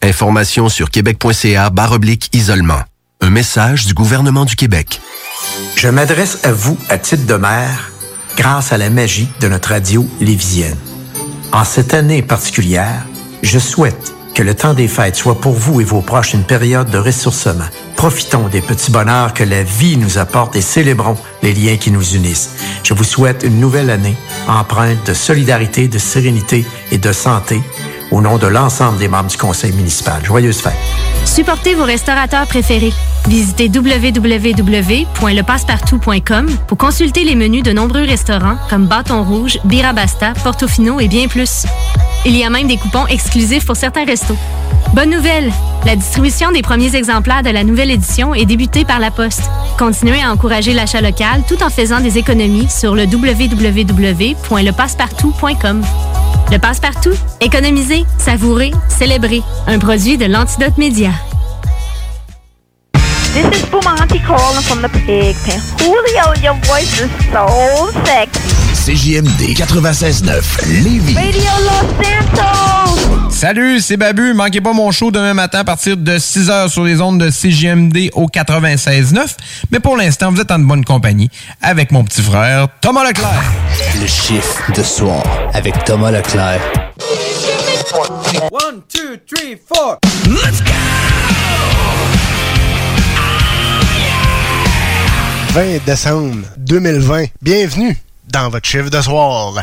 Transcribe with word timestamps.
Information 0.00 0.68
sur 0.68 0.90
québec.ca 0.90 1.72
oblique 1.90 2.30
isolement. 2.32 2.80
Un 3.20 3.30
message 3.30 3.86
du 3.86 3.92
gouvernement 3.92 4.44
du 4.44 4.54
Québec. 4.54 5.00
Je 5.74 5.88
m'adresse 5.88 6.44
à 6.44 6.52
vous 6.52 6.78
à 6.88 6.98
titre 6.98 7.26
de 7.26 7.34
maire 7.34 7.90
grâce 8.36 8.72
à 8.72 8.78
la 8.78 8.90
magie 8.90 9.28
de 9.40 9.48
notre 9.48 9.70
radio 9.70 10.06
lévisienne. 10.20 10.78
En 11.52 11.64
cette 11.64 11.94
année 11.94 12.22
particulière, 12.22 13.06
je 13.42 13.58
souhaite 13.58 14.14
que 14.36 14.44
le 14.44 14.54
temps 14.54 14.74
des 14.74 14.86
fêtes 14.86 15.16
soit 15.16 15.40
pour 15.40 15.54
vous 15.54 15.80
et 15.80 15.84
vos 15.84 16.00
proches 16.00 16.34
une 16.34 16.44
période 16.44 16.90
de 16.90 16.98
ressourcement. 16.98 17.68
Profitons 18.04 18.48
des 18.48 18.60
petits 18.60 18.90
bonheurs 18.90 19.32
que 19.32 19.44
la 19.44 19.62
vie 19.62 19.96
nous 19.96 20.18
apporte 20.18 20.56
et 20.56 20.60
célébrons 20.60 21.16
les 21.42 21.54
liens 21.54 21.78
qui 21.78 21.90
nous 21.90 22.14
unissent. 22.14 22.50
Je 22.82 22.92
vous 22.92 23.02
souhaite 23.02 23.44
une 23.44 23.58
nouvelle 23.58 23.88
année 23.88 24.14
empreinte 24.46 25.06
de 25.06 25.14
solidarité, 25.14 25.88
de 25.88 25.96
sérénité 25.96 26.66
et 26.92 26.98
de 26.98 27.12
santé 27.12 27.62
au 28.10 28.20
nom 28.20 28.36
de 28.36 28.46
l'ensemble 28.46 28.98
des 28.98 29.08
membres 29.08 29.30
du 29.30 29.38
conseil 29.38 29.72
municipal. 29.72 30.22
Joyeuses 30.22 30.60
fêtes. 30.60 30.74
Supportez 31.24 31.74
vos 31.74 31.84
restaurateurs 31.84 32.46
préférés. 32.46 32.92
Visitez 33.26 33.70
www.lepassepartout.com 33.74 36.50
pour 36.66 36.76
consulter 36.76 37.24
les 37.24 37.36
menus 37.36 37.62
de 37.62 37.72
nombreux 37.72 38.04
restaurants 38.04 38.58
comme 38.68 38.86
Bâton 38.86 39.24
Rouge, 39.24 39.58
Birabasta, 39.64 40.34
Portofino 40.44 41.00
et 41.00 41.08
bien 41.08 41.26
plus. 41.26 41.64
Il 42.26 42.36
y 42.36 42.44
a 42.44 42.50
même 42.50 42.68
des 42.68 42.76
coupons 42.76 43.06
exclusifs 43.06 43.64
pour 43.64 43.76
certains 43.76 44.04
restos. 44.04 44.36
Bonne 44.94 45.10
nouvelle! 45.10 45.50
La 45.86 45.96
distribution 45.96 46.52
des 46.52 46.62
premiers 46.62 46.94
exemplaires 46.94 47.42
de 47.42 47.50
la 47.50 47.64
nouvelle 47.64 47.90
édition 47.94 48.34
est 48.34 48.44
débutée 48.44 48.84
par 48.84 48.98
la 48.98 49.10
Poste. 49.10 49.48
Continuez 49.78 50.20
à 50.20 50.30
encourager 50.30 50.74
l'achat 50.74 51.00
local 51.00 51.42
tout 51.48 51.62
en 51.62 51.70
faisant 51.70 52.00
des 52.00 52.18
économies 52.18 52.68
sur 52.68 52.94
le 52.94 53.04
www.lepassepartout.com. 53.04 55.82
Le 56.52 56.58
Passe-Partout, 56.58 57.14
économiser, 57.40 58.04
savourer, 58.18 58.72
célébrer. 58.88 59.42
Un 59.66 59.78
produit 59.78 60.18
de 60.18 60.26
l'Antidote 60.26 60.76
Média. 60.76 61.12
This 63.34 63.46
is 63.46 63.64
Bumanti 63.68 64.24
calling 64.24 64.62
from 64.62 64.80
the 64.80 64.88
pig 64.88 65.34
pen. 65.44 65.58
Julio, 65.80 66.34
your 66.40 66.54
voice 66.66 67.00
is 67.00 67.10
so 67.32 67.90
sexy. 68.04 68.38
CJMD 68.84 69.56
96.9 69.56 70.84
Lévis. 70.84 71.16
Radio 71.16 71.50
Los 71.64 72.06
Santos! 72.06 73.30
Salut, 73.30 73.80
c'est 73.80 73.96
Babu. 73.96 74.34
Manquez 74.34 74.60
pas 74.60 74.72
mon 74.72 74.92
show 74.92 75.10
demain 75.10 75.34
matin 75.34 75.58
à 75.58 75.64
partir 75.64 75.96
de 75.96 76.16
6h 76.16 76.68
sur 76.68 76.84
les 76.84 77.00
ondes 77.00 77.18
de 77.18 77.28
CJMD 77.28 78.10
au 78.12 78.28
96.9. 78.28 79.36
Mais 79.72 79.80
pour 79.80 79.96
l'instant, 79.96 80.30
vous 80.30 80.40
êtes 80.40 80.52
en 80.52 80.60
bonne 80.60 80.84
compagnie 80.84 81.28
avec 81.60 81.90
mon 81.90 82.04
petit 82.04 82.22
frère 82.22 82.68
Thomas 82.80 83.02
Leclerc. 83.02 83.52
Le 84.00 84.06
chiffre 84.06 84.70
de 84.76 84.82
soir 84.84 85.24
avec 85.52 85.82
Thomas 85.84 86.12
Leclerc. 86.12 86.60
One, 88.52 88.82
two, 88.88 89.16
three, 89.26 89.56
four. 89.56 89.98
Let's 90.28 90.60
go! 90.60 92.03
20 95.54 95.86
décembre 95.86 96.44
2020. 96.56 97.26
Bienvenue 97.40 97.96
dans 98.28 98.50
votre 98.50 98.66
chiffre 98.66 98.90
de 98.90 99.00
soir. 99.00 99.54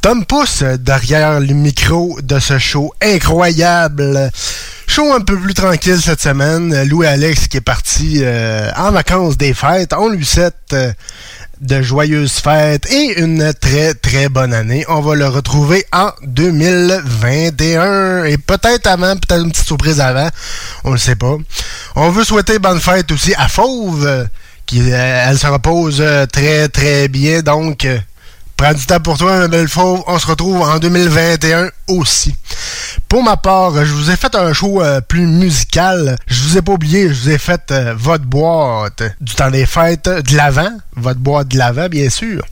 Tom 0.00 0.24
Pousse 0.24 0.62
derrière 0.78 1.40
le 1.40 1.52
micro 1.52 2.18
de 2.22 2.38
ce 2.38 2.58
show 2.58 2.94
incroyable. 3.02 4.30
Show 4.86 5.12
un 5.12 5.20
peu 5.20 5.38
plus 5.38 5.52
tranquille 5.52 6.00
cette 6.00 6.22
semaine. 6.22 6.84
Louis 6.84 7.06
Alex 7.06 7.48
qui 7.48 7.58
est 7.58 7.60
parti 7.60 8.20
euh, 8.22 8.70
en 8.78 8.92
vacances 8.92 9.36
des 9.36 9.52
fêtes. 9.52 9.92
On 9.92 10.08
lui 10.08 10.24
souhaite 10.24 10.54
euh, 10.72 10.90
de 11.60 11.82
joyeuses 11.82 12.32
fêtes 12.32 12.90
et 12.90 13.20
une 13.20 13.52
très 13.52 13.92
très 13.92 14.30
bonne 14.30 14.54
année. 14.54 14.86
On 14.88 15.02
va 15.02 15.16
le 15.16 15.28
retrouver 15.28 15.84
en 15.92 16.12
2021 16.22 18.24
et 18.24 18.38
peut-être 18.38 18.86
avant, 18.86 19.14
peut-être 19.16 19.44
une 19.44 19.52
petite 19.52 19.66
surprise 19.66 20.00
avant. 20.00 20.30
On 20.84 20.92
ne 20.92 20.96
sait 20.96 21.16
pas. 21.16 21.36
On 21.94 22.08
veut 22.08 22.24
souhaiter 22.24 22.58
bonne 22.58 22.80
fête 22.80 23.12
aussi 23.12 23.34
à 23.34 23.48
Fauve 23.48 24.28
euh, 24.74 25.24
elle 25.28 25.38
se 25.38 25.46
repose 25.46 26.00
euh, 26.00 26.26
très 26.26 26.68
très 26.68 27.08
bien. 27.08 27.40
Donc, 27.42 27.84
euh, 27.84 27.98
prends 28.56 28.72
du 28.74 28.84
temps 28.86 29.00
pour 29.00 29.18
toi, 29.18 29.48
ma. 29.48 30.04
On 30.06 30.18
se 30.18 30.26
retrouve 30.26 30.62
en 30.62 30.78
2021 30.78 31.70
aussi. 31.88 32.34
Pour 33.08 33.22
ma 33.22 33.36
part, 33.36 33.84
je 33.84 33.92
vous 33.92 34.10
ai 34.10 34.16
fait 34.16 34.34
un 34.34 34.52
show 34.52 34.82
plus 35.08 35.26
musical. 35.26 36.16
Je 36.26 36.42
vous 36.42 36.58
ai 36.58 36.62
pas 36.62 36.72
oublié, 36.72 37.08
je 37.08 37.14
vous 37.14 37.30
ai 37.30 37.38
fait 37.38 37.72
votre 37.94 38.24
boîte 38.24 39.02
du 39.20 39.34
temps 39.34 39.50
des 39.50 39.66
fêtes 39.66 40.08
de 40.08 40.36
l'avant. 40.36 40.72
Votre 40.96 41.20
boîte 41.20 41.48
de 41.48 41.58
l'avant, 41.58 41.88
bien 41.88 42.10
sûr. 42.10 42.42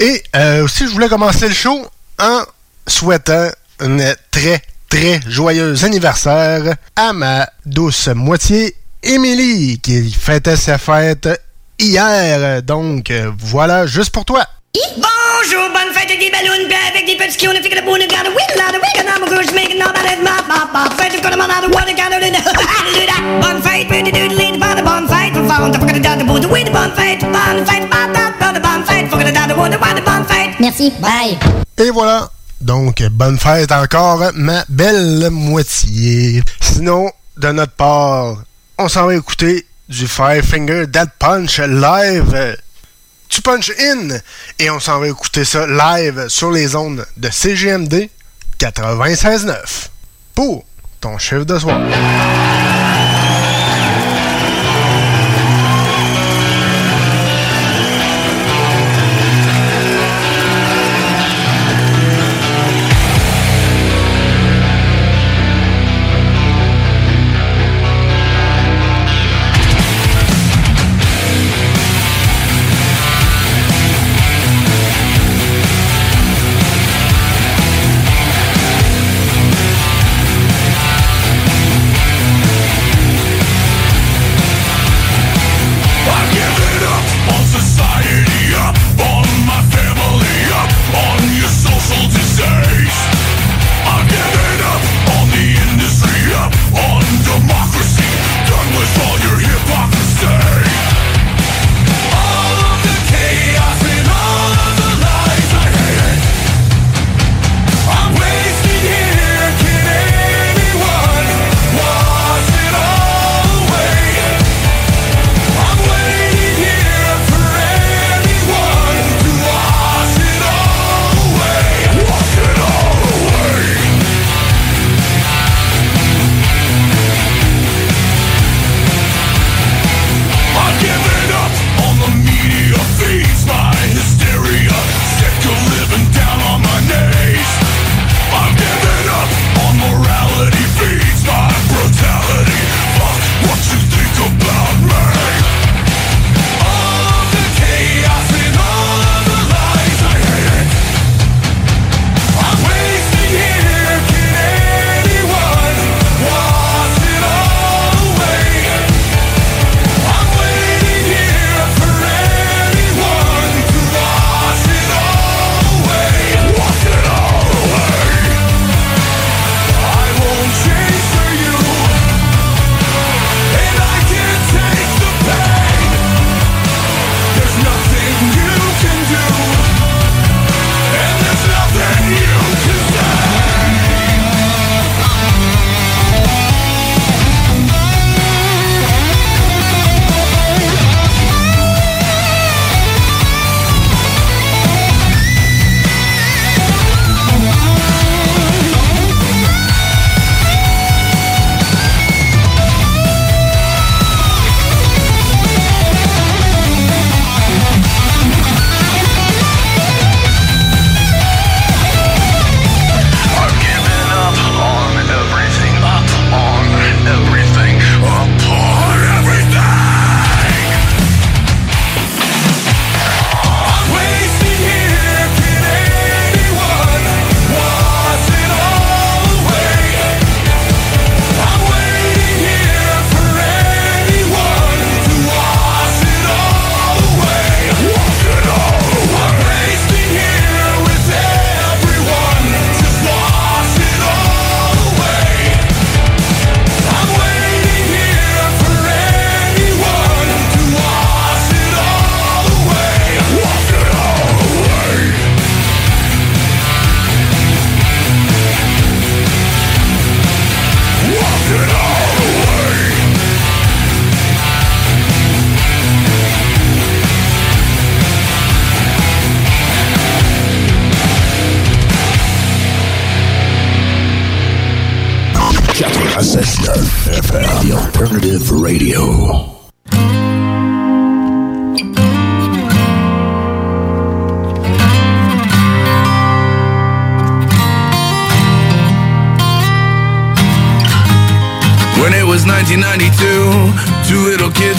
Et 0.00 0.22
aussi, 0.62 0.88
je 0.88 0.92
voulais 0.92 1.08
commencer 1.08 1.46
le 1.46 1.54
show 1.54 1.86
en 2.18 2.42
souhaitant 2.88 3.48
un 3.80 4.14
très 4.32 4.60
très 4.88 5.20
joyeux 5.26 5.84
anniversaire 5.84 6.74
à 6.96 7.12
ma 7.12 7.48
douce 7.64 8.08
moitié 8.08 8.74
Émilie 9.02 9.78
qui 9.80 10.10
fêtait 10.10 10.56
sa 10.56 10.78
fête 10.78 11.28
hier. 11.78 12.62
Donc, 12.62 13.12
voilà, 13.38 13.86
juste 13.86 14.10
pour 14.10 14.24
toi. 14.24 14.44
Bonjour, 14.96 15.68
bonne 15.70 15.92
fête 15.94 16.10
avec 16.10 16.20
des 16.20 16.30
ballons, 16.30 16.68
bien 16.68 16.78
avec 16.90 17.06
des 17.06 17.16
petits 17.16 17.36
qui 17.36 17.48
ont 17.48 17.52
fait 17.52 17.68
que 17.68 17.74
le 17.74 17.82
bout 17.82 17.96
de 17.96 18.06
garde, 18.10 18.28
oui, 18.28 18.42
là, 18.56 18.70
de 18.70 18.78
week-end, 18.78 19.08
I'm 19.08 19.22
a 19.22 19.28
goose, 19.28 19.52
making 19.54 19.80
all 19.80 19.92
that, 19.92 20.18
ma, 20.22 20.42
ma, 20.46 20.66
ma, 20.72 20.90
fête, 20.96 21.22
got 21.22 21.32
a 21.32 21.36
man 21.36 21.50
out 21.50 21.64
of 21.64 21.74
water, 21.74 21.94
got 21.94 22.10
bonne 23.40 23.62
fête, 23.62 23.88
the 23.88 24.12
dude, 24.12 24.32
lead, 24.32 24.60
by 24.60 24.74
the 24.74 24.84
bonne 24.84 25.08
fête, 25.08 25.34
we 25.34 25.48
found 25.48 25.74
the 25.74 25.78
fucking 25.78 26.02
down 26.02 26.18
the 26.18 26.24
boot, 26.24 26.44
with 26.50 26.66
the 26.66 26.72
bonne 26.72 26.92
fête, 26.94 27.20
bonne 27.20 27.64
fête, 27.64 27.88
by 27.88 28.52
the 28.52 28.60
bonne 28.60 28.84
fête, 28.84 29.08
down 29.32 29.48
the 29.48 29.56
wood, 29.56 29.74
why 29.80 29.94
the 29.94 30.04
bonne 30.04 30.24
fête. 30.26 30.58
Merci, 30.60 30.92
bye. 31.00 31.38
Et 31.78 31.90
voilà. 31.90 32.28
Donc, 32.60 33.02
bonne 33.12 33.38
fête 33.38 33.70
encore, 33.72 34.32
ma 34.34 34.64
belle 34.68 35.30
moitié. 35.30 36.42
Sinon, 36.60 37.10
de 37.36 37.52
notre 37.52 37.72
part, 37.72 38.38
on 38.78 38.88
s'en 38.88 39.06
va 39.06 39.14
écouter 39.16 39.66
du 39.88 40.06
Five 40.06 40.44
Finger 40.44 40.86
Dead 40.86 41.08
Punch 41.18 41.58
live. 41.58 42.56
Tu 43.28 43.42
punch 43.42 43.70
in 43.78 44.08
et 44.58 44.70
on 44.70 44.80
s'en 44.80 45.00
va 45.00 45.08
écouter 45.08 45.44
ça 45.44 45.66
live 45.66 46.28
sur 46.28 46.50
les 46.50 46.74
ondes 46.74 47.04
de 47.16 47.28
CGMD 47.28 48.08
96.9 48.58 49.88
pour 50.34 50.64
ton 51.00 51.18
chiffre 51.18 51.44
de 51.44 51.58
soir. 51.58 51.80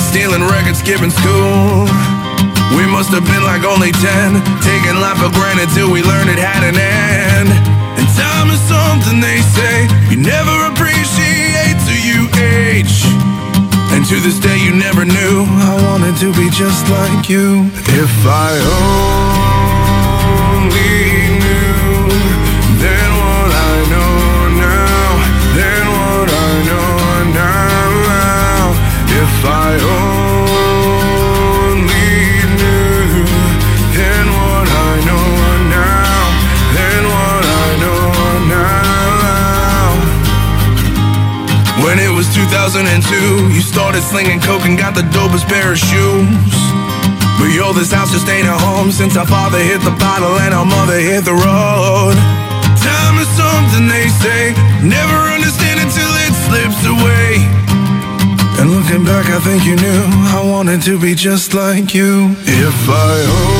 Stealing 0.09 0.41
records, 0.41 0.79
skipping 0.81 1.13
school. 1.13 1.85
We 2.73 2.83
must 2.89 3.13
have 3.13 3.25
been 3.29 3.45
like 3.45 3.61
only 3.61 3.93
10, 3.93 4.41
taking 4.65 4.97
life 4.97 5.21
for 5.21 5.29
granted 5.37 5.69
till 5.77 5.93
we 5.93 6.01
learned 6.01 6.33
it 6.33 6.41
had 6.41 6.65
an 6.65 6.73
end. 6.73 7.49
And 7.93 8.07
time 8.17 8.49
is 8.49 8.61
something 8.65 9.21
they 9.21 9.41
say 9.53 9.85
you 10.09 10.17
never 10.17 10.55
appreciate 10.73 11.77
till 11.85 12.01
you 12.01 12.25
age. 12.41 13.05
And 13.93 14.01
to 14.09 14.17
this 14.19 14.39
day, 14.39 14.57
you 14.57 14.73
never 14.73 15.05
knew 15.05 15.45
I 15.45 15.77
wanted 15.85 16.17
to 16.25 16.33
be 16.33 16.49
just 16.49 16.89
like 16.89 17.29
you. 17.29 17.69
If 18.01 18.13
I 18.25 18.57
only 20.57 21.08
2002, 42.39 43.51
you 43.51 43.59
started 43.59 44.01
slinging 44.01 44.39
coke 44.39 44.63
and 44.63 44.77
got 44.77 44.95
the 44.95 45.03
dopest 45.11 45.43
pair 45.51 45.73
of 45.73 45.77
shoes. 45.77 46.55
But 47.35 47.51
yo, 47.51 47.73
this 47.73 47.91
house 47.91 48.11
just 48.15 48.27
ain't 48.29 48.47
a 48.47 48.55
home 48.55 48.91
since 48.91 49.17
our 49.17 49.27
father 49.27 49.59
hit 49.59 49.81
the 49.83 49.91
bottle 49.99 50.39
and 50.39 50.53
our 50.53 50.63
mother 50.63 50.99
hit 50.99 51.25
the 51.25 51.35
road. 51.35 52.15
Time 52.79 53.15
is 53.19 53.27
something 53.35 53.91
they 53.91 54.07
say, 54.23 54.55
never 54.87 55.19
understand 55.35 55.83
until 55.83 56.11
it 56.23 56.33
slips 56.47 56.79
away. 56.87 57.43
And 58.59 58.71
looking 58.71 59.03
back, 59.03 59.27
I 59.27 59.39
think 59.43 59.65
you 59.65 59.75
knew 59.75 60.03
I 60.31 60.41
wanted 60.45 60.81
to 60.83 60.97
be 60.97 61.15
just 61.15 61.53
like 61.53 61.93
you. 61.93 62.35
If 62.47 62.79
I 62.87 63.15
only 63.35 63.58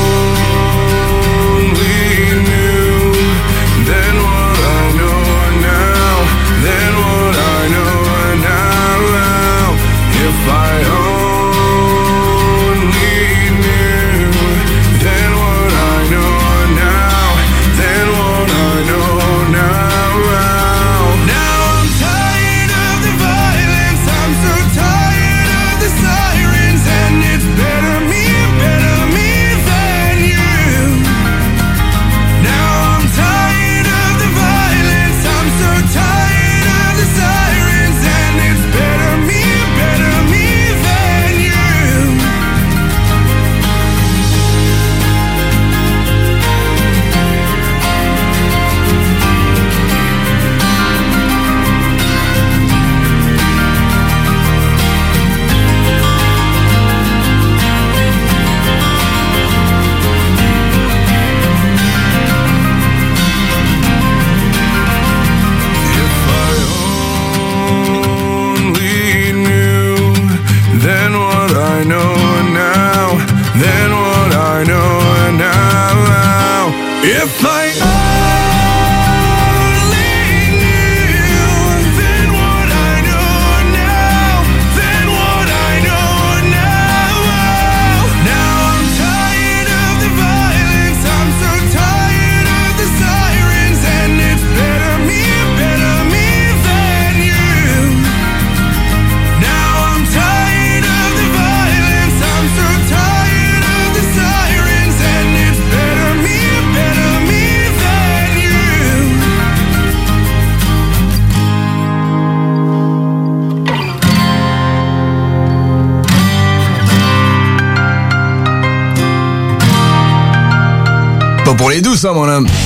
Pas 122.02 122.14
pour 122.14 122.59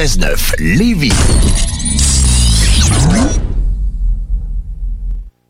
96.9 0.00 0.54
Lévis. 0.60 1.12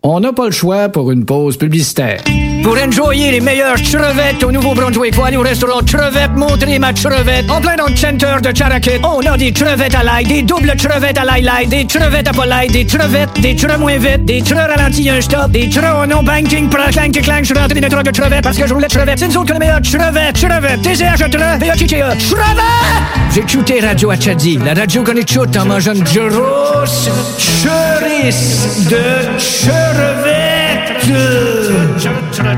On 0.03 0.19
n'a 0.19 0.33
pas 0.33 0.47
le 0.47 0.51
choix 0.51 0.89
pour 0.89 1.13
une 1.13 1.25
pause 1.25 1.57
publicitaire. 1.57 2.21
Pour 2.65 2.77
enjoyer 2.77 3.31
les 3.31 3.41
meilleures 3.41 3.81
crevettes 3.81 4.43
au 4.43 4.51
Nouveau-Brunswick, 4.51 5.15
aller 5.25 5.37
au 5.37 5.43
restaurant 5.43 5.85
Crevette 5.87 6.33
Montrer 6.35 6.81
ma 6.81 6.93
crevette. 6.93 7.49
En 7.49 7.61
plein 7.61 7.77
dans 7.77 7.87
le 7.87 7.95
center 7.95 8.39
de 8.43 8.51
Charakit, 8.51 9.01
on 9.05 9.21
a 9.21 9.37
des 9.37 9.53
crevettes 9.53 9.95
à 9.95 10.03
l'ail, 10.03 10.25
des 10.25 10.43
doubles 10.43 10.75
crevettes 10.77 11.19
à 11.19 11.25
l'ail 11.25 11.69
des 11.69 11.87
crevettes 11.87 12.27
à 12.27 12.33
pas 12.33 12.47
l'ail, 12.47 12.71
des 12.71 12.85
crevettes, 12.85 13.41
des 13.41 13.55
creux 13.55 13.79
moins 13.79 13.99
vite, 13.99 14.25
des 14.25 14.41
creux 14.41 14.57
ralentis 14.57 15.09
un 15.11 15.21
stop, 15.21 15.53
des 15.53 15.71
en 15.79 16.09
non 16.09 16.25
banking, 16.25 16.69
pra 16.69 16.91
clank 16.91 17.13
clank, 17.13 17.43
je 17.43 17.45
suis 17.45 17.55
rentré 17.55 17.81
dans 17.81 17.87
des 17.87 17.95
trucs 17.95 18.07
de 18.07 18.11
crevettes 18.11 18.43
parce 18.43 18.59
que 18.59 18.67
je 18.67 18.75
voulais 18.75 18.89
crevettes. 18.89 19.21
C'est 19.21 19.29
nous 19.29 19.37
autres 19.37 19.47
que 19.47 19.53
les 19.53 19.61
meilleures 19.61 19.81
crevettes, 19.81 20.45
crevettes, 20.45 20.83
TCH, 20.83 21.21
V-A-T-T-E, 21.61 22.09
crevettes! 22.35 23.20
J'ai 23.20 23.20
écouté 23.37 23.81
Radio 23.81 24.11
Achadi, 24.11 24.59
la 24.59 24.75
radio 24.75 25.05
qu'on 25.05 25.17
écoute 25.17 25.57
en 25.57 25.65
mangeant 25.65 25.95
une 25.95 26.03
grosse 26.03 27.09
chorice 27.39 28.89
de 28.89 29.39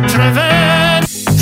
crevettes. 0.07 0.52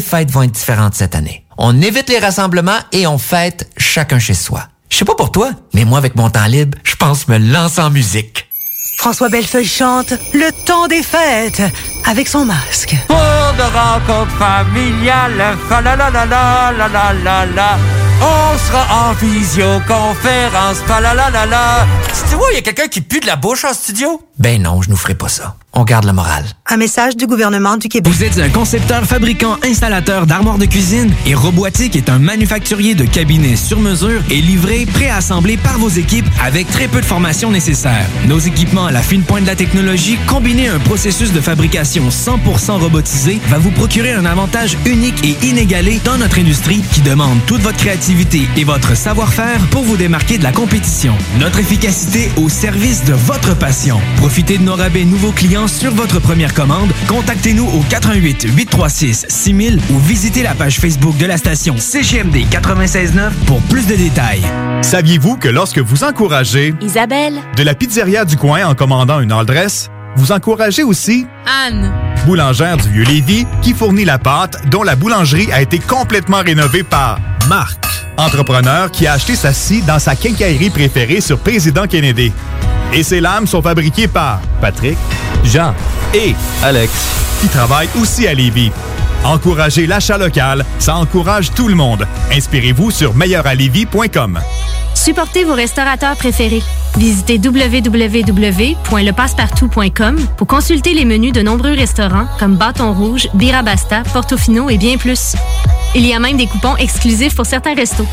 fêtes 0.00 0.30
vont 0.30 0.42
être 0.42 0.52
différentes 0.52 0.94
cette 0.94 1.14
année. 1.14 1.44
On 1.58 1.80
évite 1.80 2.08
les 2.08 2.18
rassemblements 2.18 2.78
et 2.92 3.06
on 3.06 3.18
fête 3.18 3.70
chacun 3.76 4.18
chez 4.18 4.34
soi. 4.34 4.68
Je 4.90 4.98
sais 4.98 5.04
pas 5.04 5.14
pour 5.14 5.32
toi, 5.32 5.50
mais 5.74 5.84
moi 5.84 5.98
avec 5.98 6.14
mon 6.16 6.30
temps 6.30 6.46
libre, 6.46 6.78
je 6.84 6.94
pense 6.96 7.28
me 7.28 7.38
lancer 7.38 7.80
en 7.80 7.90
musique. 7.90 8.48
François 8.98 9.28
Bellefeuille 9.28 9.66
chante 9.66 10.14
Le 10.32 10.50
temps 10.64 10.88
des 10.88 11.02
fêtes 11.02 11.62
avec 12.06 12.28
son 12.28 12.44
masque. 12.44 12.96
Pour 13.06 13.16
de 13.16 13.62
rencontres 13.62 14.36
familiales, 14.38 15.56
fa 15.68 15.80
la 15.80 15.96
la 15.96 16.10
la 16.10 16.26
la 16.26 16.72
la 16.72 16.88
la 16.88 17.12
la 17.12 17.46
la. 17.46 18.05
On 18.20 18.58
sera 18.58 19.10
en 19.10 19.12
visioconférence, 19.14 20.78
fa 20.86 21.00
la 21.00 21.14
la 21.14 21.30
la 21.30 21.46
la. 21.46 21.86
Tu 22.30 22.36
vois, 22.36 22.46
il 22.52 22.54
y 22.54 22.58
a 22.58 22.62
quelqu'un 22.62 22.88
qui 22.88 23.02
pue 23.02 23.20
de 23.20 23.26
la 23.26 23.36
bouche 23.36 23.64
en 23.64 23.74
studio? 23.74 24.22
Ben 24.38 24.60
non, 24.60 24.82
je 24.82 24.90
nous 24.90 24.96
ferai 24.96 25.14
pas 25.14 25.28
ça. 25.28 25.56
On 25.72 25.84
garde 25.84 26.04
la 26.04 26.14
morale. 26.14 26.46
Un 26.70 26.78
message 26.78 27.16
du 27.16 27.26
gouvernement 27.26 27.76
du 27.76 27.88
Québec. 27.88 28.10
Vous 28.10 28.24
êtes 28.24 28.38
un 28.38 28.48
concepteur, 28.48 29.04
fabricant, 29.04 29.58
installateur 29.62 30.26
d'armoires 30.26 30.56
de 30.56 30.64
cuisine 30.64 31.12
et 31.26 31.34
Robotique 31.34 31.96
est 31.96 32.08
un 32.08 32.18
manufacturier 32.18 32.94
de 32.94 33.04
cabinets 33.04 33.56
sur 33.56 33.78
mesure 33.78 34.22
et 34.30 34.40
livré, 34.40 34.86
préassemblé 34.86 35.58
par 35.58 35.78
vos 35.78 35.90
équipes 35.90 36.26
avec 36.42 36.70
très 36.70 36.88
peu 36.88 37.00
de 37.02 37.06
formation 37.06 37.50
nécessaire. 37.50 38.06
Nos 38.26 38.38
équipements 38.38 38.86
à 38.86 38.92
la 38.92 39.02
fine 39.02 39.22
pointe 39.22 39.42
de 39.42 39.48
la 39.48 39.56
technologie, 39.56 40.18
combinés 40.26 40.68
à 40.68 40.74
un 40.74 40.78
processus 40.78 41.32
de 41.32 41.40
fabrication 41.42 42.08
100% 42.08 42.80
robotisé, 42.80 43.40
va 43.48 43.58
vous 43.58 43.70
procurer 43.70 44.12
un 44.12 44.24
avantage 44.24 44.78
unique 44.86 45.22
et 45.24 45.36
inégalé 45.46 46.00
dans 46.04 46.16
notre 46.16 46.38
industrie 46.38 46.82
qui 46.92 47.02
demande 47.02 47.38
toute 47.46 47.60
votre 47.60 47.76
créativité 47.76 48.05
et 48.08 48.62
votre 48.62 48.96
savoir-faire 48.96 49.58
pour 49.72 49.82
vous 49.82 49.96
démarquer 49.96 50.38
de 50.38 50.44
la 50.44 50.52
compétition. 50.52 51.12
Notre 51.40 51.58
efficacité 51.58 52.30
au 52.36 52.48
service 52.48 53.04
de 53.04 53.12
votre 53.12 53.56
passion. 53.56 54.00
Profitez 54.18 54.58
de 54.58 54.62
nos 54.62 54.76
rabais 54.76 55.04
nouveaux 55.04 55.32
clients 55.32 55.66
sur 55.66 55.90
votre 55.90 56.20
première 56.20 56.54
commande. 56.54 56.92
Contactez-nous 57.08 57.66
au 57.66 57.82
88 57.90 58.46
836 58.54 59.26
6000 59.28 59.80
ou 59.90 59.98
visitez 59.98 60.44
la 60.44 60.54
page 60.54 60.78
Facebook 60.78 61.16
de 61.16 61.26
la 61.26 61.36
station 61.36 61.76
CGMD 61.78 62.44
969 62.52 63.34
pour 63.46 63.60
plus 63.62 63.88
de 63.88 63.96
détails. 63.96 64.42
Saviez-vous 64.82 65.36
que 65.36 65.48
lorsque 65.48 65.78
vous 65.78 66.04
encouragez 66.04 66.74
Isabelle. 66.80 67.40
de 67.56 67.62
la 67.64 67.74
pizzeria 67.74 68.24
du 68.24 68.36
coin 68.36 68.66
en 68.66 68.76
commandant 68.76 69.18
une 69.18 69.32
all 69.32 69.46
dress, 69.46 69.90
vous 70.16 70.32
encouragez 70.32 70.82
aussi 70.82 71.26
Anne. 71.46 71.92
Boulangère 72.24 72.76
du 72.76 72.88
Vieux-Lévis 72.88 73.46
qui 73.62 73.72
fournit 73.72 74.04
la 74.04 74.18
pâte 74.18 74.56
dont 74.68 74.82
la 74.82 74.96
boulangerie 74.96 75.52
a 75.52 75.62
été 75.62 75.78
complètement 75.78 76.40
rénovée 76.40 76.82
par 76.82 77.18
Marc, 77.48 77.78
entrepreneur 78.16 78.90
qui 78.90 79.06
a 79.06 79.12
acheté 79.12 79.36
sa 79.36 79.52
scie 79.52 79.82
dans 79.82 79.98
sa 79.98 80.16
quincaillerie 80.16 80.70
préférée 80.70 81.20
sur 81.20 81.38
Président 81.38 81.86
Kennedy. 81.86 82.32
Et 82.92 83.02
ses 83.02 83.20
lames 83.20 83.46
sont 83.46 83.62
fabriquées 83.62 84.08
par 84.08 84.40
Patrick, 84.60 84.98
Jean 85.44 85.74
et 86.14 86.34
Alex 86.64 86.92
qui 87.40 87.48
travaillent 87.48 87.90
aussi 88.00 88.26
à 88.26 88.34
Lévis. 88.34 88.72
Encouragez 89.24 89.86
l'achat 89.86 90.18
local, 90.18 90.64
ça 90.78 90.96
encourage 90.96 91.50
tout 91.52 91.68
le 91.68 91.74
monde. 91.74 92.06
Inspirez-vous 92.32 92.90
sur 92.90 93.14
meilleuralevis.com. 93.14 94.40
Supportez 94.96 95.44
vos 95.44 95.52
restaurateurs 95.52 96.16
préférés. 96.16 96.62
Visitez 96.96 97.38
www.lepassepartout.com 97.38 100.16
pour 100.38 100.46
consulter 100.46 100.94
les 100.94 101.04
menus 101.04 101.32
de 101.32 101.42
nombreux 101.42 101.74
restaurants 101.74 102.24
comme 102.38 102.56
Bâton 102.56 102.94
Rouge, 102.94 103.28
Birabasta, 103.34 104.04
Portofino 104.12 104.70
et 104.70 104.78
bien 104.78 104.96
plus. 104.96 105.36
Il 105.94 106.06
y 106.06 106.14
a 106.14 106.18
même 106.18 106.38
des 106.38 106.46
coupons 106.46 106.76
exclusifs 106.76 107.36
pour 107.36 107.44
certains 107.44 107.74
restos. 107.74 108.06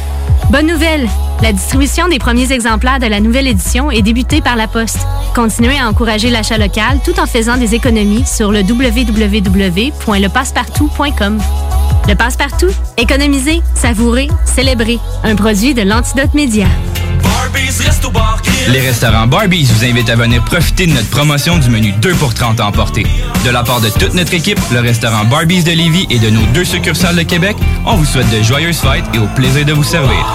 Bonne 0.51 0.67
nouvelle! 0.67 1.07
La 1.41 1.53
distribution 1.53 2.09
des 2.09 2.19
premiers 2.19 2.51
exemplaires 2.51 2.99
de 2.99 3.07
la 3.07 3.21
nouvelle 3.21 3.47
édition 3.47 3.89
est 3.89 4.01
débutée 4.01 4.41
par 4.41 4.57
la 4.57 4.67
Poste. 4.67 5.07
Continuez 5.33 5.79
à 5.79 5.87
encourager 5.87 6.29
l'achat 6.29 6.57
local 6.57 6.99
tout 7.03 7.17
en 7.19 7.25
faisant 7.25 7.55
des 7.57 7.75
économies 7.75 8.25
sur 8.25 8.51
le 8.51 8.59
www.lepassepartout.com. 8.59 11.39
Le 12.07 12.15
Passe-Partout, 12.15 12.69
économiser, 12.97 13.61
savourer, 13.75 14.27
célébrer. 14.45 14.99
Un 15.23 15.35
produit 15.35 15.73
de 15.73 15.81
l'Antidote 15.81 16.33
Média. 16.33 16.67
Les 18.67 18.81
restaurants 18.81 19.27
Barbies 19.27 19.65
vous 19.65 19.85
invitent 19.85 20.09
à 20.09 20.15
venir 20.15 20.43
profiter 20.43 20.85
de 20.85 20.91
notre 20.91 21.09
promotion 21.09 21.57
du 21.57 21.69
menu 21.69 21.91
2 21.93 22.13
pour 22.15 22.33
30 22.33 22.59
à 22.59 22.67
emporter. 22.67 23.05
De 23.45 23.49
la 23.49 23.63
part 23.63 23.81
de 23.81 23.89
toute 23.89 24.13
notre 24.13 24.33
équipe, 24.33 24.59
le 24.71 24.79
restaurant 24.79 25.25
Barbies 25.25 25.63
de 25.63 25.71
Lévis 25.71 26.07
et 26.09 26.19
de 26.19 26.29
nos 26.29 26.45
deux 26.53 26.65
succursales 26.65 27.15
de 27.15 27.23
Québec, 27.23 27.55
on 27.85 27.95
vous 27.95 28.05
souhaite 28.05 28.29
de 28.31 28.41
joyeuses 28.41 28.79
fêtes 28.79 29.05
et 29.13 29.19
au 29.19 29.27
plaisir 29.35 29.65
de 29.65 29.73
vous 29.73 29.83
servir. 29.83 30.25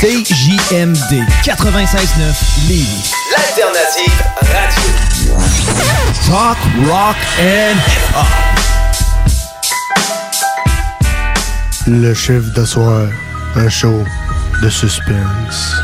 CJMD 0.00 1.24
96.9 1.44 2.68
Lévis. 2.68 3.12
L'alternative 3.36 4.22
radio. 4.40 5.09
Talk, 6.26 6.58
rock 6.86 7.16
and 7.38 7.76
hip-hop. 7.86 8.26
Le 11.86 12.14
chiffre 12.14 12.52
de 12.54 12.64
soir, 12.64 13.08
un 13.56 13.68
show 13.68 14.04
de 14.62 14.68
suspense. 14.68 15.82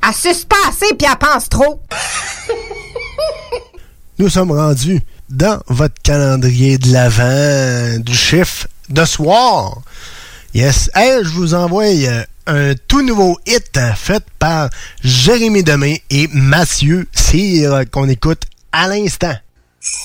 Pas 0.00 0.68
assez 0.68 0.94
puis 0.94 1.06
elle 1.10 1.18
pense 1.18 1.48
trop. 1.48 1.82
Nous 4.18 4.28
sommes 4.28 4.52
rendus 4.52 5.00
dans 5.28 5.60
votre 5.68 6.00
calendrier 6.02 6.78
de 6.78 6.92
l'avant 6.92 7.98
du 7.98 8.14
chiffre 8.14 8.68
de 8.88 9.04
soir. 9.04 9.78
Yes. 10.54 10.90
Hey, 10.94 11.24
je 11.24 11.30
vous 11.30 11.54
envoie 11.54 11.84
euh, 11.84 12.22
un 12.46 12.74
tout 12.86 13.02
nouveau 13.02 13.38
hit 13.46 13.76
euh, 13.76 13.92
fait 13.94 14.22
par 14.38 14.70
Jérémy 15.02 15.64
Demé 15.64 16.02
et 16.10 16.28
Mathieu 16.32 17.08
Cyr 17.12 17.84
qu'on 17.90 18.08
écoute 18.08 18.44
à 18.74 18.88
l'instant. 18.88 19.34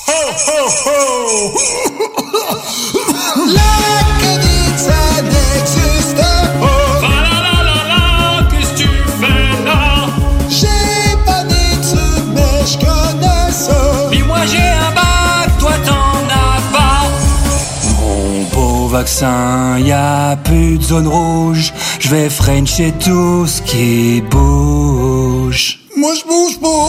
Ho, 0.07 0.11
ho, 0.47 0.69
ho! 0.85 1.89
vaccin, 18.89 19.77
y 19.79 19.91
plus 20.43 20.77
de 20.77 20.83
zone 20.83 21.07
rouge. 21.07 21.73
Je 21.99 22.09
vais 22.09 22.29
tout 22.99 23.47
ce 23.47 23.61
qui 23.61 24.21
bouge. 24.21 25.78
Moi 25.99 26.13
je 26.15 26.23
bouge 26.25 26.59
pas. 26.61 26.87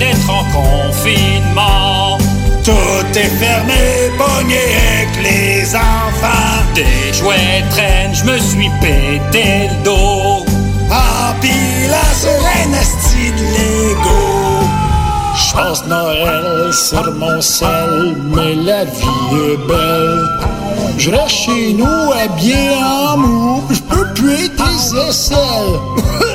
D'être 0.00 0.30
en 0.30 0.44
confinement. 0.58 2.18
Tout 2.64 3.18
est 3.18 3.32
fermé, 3.38 4.10
pogné 4.16 4.58
avec 4.88 5.22
les 5.22 5.74
enfants. 5.74 6.64
Des 6.74 7.12
jouets 7.12 7.62
traînent, 7.70 8.14
je 8.14 8.24
me 8.24 8.38
suis 8.38 8.70
pété 8.80 9.68
le 9.70 9.84
dos. 9.84 10.44
Ah, 10.90 11.34
pis 11.40 11.48
un 11.48 12.74
asti 12.74 13.30
de 13.30 13.44
Lego. 13.54 14.66
J'passe 15.36 15.86
Noël 15.86 16.72
sur 16.72 17.12
mon 17.14 17.40
sel, 17.40 18.16
mais 18.34 18.56
la 18.56 18.84
vie 18.84 19.52
est 19.52 19.68
belle. 19.68 20.26
Je 20.98 21.10
reste 21.10 21.28
chez 21.28 21.72
nous 21.72 22.12
habillé 22.12 22.70
en 22.82 23.16
mou, 23.16 23.62
je 23.70 23.80
peux 23.80 24.12
puer 24.14 24.48
tes 24.48 25.08
aisselles. 25.08 25.78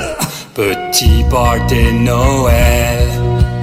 Petit 0.56 1.24
party 1.32 1.74
de 1.74 1.92
Noël. 2.04 3.10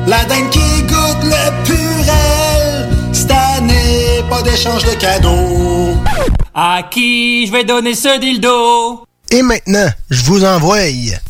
La 0.08 0.24
dinde 0.24 0.50
qui 0.50 0.82
goûte 0.82 1.22
le 1.22 1.64
purel. 1.64 2.88
Cette 3.12 3.30
année, 3.30 4.24
pas 4.28 4.42
d'échange 4.42 4.84
de 4.84 4.94
cadeaux. 4.98 5.96
À 6.52 6.82
qui 6.90 7.46
je 7.46 7.52
vais 7.52 7.62
donner 7.62 7.94
ce 7.94 8.18
dildo? 8.18 9.06
Et 9.30 9.40
maintenant, 9.42 9.88
je 10.10 10.24
vous 10.24 10.44
envoie 10.44 10.78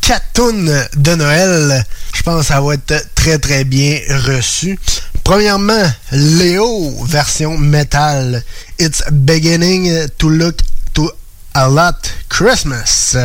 quatre 0.01 0.33
tunes 0.33 0.75
de 0.95 1.13
Noël. 1.13 1.85
Je 2.15 2.23
pense 2.23 2.39
que 2.39 2.45
ça 2.47 2.59
va 2.59 2.73
être 2.73 3.13
très 3.13 3.37
très 3.37 3.63
bien 3.63 3.99
reçu. 4.25 4.79
Premièrement, 5.23 5.85
Léo, 6.11 6.91
version 7.05 7.59
metal. 7.59 8.43
It's 8.79 9.03
beginning 9.11 10.07
to 10.17 10.27
look 10.27 10.55
to 10.95 11.11
a 11.53 11.69
lot 11.69 12.11
Christmas. 12.29 13.15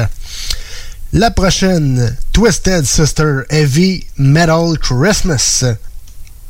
La 1.16 1.31
prochaine, 1.31 2.14
Twisted 2.35 2.85
Sister 2.85 3.44
Heavy 3.48 4.05
Metal 4.18 4.76
Christmas. 4.76 5.64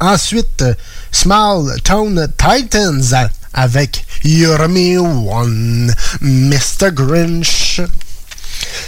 Ensuite, 0.00 0.64
Small 1.12 1.80
Tone 1.84 2.26
Titans 2.36 3.14
avec 3.54 4.04
You're 4.24 4.58
One, 4.60 5.94
Mr. 6.20 6.90
Grinch. 6.90 7.80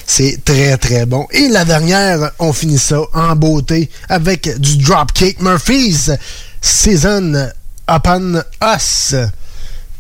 C'est 0.05 0.45
très 0.45 0.77
très 0.79 1.07
bon. 1.07 1.29
Et 1.31 1.47
la 1.49 1.65
dernière, 1.65 2.33
on 2.41 2.53
finit 2.53 2.81
ça 2.81 3.03
en 3.13 3.37
beauté 3.37 3.89
avec 4.09 4.59
du 4.59 4.79
Dropkick 4.79 5.41
Murphys, 5.41 6.11
Season 6.61 7.53
Upon 7.89 8.43
Us. 8.65 9.15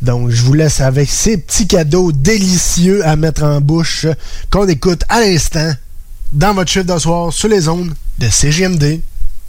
Donc, 0.02 0.30
je 0.30 0.42
vous 0.42 0.54
laisse 0.54 0.80
avec 0.80 1.10
ces 1.10 1.36
petits 1.38 1.66
cadeaux 1.66 2.12
délicieux 2.12 3.04
à 3.06 3.16
mettre 3.16 3.42
en 3.42 3.60
bouche 3.60 4.06
qu'on 4.50 4.68
écoute 4.68 5.02
à 5.08 5.20
l'instant 5.20 5.72
dans 6.32 6.54
votre 6.54 6.70
chiffre 6.70 6.84
de 6.84 6.98
soir 6.98 7.32
sur 7.32 7.48
les 7.48 7.68
ondes 7.68 7.92
de 8.18 8.28
CGMD 8.28 9.00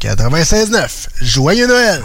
96.9. 0.01 1.07
Joyeux 1.21 1.67
Noël! 1.67 2.01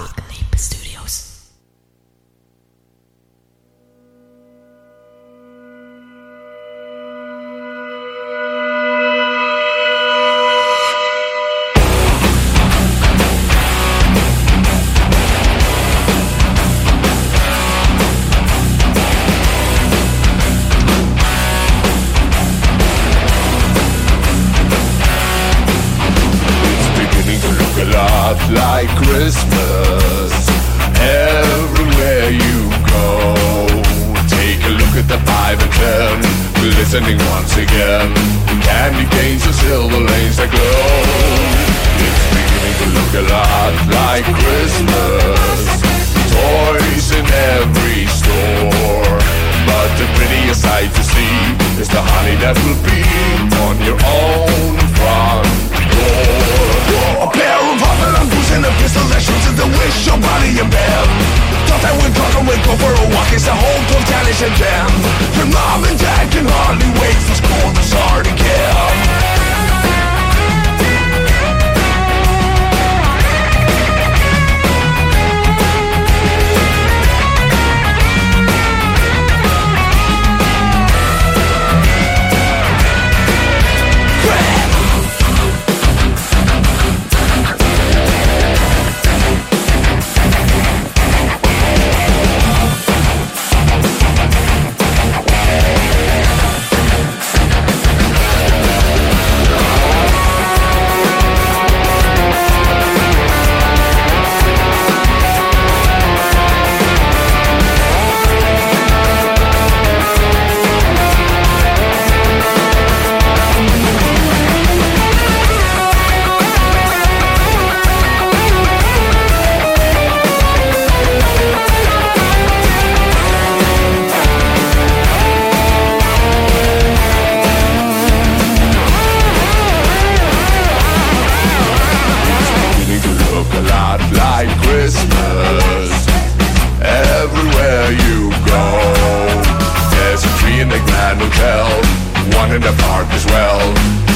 In 142.54 142.62
the 142.62 142.72
park 142.86 143.08
as 143.10 143.26
well. 143.26 143.58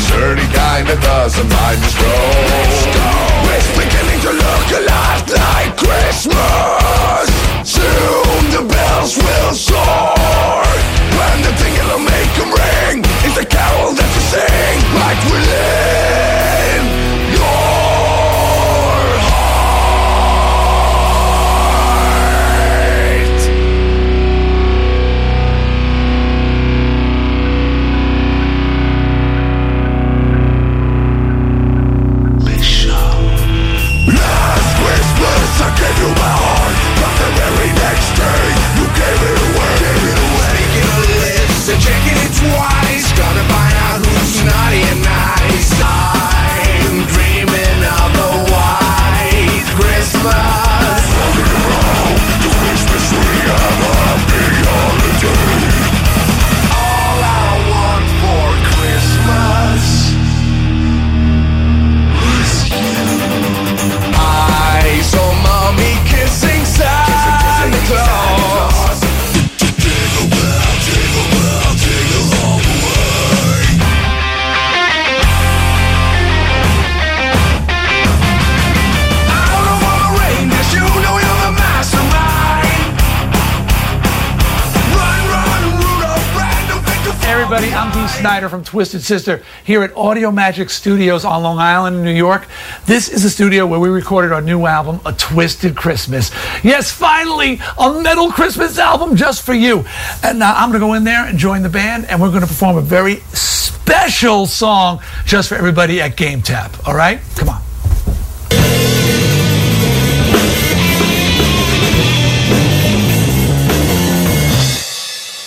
Sturdy 0.06 0.46
kind 0.54 0.86
that 0.86 1.00
doesn't 1.02 1.48
mind 1.50 1.78
the 1.82 1.90
stroll. 1.90 2.46
It's 3.50 3.66
beginning 3.74 4.20
to 4.22 4.30
look 4.30 4.66
a 4.78 4.82
lot 4.86 5.22
like 5.26 5.74
Christmas. 5.74 7.26
Soon 7.66 8.42
the 8.54 8.62
bells 8.62 9.18
will 9.18 9.54
soar. 9.58 10.62
When 11.18 11.36
the 11.42 11.52
thing 11.58 11.74
will 11.90 12.04
make 12.06 12.32
'em 12.38 12.50
ring, 12.54 12.96
it's 13.26 13.34
the 13.34 13.46
carol 13.46 13.90
that 13.98 14.10
you 14.14 14.22
sing 14.30 14.76
like 15.02 15.20
within 15.32 15.97
Snyder 88.18 88.48
from 88.48 88.64
Twisted 88.64 89.00
Sister 89.02 89.44
here 89.62 89.84
at 89.84 89.96
Audio 89.96 90.32
Magic 90.32 90.70
Studios 90.70 91.24
on 91.24 91.44
Long 91.44 91.58
Island, 91.58 92.02
New 92.02 92.10
York. 92.10 92.48
This 92.84 93.08
is 93.08 93.22
the 93.22 93.30
studio 93.30 93.64
where 93.64 93.78
we 93.78 93.88
recorded 93.88 94.32
our 94.32 94.40
new 94.40 94.66
album, 94.66 95.00
A 95.06 95.12
Twisted 95.12 95.76
Christmas. 95.76 96.32
Yes, 96.64 96.90
finally, 96.90 97.60
a 97.78 98.02
metal 98.02 98.32
Christmas 98.32 98.76
album 98.76 99.14
just 99.14 99.46
for 99.46 99.54
you. 99.54 99.84
And 100.24 100.42
uh, 100.42 100.52
I'm 100.56 100.70
going 100.70 100.80
to 100.80 100.86
go 100.86 100.94
in 100.94 101.04
there 101.04 101.26
and 101.26 101.38
join 101.38 101.62
the 101.62 101.68
band, 101.68 102.06
and 102.06 102.20
we're 102.20 102.30
going 102.30 102.40
to 102.40 102.48
perform 102.48 102.76
a 102.76 102.82
very 102.82 103.20
special 103.34 104.46
song 104.46 105.00
just 105.24 105.48
for 105.48 105.54
everybody 105.54 106.00
at 106.00 106.16
Game 106.16 106.42
Tap. 106.42 106.88
All 106.88 106.96
right? 106.96 107.20
Come 107.36 107.50
on. 107.50 107.67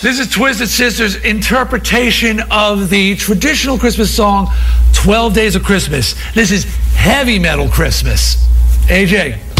This 0.02 0.18
is 0.18 0.28
Twisted 0.28 0.68
Sisters' 0.68 1.14
interpretation 1.14 2.40
of 2.50 2.90
the 2.90 3.14
traditional 3.14 3.78
Christmas 3.78 4.12
song, 4.12 4.48
12 4.94 5.32
Days 5.32 5.54
of 5.54 5.62
Christmas. 5.62 6.16
This 6.34 6.50
is 6.50 6.64
heavy 6.96 7.38
metal 7.38 7.68
Christmas. 7.68 8.44
AJ. 8.88 9.51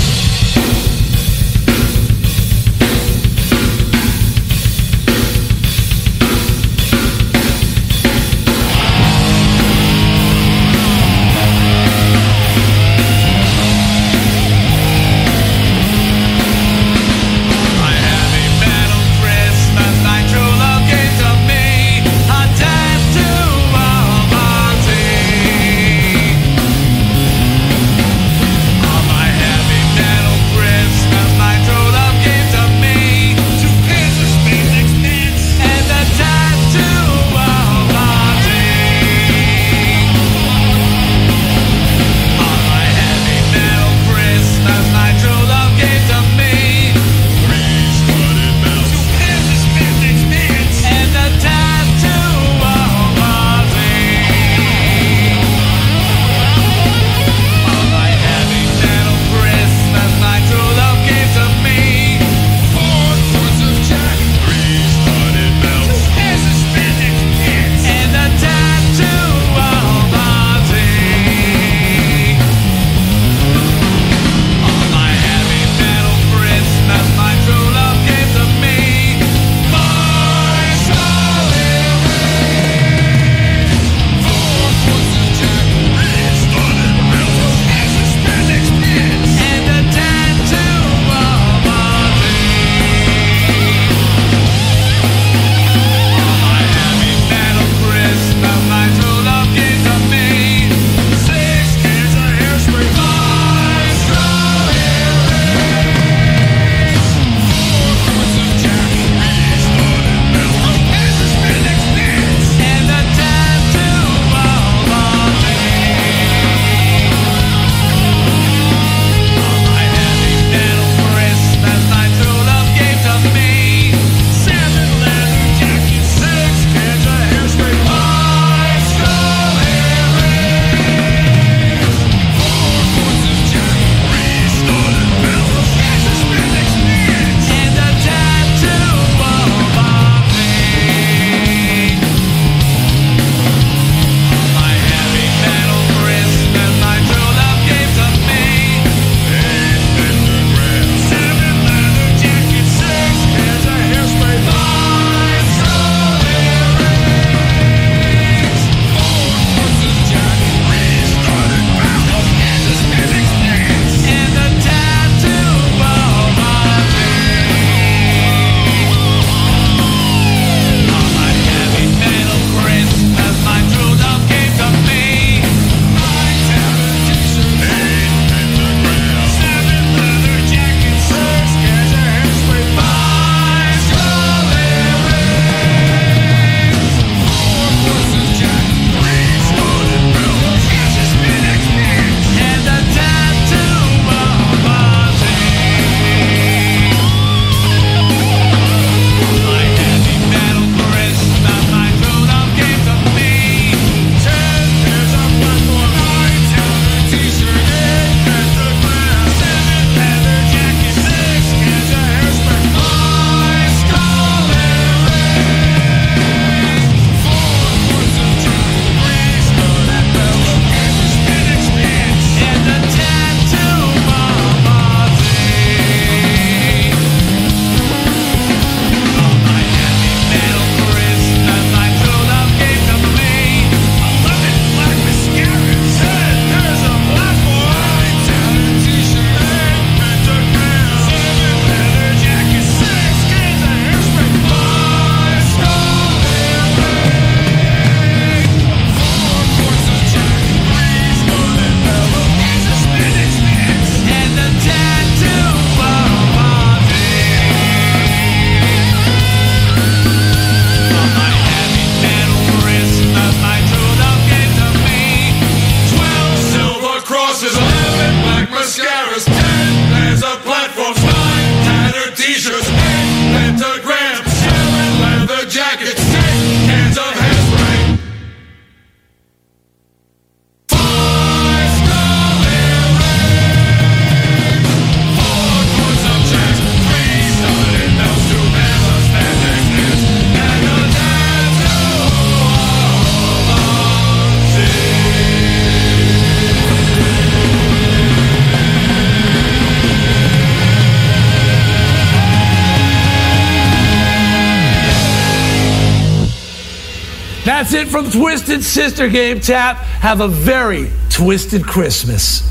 That's 307.45 307.73
it 307.73 307.89
from 307.89 308.09
Twisted 308.09 308.63
Sister 308.63 309.09
Game 309.09 309.41
Tap. 309.41 309.77
Have 309.77 310.21
a 310.21 310.29
very 310.29 310.91
twisted 311.11 311.67
Christmas. 311.67 312.49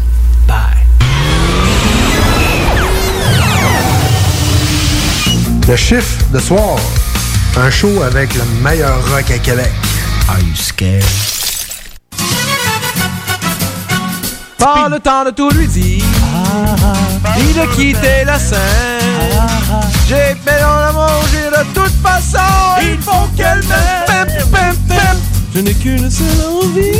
Bye. 0.47 0.83
Le 5.65 5.77
chiffre 5.77 6.29
de 6.33 6.39
soir. 6.39 6.77
Un 7.55 7.69
show 7.69 8.01
avec 8.01 8.33
le 8.35 8.43
meilleur 8.61 8.97
rock 9.09 9.31
à 9.31 9.39
Québec. 9.39 9.71
Are 10.27 10.39
you 10.41 10.55
scared? 10.55 11.03
Pas 14.57 14.89
le 14.89 14.99
temps 14.99 15.23
de 15.23 15.31
tout 15.31 15.49
lui 15.51 15.67
dire, 15.67 16.03
ah, 16.21 16.75
ah, 16.83 16.93
ah. 17.25 17.35
ni 17.37 17.53
de 17.53 17.65
quitter 17.75 18.25
la 18.25 18.37
scène. 18.37 20.00
J'ai 20.11 20.35
fait 20.45 20.59
dans 20.59 20.75
la 20.75 20.91
manger 20.91 21.47
de 21.57 21.73
toute 21.73 21.93
façon, 22.03 22.37
il 22.81 23.01
faut 23.01 23.27
qu'elle 23.37 23.63
m'aime. 23.63 25.17
Je 25.55 25.59
n'ai 25.61 25.73
qu'une 25.73 26.11
seule 26.11 26.27
envie, 26.49 26.91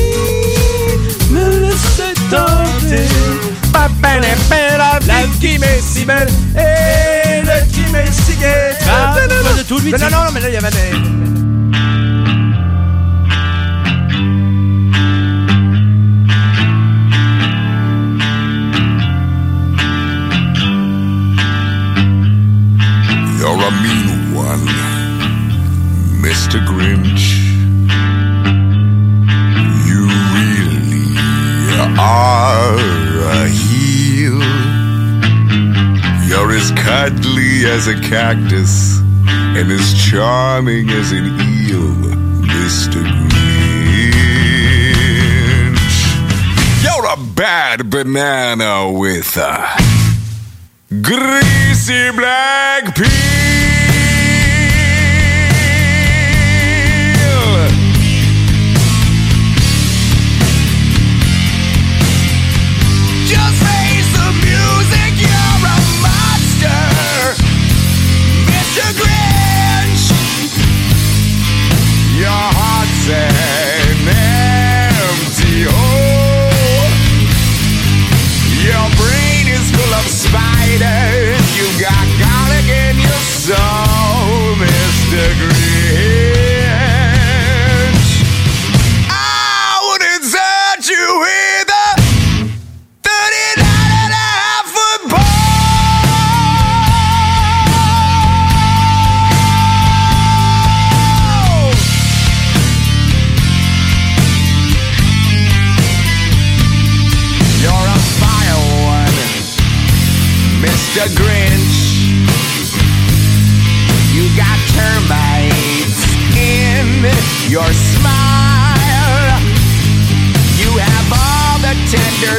me 1.29 1.59
laisser 1.59 2.13
tenter. 2.29 3.09
Pa, 3.73 3.89
pa, 4.01 4.15
la, 4.19 4.29
pa, 4.47 4.99
la 5.05 5.25
vie 5.25 5.39
qui 5.41 5.59
m'est 5.59 5.81
si 5.81 6.05
belle 6.05 6.29
et 6.55 7.41
le 7.41 7.73
qui 7.73 7.91
m'est 7.91 8.09
si 8.13 8.37
gai. 8.37 8.77
Ah, 8.89 9.13
Non, 9.17 9.91
pas 9.91 9.97
non, 9.97 10.09
non, 10.09 10.31
mais 10.33 10.39
là, 10.39 10.47
il 10.47 10.53
y 10.53 10.57
avait 10.57 10.69
des... 10.69 11.50
You're 23.41 23.57
a 23.57 23.71
mean 23.71 24.35
one, 24.35 24.67
Mr. 26.21 26.63
Grinch. 26.63 27.41
You 29.87 30.01
really 30.37 31.09
are 31.97 32.77
a 33.33 33.47
heel. 33.49 34.43
You're 36.29 36.51
as 36.55 36.69
cuddly 36.83 37.65
as 37.65 37.87
a 37.87 37.99
cactus 37.99 38.99
and 38.99 39.71
as 39.71 39.91
charming 40.07 40.91
as 40.91 41.11
an 41.11 41.25
eel, 41.25 41.95
Mr. 42.45 43.01
Grinch. 43.01 44.03
You're 46.83 47.07
a 47.11 47.17
bad 47.33 47.89
banana 47.89 48.91
with 48.91 49.35
a 49.35 49.67
greasy 51.01 52.11
black 52.11 52.95
peel. 52.95 53.30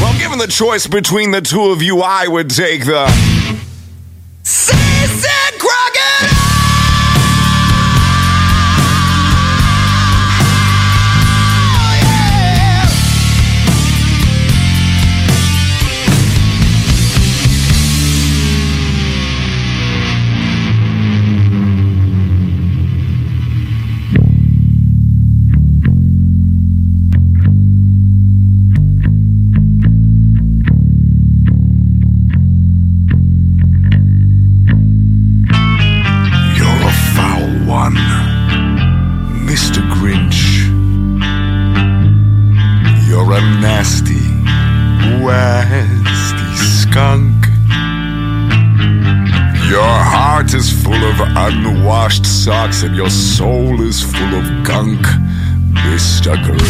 Well, 0.00 0.14
given 0.18 0.38
the 0.38 0.46
choice 0.46 0.86
between 0.86 1.30
the 1.32 1.40
two 1.40 1.70
of 1.70 1.82
you, 1.82 2.02
I 2.02 2.28
would 2.28 2.50
take 2.50 2.84
the 2.84 3.08
seasick 4.42 5.35
socks 52.76 52.82
and 52.82 52.96
your 52.96 53.10
soul 53.10 53.80
is 53.82 54.02
full 54.02 54.34
of 54.34 54.64
gunk, 54.64 55.00
Mr. 55.72 56.36
Grinch. 56.36 56.66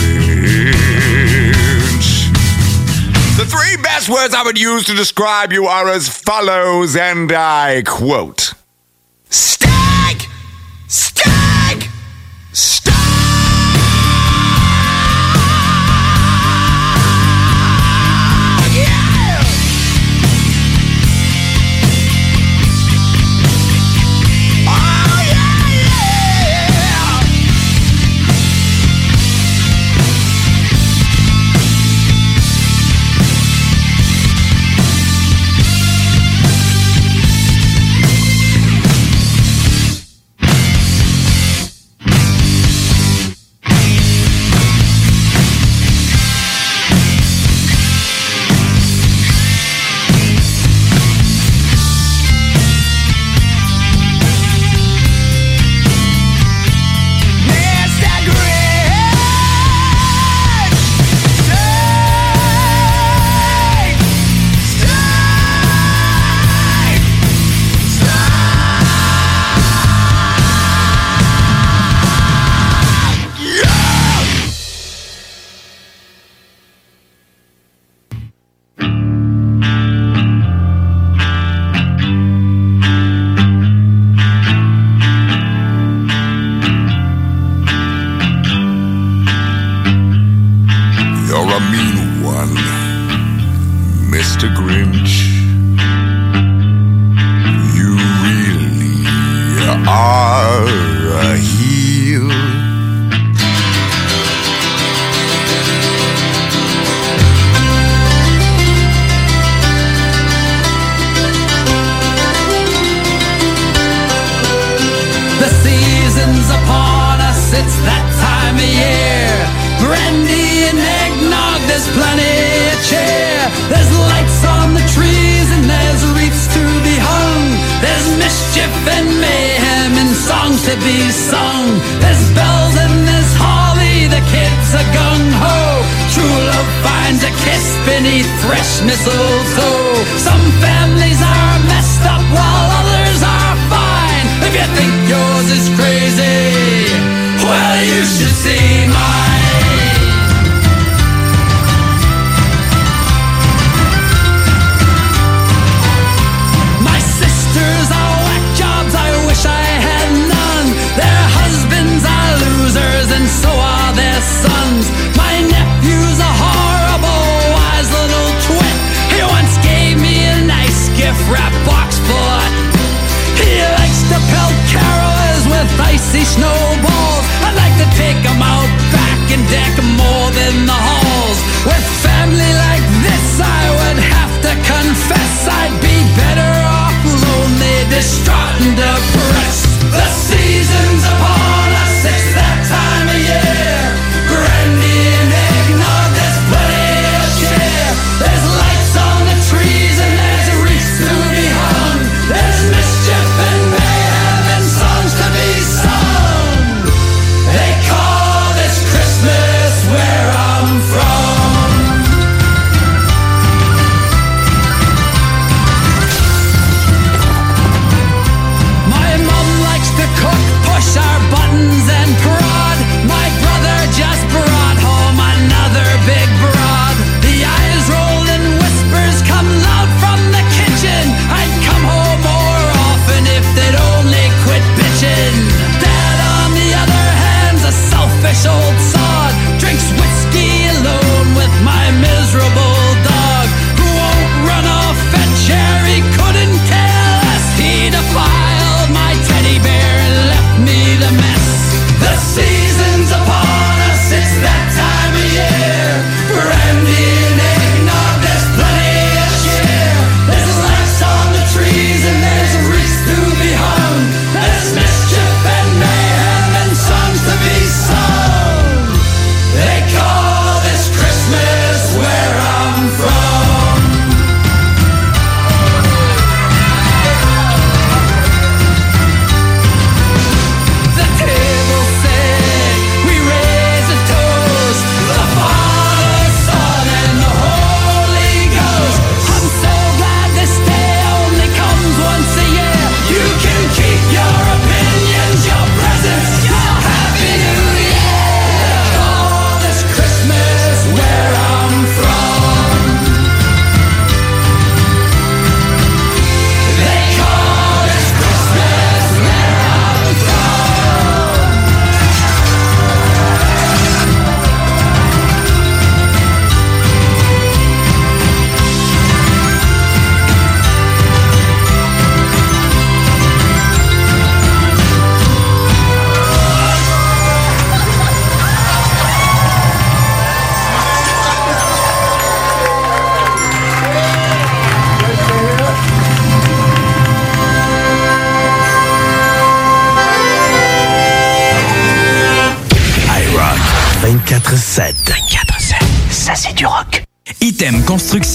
The 3.36 3.44
three 3.44 3.76
best 3.82 4.08
words 4.08 4.34
I 4.34 4.42
would 4.42 4.58
use 4.58 4.84
to 4.86 4.94
describe 4.94 5.52
you 5.52 5.66
are 5.66 5.88
as 5.88 6.08
follows, 6.08 6.96
and 6.96 7.32
I 7.32 7.82
quote. 7.86 8.55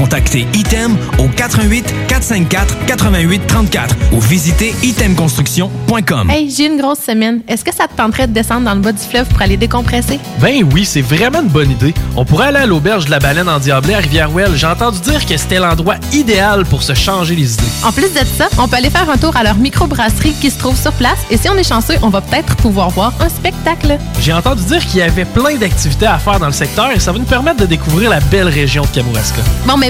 contactez 0.00 0.46
ITEM 0.54 0.96
au 1.18 1.28
88 1.28 1.84
454 2.08 2.86
88 2.86 3.46
34 3.46 3.96
ou 4.12 4.20
visitez 4.20 4.74
itemconstruction.com. 4.82 6.30
Hey, 6.30 6.50
j'ai 6.50 6.66
une 6.66 6.80
grosse 6.80 7.00
semaine. 7.00 7.42
Est-ce 7.46 7.62
que 7.62 7.74
ça 7.74 7.86
te 7.86 7.94
tenterait 7.94 8.26
de 8.26 8.32
descendre 8.32 8.62
dans 8.62 8.74
le 8.74 8.80
bas 8.80 8.92
du 8.92 9.02
fleuve 9.02 9.28
pour 9.28 9.42
aller 9.42 9.58
décompresser? 9.58 10.18
Ben 10.40 10.64
oui, 10.72 10.86
c'est 10.86 11.02
vraiment 11.02 11.42
une 11.42 11.48
bonne 11.48 11.70
idée. 11.70 11.92
On 12.16 12.24
pourrait 12.24 12.46
aller 12.46 12.60
à 12.60 12.66
l'auberge 12.66 13.04
de 13.04 13.10
la 13.10 13.18
baleine 13.18 13.48
en 13.48 13.58
Diablé 13.58 13.92
à 13.92 13.98
Rivière-Ouelle. 13.98 14.56
J'ai 14.56 14.66
entendu 14.66 15.00
dire 15.00 15.26
que 15.26 15.36
c'était 15.36 15.58
l'endroit 15.58 15.96
idéal 16.14 16.64
pour 16.64 16.82
se 16.82 16.94
changer 16.94 17.36
les 17.36 17.52
idées. 17.52 17.62
En 17.84 17.92
plus 17.92 18.12
de 18.14 18.24
ça, 18.38 18.48
on 18.58 18.68
peut 18.68 18.76
aller 18.76 18.90
faire 18.90 19.10
un 19.10 19.18
tour 19.18 19.36
à 19.36 19.44
leur 19.44 19.56
microbrasserie 19.56 20.34
qui 20.40 20.50
se 20.50 20.58
trouve 20.58 20.78
sur 20.80 20.92
place 20.92 21.18
et 21.30 21.36
si 21.36 21.50
on 21.50 21.56
est 21.56 21.68
chanceux, 21.68 21.96
on 22.00 22.08
va 22.08 22.22
peut-être 22.22 22.56
pouvoir 22.56 22.88
voir 22.88 23.12
un 23.20 23.28
spectacle. 23.28 23.98
J'ai 24.22 24.32
entendu 24.32 24.62
dire 24.64 24.86
qu'il 24.86 25.00
y 25.00 25.02
avait 25.02 25.26
plein 25.26 25.56
d'activités 25.56 26.06
à 26.06 26.18
faire 26.18 26.40
dans 26.40 26.46
le 26.46 26.52
secteur 26.52 26.90
et 26.90 26.98
ça 26.98 27.12
va 27.12 27.18
nous 27.18 27.24
permettre 27.24 27.60
de 27.60 27.66
découvrir 27.66 28.08
la 28.08 28.20
belle 28.20 28.48
région 28.48 28.82
de 28.82 28.88
Kamouraska. 28.88 29.42
Bon, 29.66 29.76
mais 29.76 29.89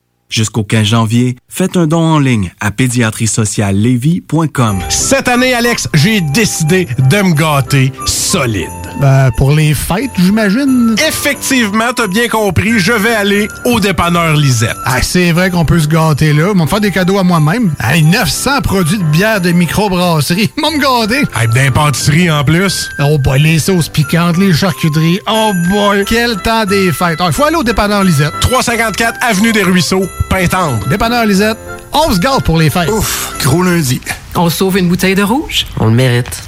Jusqu'au 0.31 0.63
15 0.63 0.87
janvier, 0.87 1.35
faites 1.49 1.75
un 1.75 1.87
don 1.87 1.99
en 1.99 2.17
ligne 2.17 2.53
à 2.61 2.71
pédiatriesociallevy.com. 2.71 4.79
Cette 4.89 5.27
année, 5.27 5.53
Alex, 5.53 5.89
j'ai 5.93 6.21
décidé 6.21 6.85
de 6.85 7.21
me 7.21 7.33
gâter 7.33 7.91
solide. 8.05 8.80
Ben, 8.99 9.31
pour 9.37 9.51
les 9.51 9.73
fêtes, 9.73 10.11
j'imagine. 10.17 10.95
Effectivement, 11.07 11.91
t'as 11.95 12.07
bien 12.07 12.27
compris, 12.27 12.79
je 12.79 12.91
vais 12.91 13.13
aller 13.15 13.47
au 13.65 13.79
dépanneur 13.79 14.35
Lisette. 14.35 14.75
Ah, 14.85 15.01
c'est 15.01 15.31
vrai 15.31 15.49
qu'on 15.49 15.65
peut 15.65 15.79
se 15.79 15.87
gâter 15.87 16.33
là. 16.33 16.49
Ils 16.53 16.57
vont 16.57 16.65
me 16.65 16.69
faire 16.69 16.81
des 16.81 16.91
cadeaux 16.91 17.17
à 17.17 17.23
moi-même. 17.23 17.73
Hey, 17.83 18.03
900 18.03 18.61
produits 18.61 18.97
de 18.97 19.03
bière 19.03 19.41
de 19.41 19.51
microbrasserie. 19.51 20.51
Vont 20.61 20.71
me 20.71 20.79
gâter. 20.79 21.23
Hey, 21.39 21.47
d'impantisserie 21.47 22.29
en 22.29 22.43
plus. 22.43 22.89
Oh 22.99 23.17
boy, 23.17 23.39
les 23.39 23.59
sauces 23.59 23.89
piquantes, 23.89 24.37
les 24.37 24.53
charcuteries. 24.53 25.19
Oh 25.27 25.51
boy, 25.69 26.05
quel 26.07 26.37
temps 26.37 26.65
des 26.65 26.91
fêtes. 26.91 27.19
Il 27.25 27.33
faut 27.33 27.45
aller 27.45 27.55
au 27.55 27.63
dépanneur 27.63 28.03
Lisette. 28.03 28.33
354 28.41 29.17
Avenue 29.21 29.51
des 29.51 29.63
Ruisseaux, 29.63 30.05
Pintendre. 30.29 30.87
Dépanneur 30.89 31.25
Lisette, 31.25 31.57
on 31.93 32.11
se 32.13 32.19
gâte 32.19 32.43
pour 32.43 32.57
les 32.59 32.69
fêtes. 32.69 32.89
Ouf, 32.89 33.33
gros 33.43 33.63
lundi. 33.63 33.99
On 34.35 34.49
sauve 34.49 34.77
une 34.77 34.87
bouteille 34.87 35.15
de 35.15 35.23
rouge? 35.23 35.65
On 35.79 35.85
le 35.85 35.91
mérite. 35.91 36.41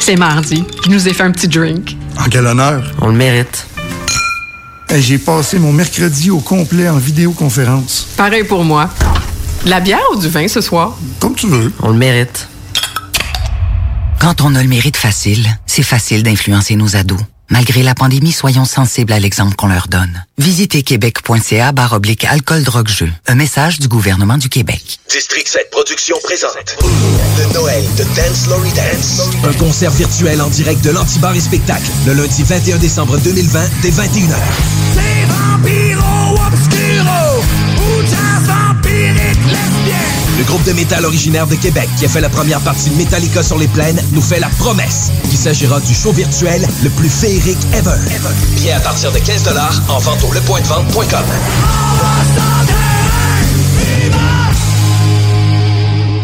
C'est 0.00 0.16
mardi. 0.16 0.64
Je 0.84 0.90
nous 0.90 1.08
ai 1.08 1.12
fait 1.14 1.22
un 1.22 1.30
petit 1.30 1.48
drink. 1.48 1.96
En 2.18 2.24
quel 2.28 2.46
honneur? 2.46 2.82
On 3.00 3.08
le 3.08 3.14
mérite. 3.14 3.66
Hey, 4.90 5.00
J'ai 5.02 5.18
passé 5.18 5.58
mon 5.58 5.72
mercredi 5.72 6.30
au 6.30 6.40
complet 6.40 6.88
en 6.88 6.98
vidéoconférence. 6.98 8.06
Pareil 8.16 8.44
pour 8.44 8.64
moi. 8.64 8.90
De 9.64 9.70
la 9.70 9.80
bière 9.80 10.00
ou 10.14 10.18
du 10.20 10.28
vin 10.28 10.46
ce 10.46 10.60
soir? 10.60 10.96
Comme 11.20 11.34
tu 11.34 11.46
veux. 11.46 11.72
On 11.82 11.88
le 11.88 11.96
mérite. 11.96 12.48
Quand 14.20 14.42
on 14.42 14.54
a 14.54 14.62
le 14.62 14.68
mérite 14.68 14.96
facile, 14.96 15.46
c'est 15.66 15.82
facile 15.82 16.22
d'influencer 16.22 16.76
nos 16.76 16.96
ados. 16.96 17.20
Malgré 17.50 17.82
la 17.82 17.94
pandémie, 17.94 18.32
soyons 18.32 18.64
sensibles 18.64 19.12
à 19.12 19.18
l'exemple 19.18 19.54
qu'on 19.54 19.68
leur 19.68 19.88
donne. 19.88 20.24
Visitez 20.38 20.82
québec.ca 20.82 21.72
barre 21.72 21.92
oblique 21.92 22.24
alcool 22.24 22.62
drogue 22.62 22.88
jeu. 22.88 23.10
Un 23.26 23.34
message 23.34 23.78
du 23.80 23.88
gouvernement 23.88 24.38
du 24.38 24.48
Québec. 24.48 24.98
District 25.10 25.46
7 25.46 25.70
Productions 25.70 26.16
présente 26.22 26.76
le 27.38 27.52
Noël 27.52 27.84
de 27.98 28.04
Dance 28.16 28.46
Lory 28.48 28.70
Dance. 28.72 29.22
Un 29.44 29.52
concert 29.54 29.90
virtuel 29.92 30.40
en 30.40 30.48
direct 30.48 30.82
de 30.82 30.90
l'Antibar 30.90 31.34
et 31.34 31.40
Spectacle 31.40 31.90
le 32.06 32.14
lundi 32.14 32.42
21 32.42 32.78
décembre 32.78 33.18
2020 33.18 33.60
dès 33.82 33.90
21h. 33.90 34.34
C'est 34.94 35.26
Vampiro 35.26 36.13
Le 40.44 40.48
groupe 40.48 40.64
de 40.64 40.72
métal 40.74 41.06
originaire 41.06 41.46
de 41.46 41.54
Québec 41.54 41.88
qui 41.96 42.04
a 42.04 42.08
fait 42.08 42.20
la 42.20 42.28
première 42.28 42.60
partie 42.60 42.90
de 42.90 42.96
Metallica 42.96 43.42
sur 43.42 43.56
les 43.56 43.66
plaines 43.66 43.98
nous 44.12 44.20
fait 44.20 44.40
la 44.40 44.50
promesse 44.50 45.10
qu'il 45.22 45.38
s'agira 45.38 45.80
du 45.80 45.94
show 45.94 46.12
virtuel 46.12 46.68
le 46.82 46.90
plus 46.90 47.08
féerique 47.08 47.56
ever. 47.72 47.96
Billets 48.54 48.72
à 48.72 48.80
partir 48.80 49.10
de 49.10 49.18
15 49.20 49.48
en 49.88 49.98
vente 50.00 50.22
au 50.22 50.32
lepointdevente.com. 50.34 51.24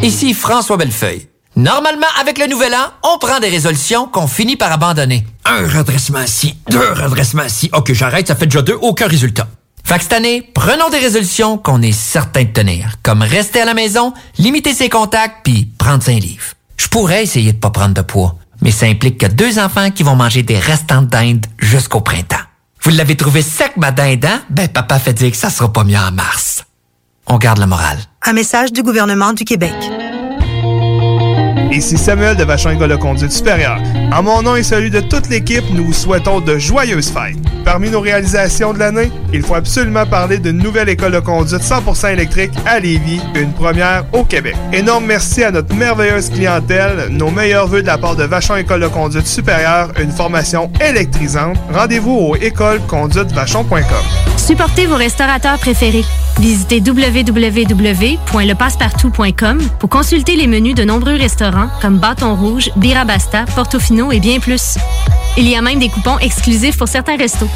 Ici 0.03 0.35
François 0.35 0.77
Bellefeuille. 0.77 1.27
Normalement, 1.57 2.07
avec 2.21 2.39
le 2.39 2.47
nouvel 2.47 2.75
an, 2.75 2.93
on 3.03 3.18
prend 3.18 3.41
des 3.41 3.49
résolutions 3.49 4.07
qu'on 4.07 4.29
finit 4.29 4.57
par 4.57 4.71
abandonner. 4.71 5.25
Un 5.47 5.66
redressement 5.66 6.21
ici, 6.21 6.57
deux 6.68 6.93
redressements 6.93 7.45
ici. 7.45 7.71
Ok, 7.73 7.95
j'arrête, 7.95 8.29
ça 8.29 8.37
fait 8.37 8.47
déjà 8.47 8.61
deux, 8.61 8.77
aucun 8.83 9.07
résultat. 9.07 9.49
Fait 9.91 9.97
que 9.97 10.05
cette 10.05 10.12
année, 10.12 10.49
prenons 10.55 10.88
des 10.88 11.01
résolutions 11.01 11.59
qu'on 11.59 11.82
est 11.82 11.91
certain 11.91 12.45
de 12.45 12.51
tenir, 12.51 12.93
comme 13.03 13.22
rester 13.22 13.61
à 13.61 13.64
la 13.64 13.74
maison, 13.74 14.14
limiter 14.38 14.72
ses 14.72 14.88
contacts, 14.88 15.38
puis 15.43 15.64
prendre 15.78 16.09
un 16.09 16.20
livre. 16.20 16.45
Je 16.76 16.86
pourrais 16.86 17.24
essayer 17.24 17.53
de 17.53 17.59
pas 17.59 17.70
prendre 17.70 17.95
de 17.95 18.01
poids, 18.01 18.36
mais 18.62 18.70
ça 18.70 18.86
implique 18.86 19.18
que 19.18 19.26
deux 19.26 19.59
enfants 19.59 19.91
qui 19.91 20.05
vont 20.05 20.14
manger 20.14 20.45
des 20.45 20.61
restants 20.61 21.03
de 21.03 21.09
dinde 21.09 21.47
jusqu'au 21.59 22.03
printemps. 22.03 22.36
Vous 22.82 22.93
l'avez 22.93 23.16
trouvé 23.16 23.43
sec, 23.43 23.72
ma 23.78 23.91
dinde, 23.91 24.26
hein? 24.26 24.43
Ben, 24.49 24.68
papa 24.68 25.01
fait 25.01 25.12
dire 25.12 25.32
que 25.32 25.36
ça 25.36 25.51
sera 25.51 25.72
pas 25.72 25.82
mieux 25.82 25.99
en 25.99 26.12
mars. 26.12 26.64
On 27.26 27.38
garde 27.38 27.59
le 27.59 27.66
moral. 27.66 27.99
Un 28.22 28.32
message 28.32 28.72
du 28.72 28.84
gouvernement 28.84 29.32
du 29.32 29.45
Québec. 29.45 29.74
Ici 31.71 31.97
Samuel 31.97 32.37
de 32.37 32.43
Vachon 32.43 32.71
École 32.71 32.91
de 32.91 32.97
Conduite 32.97 33.31
Supérieure. 33.31 33.79
En 34.12 34.25
mon 34.25 34.43
nom 34.43 34.57
et 34.57 34.64
celui 34.64 34.91
de 34.91 34.99
toute 35.01 35.29
l'équipe, 35.29 35.62
nous 35.73 35.87
vous 35.87 35.93
souhaitons 35.93 36.41
de 36.41 36.59
joyeuses 36.59 37.11
fêtes. 37.11 37.37
Parmi 37.64 37.91
nos 37.91 38.01
réalisations 38.01 38.73
de 38.73 38.81
l'année, 38.81 39.12
il 39.33 39.43
faut 39.43 39.55
absolument 39.55 40.05
parler 40.05 40.39
d'une 40.39 40.59
nouvelle 40.59 40.89
école 40.89 41.12
de 41.12 41.21
conduite 41.21 41.62
100% 41.62 42.12
électrique 42.12 42.51
à 42.66 42.81
Lévis, 42.81 43.21
une 43.37 43.53
première 43.53 44.05
au 44.12 44.25
Québec. 44.25 44.57
Énorme 44.73 45.05
merci 45.07 45.45
à 45.45 45.53
notre 45.53 45.73
merveilleuse 45.77 46.31
clientèle, 46.31 47.07
nos 47.11 47.31
meilleurs 47.31 47.68
voeux 47.68 47.83
de 47.83 47.87
la 47.87 47.99
part 47.99 48.16
de 48.16 48.25
Vachon 48.25 48.57
École 48.57 48.81
de 48.81 48.89
Conduite 48.89 49.29
Supérieure, 49.29 49.93
une 50.01 50.11
formation 50.11 50.73
électrisante. 50.81 51.57
Rendez-vous 51.73 52.16
au 52.16 52.35
écoleconduitevachon.com. 52.35 53.85
Supportez 54.37 54.87
vos 54.87 54.97
restaurateurs 54.97 55.59
préférés. 55.59 56.05
Visitez 56.41 56.81
www.lepassepartout.com 56.81 59.59
pour 59.79 59.91
consulter 59.91 60.37
les 60.37 60.47
menus 60.47 60.75
de 60.75 60.85
nombreux 60.85 61.16
restaurants 61.16 61.60
comme 61.81 61.99
Bâton 61.99 62.35
Rouge, 62.35 62.71
Birabasta, 62.77 63.45
Portofino 63.55 64.13
et 64.13 64.21
bien 64.21 64.39
plus. 64.39 64.77
Il 65.37 65.49
y 65.49 65.57
a 65.57 65.63
même 65.63 65.79
des 65.79 65.89
coupons 65.89 66.19
exclusifs 66.19 66.77
pour 66.77 66.89
certains 66.89 67.17
restos. 67.17 67.49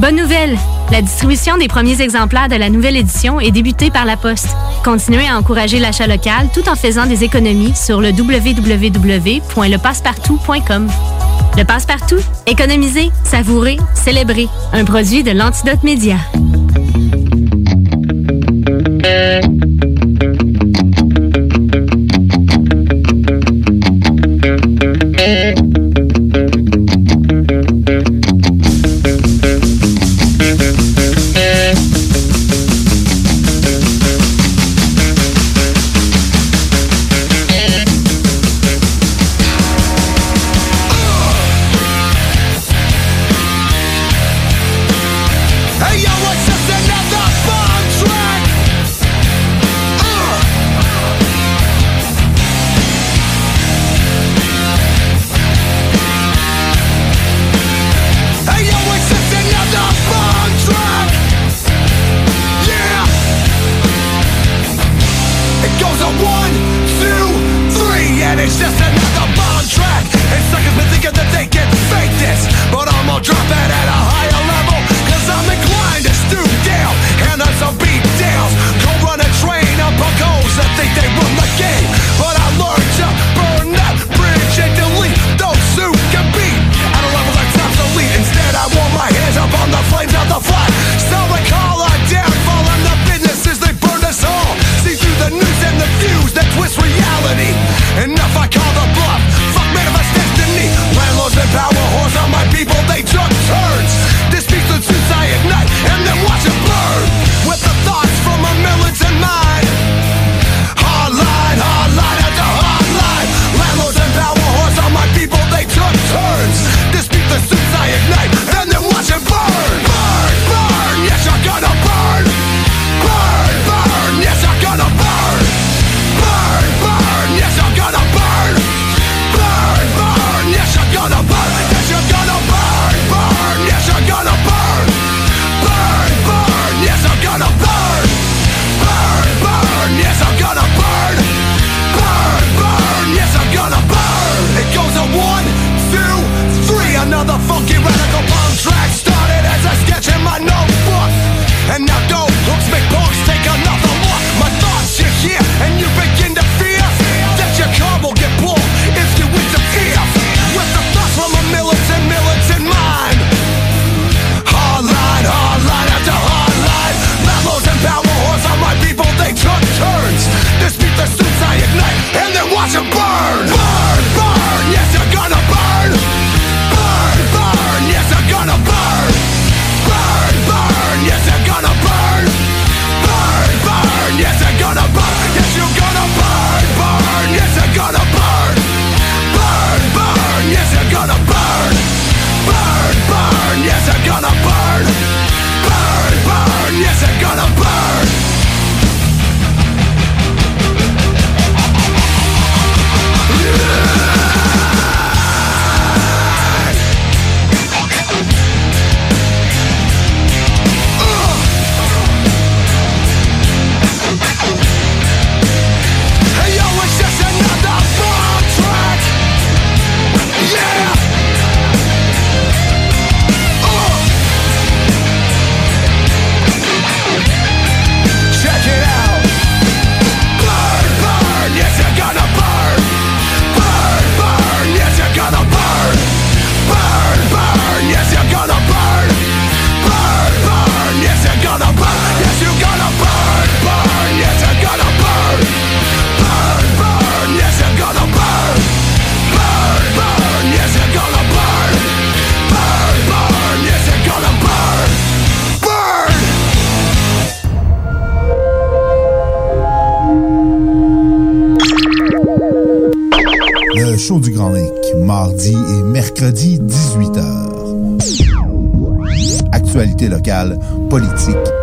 Bonne 0.00 0.16
nouvelle! 0.16 0.58
La 0.90 1.02
distribution 1.02 1.56
des 1.56 1.68
premiers 1.68 2.02
exemplaires 2.02 2.48
de 2.48 2.56
la 2.56 2.68
nouvelle 2.68 2.96
édition 2.96 3.40
est 3.40 3.50
débutée 3.50 3.90
par 3.90 4.04
la 4.04 4.16
Poste. 4.16 4.54
Continuez 4.84 5.26
à 5.26 5.38
encourager 5.38 5.78
l'achat 5.78 6.06
local 6.06 6.48
tout 6.52 6.68
en 6.68 6.74
faisant 6.74 7.06
des 7.06 7.24
économies 7.24 7.74
sur 7.74 8.00
le 8.00 8.10
www.lepassepartout.com. 8.10 10.88
Le 11.56 11.64
Passepartout, 11.64 12.20
économiser, 12.46 13.10
savourer, 13.22 13.78
célébrer. 13.94 14.48
Un 14.72 14.84
produit 14.84 15.22
de 15.22 15.30
l'Antidote 15.30 15.84
Média. 15.84 16.16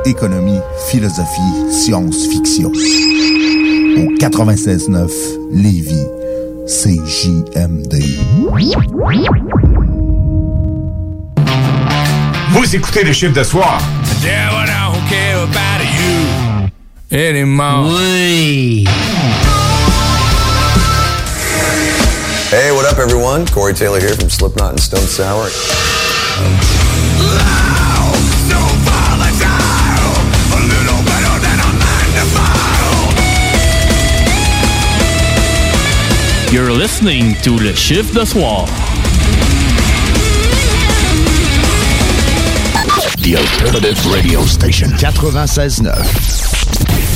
économie, 0.06 0.60
philosophie, 0.90 1.72
science-fiction. 1.72 2.72
Au 3.98 4.18
96.9 4.18 5.10
Lévis, 5.52 6.06
CJMD. 6.68 7.96
Vous 12.52 12.76
écoutez 12.76 13.04
les 13.04 13.14
chiffres 13.14 13.34
de 13.38 13.44
soir. 13.44 13.82
Yeah, 14.24 14.50
I 14.52 14.66
don't 14.66 15.10
care 15.10 15.44
about 15.44 15.82
you 15.84 16.70
Hey, 22.52 22.72
what 22.72 22.86
up, 22.86 23.00
everyone? 23.00 23.46
Corey 23.48 23.74
Taylor 23.74 24.00
here 24.00 24.14
from 24.14 24.30
Slipknot 24.30 24.72
and 24.72 24.80
Stone 24.80 25.08
Sour. 25.08 25.48
You're 36.52 36.74
listening 36.74 37.36
to 37.44 37.58
Le 37.58 37.74
Chiffre 37.74 38.14
de 38.14 38.26
Soir. 38.26 38.66
The 43.22 43.38
alternative 43.38 44.06
radio 44.12 44.44
station. 44.44 44.90
96.9. 44.98 47.11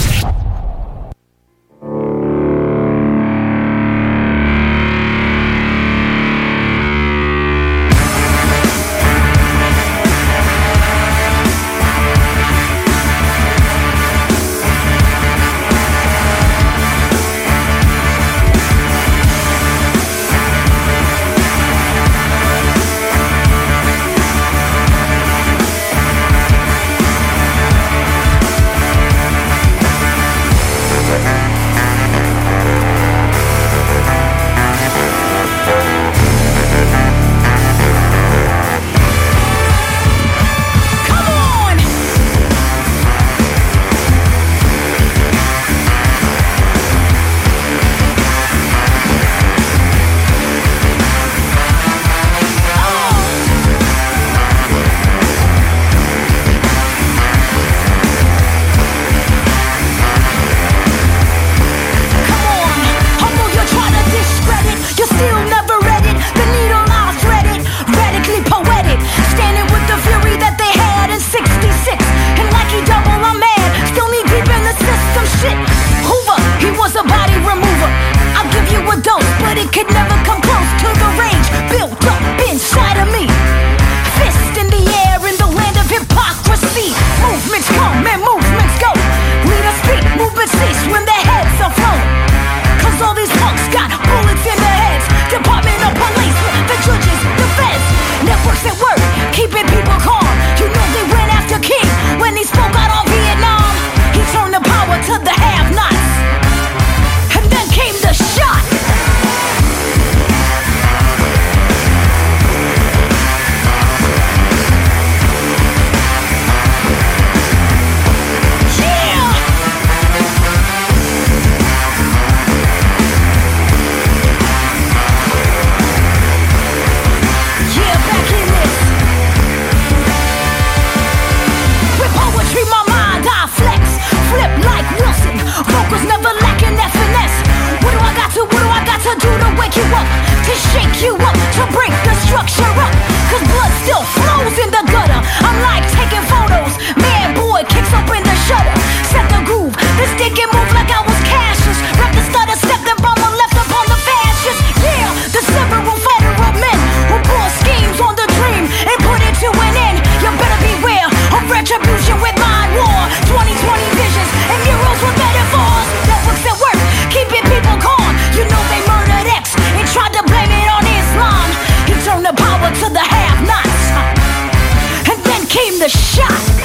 came 175.56 175.80
the 175.80 175.88
shock. 175.88 176.65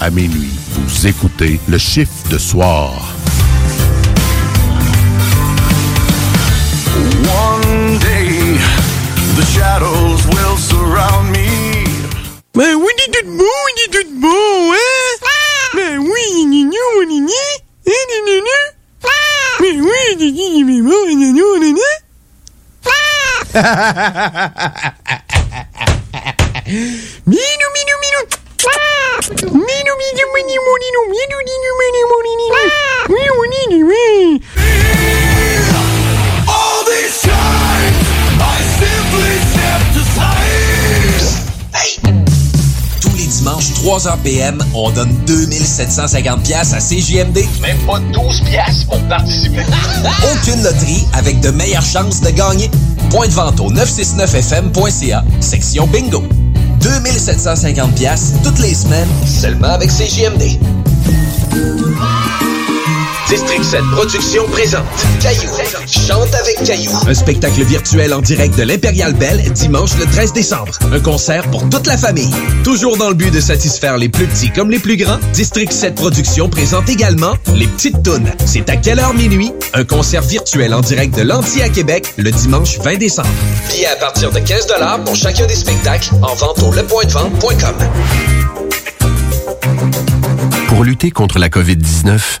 À 0.00 0.10
minuit, 0.10 0.50
vous 0.72 1.06
écoutez 1.06 1.60
le 1.68 1.76
chiffre 1.78 2.28
de 2.30 2.38
soir. 2.38 3.14
One 7.28 7.98
day, 7.98 8.58
the 9.36 9.44
shadows 9.44 10.26
will 10.26 10.56
surround 10.56 11.30
me. 11.30 11.84
Ben 12.54 12.74
oui, 12.76 12.92
il 12.96 13.02
est 13.04 13.22
tout 13.22 13.36
beau, 13.36 13.44
il 13.44 13.80
est 13.84 13.90
tout 13.92 14.10
beau, 14.20 14.72
hein? 14.72 14.78
Ben 15.74 15.98
oui, 15.98 16.24
il 16.34 16.48
est 16.48 16.64
est. 16.64 16.80
Hein, 17.86 18.06
il 18.08 18.32
est? 18.38 18.74
Ben 19.60 19.80
oui, 19.82 20.00
il 20.18 20.22
est 20.22 20.32
mignon, 20.32 21.04
il 21.06 21.12
est 21.12 21.16
mignon, 21.16 21.46
il 21.56 21.62
est 21.62 21.72
mignon, 21.72 21.84
dimanches, 44.20 44.22
3h 44.22 44.22
PM, 44.22 44.58
on 44.74 44.90
donne 44.90 45.12
2750 45.26 46.42
pièces 46.42 46.72
à 46.72 46.78
CJMD. 46.78 47.38
Même 47.60 47.78
pas 47.86 48.00
12 48.12 48.40
piastres 48.42 48.86
pour 48.86 49.00
participer. 49.08 49.62
Aucune 50.32 50.62
loterie 50.62 51.06
avec 51.12 51.40
de 51.40 51.50
meilleures 51.50 51.82
chances 51.82 52.20
de 52.20 52.30
gagner. 52.30 52.70
Point 53.10 53.28
de 53.28 53.32
vente 53.32 53.60
au 53.60 53.70
969fm.ca, 53.72 55.24
section 55.40 55.86
bingo. 55.86 56.22
2750 56.80 57.94
pièces 57.94 58.32
toutes 58.42 58.58
les 58.58 58.74
semaines, 58.74 59.08
seulement 59.26 59.68
avec 59.68 59.90
CJMD. 59.90 60.58
District 63.30 63.62
7 63.62 63.80
Productions 63.92 64.44
présente 64.48 64.82
Caillou. 65.20 65.48
Chante 65.86 66.34
avec 66.34 66.66
Caillou. 66.66 66.90
Un 67.06 67.14
spectacle 67.14 67.62
virtuel 67.62 68.12
en 68.12 68.20
direct 68.20 68.58
de 68.58 68.64
l'Impérial 68.64 69.14
Belle 69.14 69.40
dimanche 69.52 69.96
le 70.00 70.06
13 70.06 70.32
décembre. 70.32 70.76
Un 70.92 70.98
concert 70.98 71.48
pour 71.52 71.68
toute 71.68 71.86
la 71.86 71.96
famille. 71.96 72.34
Toujours 72.64 72.96
dans 72.96 73.08
le 73.08 73.14
but 73.14 73.32
de 73.32 73.38
satisfaire 73.38 73.98
les 73.98 74.08
plus 74.08 74.26
petits 74.26 74.50
comme 74.50 74.68
les 74.68 74.80
plus 74.80 74.96
grands, 74.96 75.20
District 75.32 75.72
7 75.72 75.94
Productions 75.94 76.48
présente 76.48 76.88
également 76.88 77.34
Les 77.54 77.68
Petites 77.68 78.02
Tounes. 78.02 78.32
C'est 78.46 78.68
à 78.68 78.74
quelle 78.74 78.98
heure 78.98 79.14
minuit? 79.14 79.52
Un 79.74 79.84
concert 79.84 80.22
virtuel 80.22 80.74
en 80.74 80.80
direct 80.80 81.16
de 81.16 81.22
l'Anti 81.22 81.62
à 81.62 81.68
Québec 81.68 82.12
le 82.16 82.32
dimanche 82.32 82.80
20 82.80 82.98
décembre. 82.98 83.28
Billets 83.68 83.86
à 83.86 83.94
partir 83.94 84.32
de 84.32 84.40
15 84.40 84.66
pour 85.04 85.14
chacun 85.14 85.46
des 85.46 85.54
spectacles 85.54 86.10
en 86.22 86.34
vente 86.34 86.60
au 86.64 86.72
lepointdevente.com. 86.72 87.76
Pour 90.66 90.82
lutter 90.82 91.12
contre 91.12 91.38
la 91.38 91.48
COVID-19, 91.48 92.40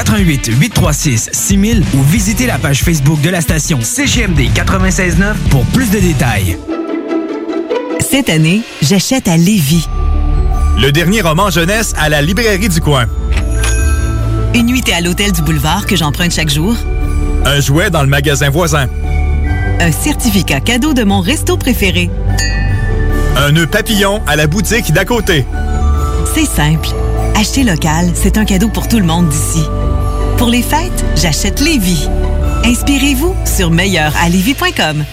88 0.00 0.52
836 0.58 1.28
6000 1.30 1.84
ou 1.92 2.02
visitez 2.04 2.46
la 2.46 2.56
page 2.56 2.82
Facebook 2.82 3.20
de 3.20 3.28
la 3.28 3.42
station 3.42 3.80
CGMD 3.82 4.48
96.9 4.54 5.34
pour 5.50 5.62
plus 5.66 5.90
de 5.90 5.98
détails. 5.98 6.56
Cette 8.00 8.30
année, 8.30 8.62
j'achète 8.80 9.28
à 9.28 9.36
Lévis. 9.36 9.86
Le 10.80 10.90
dernier 10.90 11.20
roman 11.20 11.50
jeunesse 11.50 11.92
à 11.98 12.08
la 12.08 12.22
librairie 12.22 12.70
du 12.70 12.80
coin. 12.80 13.04
Une 14.54 14.66
nuitée 14.66 14.94
à 14.94 15.02
l'hôtel 15.02 15.32
du 15.32 15.42
boulevard 15.42 15.84
que 15.84 15.96
j'emprunte 15.96 16.32
chaque 16.32 16.50
jour. 16.50 16.74
Un 17.44 17.60
jouet 17.60 17.90
dans 17.90 18.02
le 18.02 18.08
magasin 18.08 18.48
voisin. 18.48 18.86
Un 19.80 19.92
certificat 19.92 20.60
cadeau 20.60 20.94
de 20.94 21.04
mon 21.04 21.20
resto 21.20 21.58
préféré. 21.58 22.08
Un 23.36 23.52
nœud 23.52 23.66
papillon 23.66 24.22
à 24.26 24.36
la 24.36 24.46
boutique 24.46 24.94
d'à 24.94 25.04
côté. 25.04 25.44
C'est 26.34 26.46
simple. 26.46 26.88
Acheter 27.34 27.64
local, 27.64 28.12
c'est 28.14 28.38
un 28.38 28.46
cadeau 28.46 28.68
pour 28.68 28.88
tout 28.88 28.98
le 28.98 29.04
monde 29.04 29.28
d'ici. 29.28 29.62
Pour 30.40 30.48
les 30.48 30.62
fêtes, 30.62 31.04
j'achète 31.16 31.60
Lévis. 31.60 32.08
Inspirez-vous 32.64 33.36
sur 33.44 33.70
meilleuralevis.com. 33.70 35.04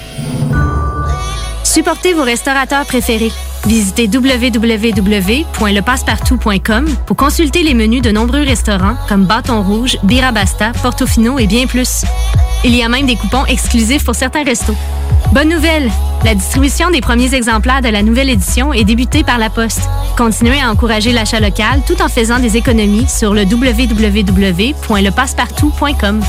Supportez 1.66 2.14
vos 2.14 2.24
restaurateurs 2.24 2.86
préférés. 2.86 3.34
Visitez 3.66 4.08
www.lepassepartout.com 4.08 6.86
pour 7.06 7.18
consulter 7.18 7.64
les 7.64 7.74
menus 7.74 8.02
de 8.02 8.12
nombreux 8.12 8.44
restaurants 8.44 8.96
comme 9.10 9.26
Bâton 9.26 9.62
Rouge, 9.64 9.98
Birabasta, 10.04 10.72
Portofino 10.82 11.38
et 11.40 11.48
bien 11.48 11.66
plus. 11.66 12.06
Il 12.64 12.74
y 12.76 12.84
a 12.84 12.90
même 12.90 13.06
des 13.06 13.16
coupons 13.16 13.46
exclusifs 13.46 14.06
pour 14.06 14.16
certains 14.16 14.44
restos. 14.44 14.76
Bonne 15.34 15.50
nouvelle! 15.50 15.92
La 16.24 16.34
distribution 16.34 16.90
des 16.90 17.02
premiers 17.02 17.36
exemplaires 17.36 17.82
de 17.82 17.90
la 17.90 18.02
nouvelle 18.02 18.30
édition 18.30 18.74
est 18.74 18.84
débutée 18.84 19.24
par 19.24 19.38
la 19.38 19.50
Poste. 19.50 19.88
Continuez 20.18 20.62
à 20.62 20.72
encourager 20.72 21.12
l'achat 21.12 21.40
local 21.40 21.82
tout 21.86 22.02
en 22.02 22.08
faisant 22.08 22.40
des 22.40 22.58
économies 22.58 23.08
sur 23.08 23.34
le 23.34 23.44
www.lepassepartout.com. 23.44 26.22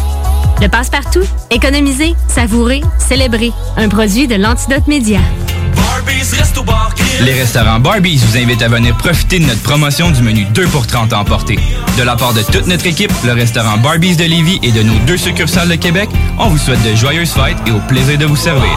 Le 0.60 0.68
Passepartout, 0.68 1.22
économiser, 1.50 2.14
savourer, 2.26 2.82
célébrer. 2.98 3.52
Un 3.76 3.88
produit 3.88 4.26
de 4.26 4.34
l'Antidote 4.34 4.88
Média. 4.88 5.20
Les 7.20 7.32
restaurants 7.32 7.80
Barbies 7.80 8.16
vous 8.16 8.36
invitent 8.36 8.62
à 8.62 8.68
venir 8.68 8.96
profiter 8.96 9.40
de 9.40 9.44
notre 9.44 9.62
promotion 9.62 10.10
du 10.10 10.22
menu 10.22 10.44
2 10.44 10.66
pour 10.66 10.86
30 10.86 11.12
à 11.12 11.18
emporter. 11.20 11.58
De 11.98 12.02
la 12.04 12.14
part 12.14 12.32
de 12.32 12.42
toute 12.42 12.66
notre 12.68 12.86
équipe, 12.86 13.12
le 13.24 13.32
restaurant 13.32 13.76
Barbies 13.78 14.16
de 14.16 14.24
Lévis 14.24 14.60
et 14.62 14.70
de 14.70 14.82
nos 14.82 14.98
deux 15.00 15.16
succursales 15.16 15.68
de 15.68 15.74
Québec, 15.74 16.08
on 16.38 16.48
vous 16.48 16.58
souhaite 16.58 16.82
de 16.84 16.94
joyeuses 16.94 17.32
fêtes 17.32 17.56
et 17.66 17.72
au 17.72 17.80
plaisir 17.80 18.18
de 18.18 18.24
vous 18.26 18.36
servir. 18.36 18.70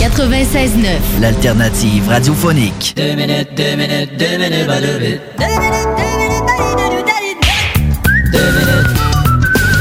96.9, 0.00 1.20
L'alternative 1.20 2.08
radiophonique. 2.08 2.94
Deux 2.96 3.14
minutes, 3.14 3.48
deux 3.54 3.76
minutes, 3.76 4.16
deux 4.18 4.38
minutes, 4.38 4.66
pas 4.66 4.80
deux 4.80 4.98
minutes. 4.98 5.20
Deux 5.38 5.46
minutes, 5.46 5.88
deux 5.98 6.10
minutes, 6.16 6.46
pas 6.56 6.74
deux 6.76 6.88
minutes, 6.88 7.06
deux 8.32 8.52
minutes. 8.52 8.90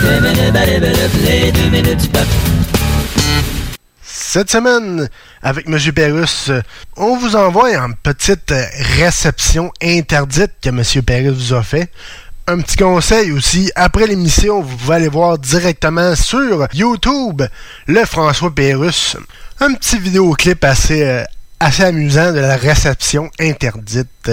Deux 0.03 0.19
minutes, 0.19 0.53
pas 0.53 0.65
deux 0.65 0.79
minutes, 0.79 1.13
les 1.25 1.51
deux 1.53 1.69
minutes 1.69 2.01
du 2.01 2.07
peuple. 2.09 2.27
Cette 4.03 4.51
semaine, 4.51 5.09
avec 5.41 5.67
M. 5.67 5.77
Pérus, 5.93 6.51
on 6.97 7.17
vous 7.17 7.35
envoie 7.35 7.73
une 7.73 7.95
petite 7.95 8.53
réception 8.97 9.71
interdite 9.81 10.51
que 10.61 10.69
M. 10.69 10.83
Pérus 11.03 11.33
vous 11.33 11.53
a 11.53 11.63
fait. 11.63 11.91
Un 12.47 12.61
petit 12.61 12.77
conseil 12.77 13.31
aussi, 13.31 13.71
après 13.75 14.07
l'émission, 14.07 14.61
vous 14.61 14.75
pouvez 14.75 14.95
aller 14.95 15.07
voir 15.07 15.37
directement 15.37 16.15
sur 16.15 16.67
YouTube 16.73 17.43
le 17.85 18.05
François 18.05 18.53
Pérus. 18.53 19.17
Un 19.59 19.75
petit 19.75 19.99
vidéoclip 19.99 20.63
assez, 20.63 21.03
euh, 21.03 21.23
assez 21.59 21.83
amusant 21.83 22.31
de 22.33 22.39
la 22.39 22.57
réception 22.57 23.29
interdite. 23.39 24.31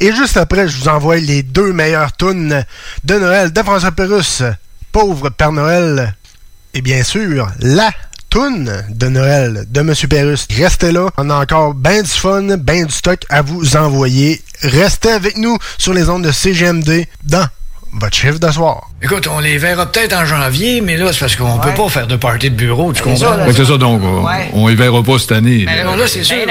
Et 0.00 0.14
juste 0.14 0.38
après, 0.38 0.66
je 0.66 0.78
vous 0.78 0.88
envoie 0.88 1.16
les 1.16 1.42
deux 1.42 1.74
meilleures 1.74 2.16
tunes 2.16 2.64
de 3.04 3.14
Noël 3.18 3.52
de 3.52 3.62
François 3.62 3.92
Pérus. 3.92 4.42
Pauvre 4.90 5.28
Père 5.28 5.52
Noël. 5.52 6.14
Et 6.72 6.80
bien 6.80 7.02
sûr, 7.02 7.50
la 7.60 7.90
toune 8.30 8.84
de 8.90 9.08
Noël 9.08 9.64
de 9.68 9.80
M. 9.80 9.94
Pérus. 10.08 10.46
Restez 10.56 10.92
là, 10.92 11.10
on 11.16 11.30
a 11.30 11.34
encore 11.34 11.74
ben 11.74 12.02
du 12.02 12.10
fun, 12.10 12.56
ben 12.56 12.86
du 12.86 12.92
stock 12.92 13.24
à 13.28 13.42
vous 13.42 13.76
envoyer. 13.76 14.42
Restez 14.62 15.10
avec 15.10 15.36
nous 15.36 15.56
sur 15.78 15.92
les 15.92 16.08
ondes 16.08 16.24
de 16.24 16.32
CGMD 16.32 17.06
dans 17.24 17.46
votre 17.92 18.14
chiffre 18.14 18.38
de. 18.38 18.90
Écoute, 19.00 19.28
on 19.32 19.38
les 19.38 19.58
verra 19.58 19.86
peut-être 19.86 20.12
en 20.12 20.24
janvier, 20.26 20.80
mais 20.80 20.96
là, 20.96 21.12
c'est 21.12 21.20
parce 21.20 21.36
qu'on 21.36 21.58
peut 21.60 21.70
pas 21.76 21.88
faire 21.88 22.08
de 22.08 22.16
party 22.16 22.50
de 22.50 22.56
bureau, 22.56 22.92
tu 22.92 23.00
comprends? 23.00 23.36
là, 23.36 23.46
Ouais, 23.46 23.52
c'est 23.54 23.64
ça 23.64 23.76
donc. 23.78 24.02
on- 24.02 24.24
Ouais. 24.26 24.50
On 24.54 24.68
y 24.68 24.74
verra 24.74 25.04
pas 25.04 25.20
cette 25.20 25.30
année. 25.30 25.62
Mais 25.66 25.84
non, 25.84 25.94
là, 25.94 26.08
c'est 26.08 26.24
sûr. 26.24 26.34
Ouais. 26.36 26.44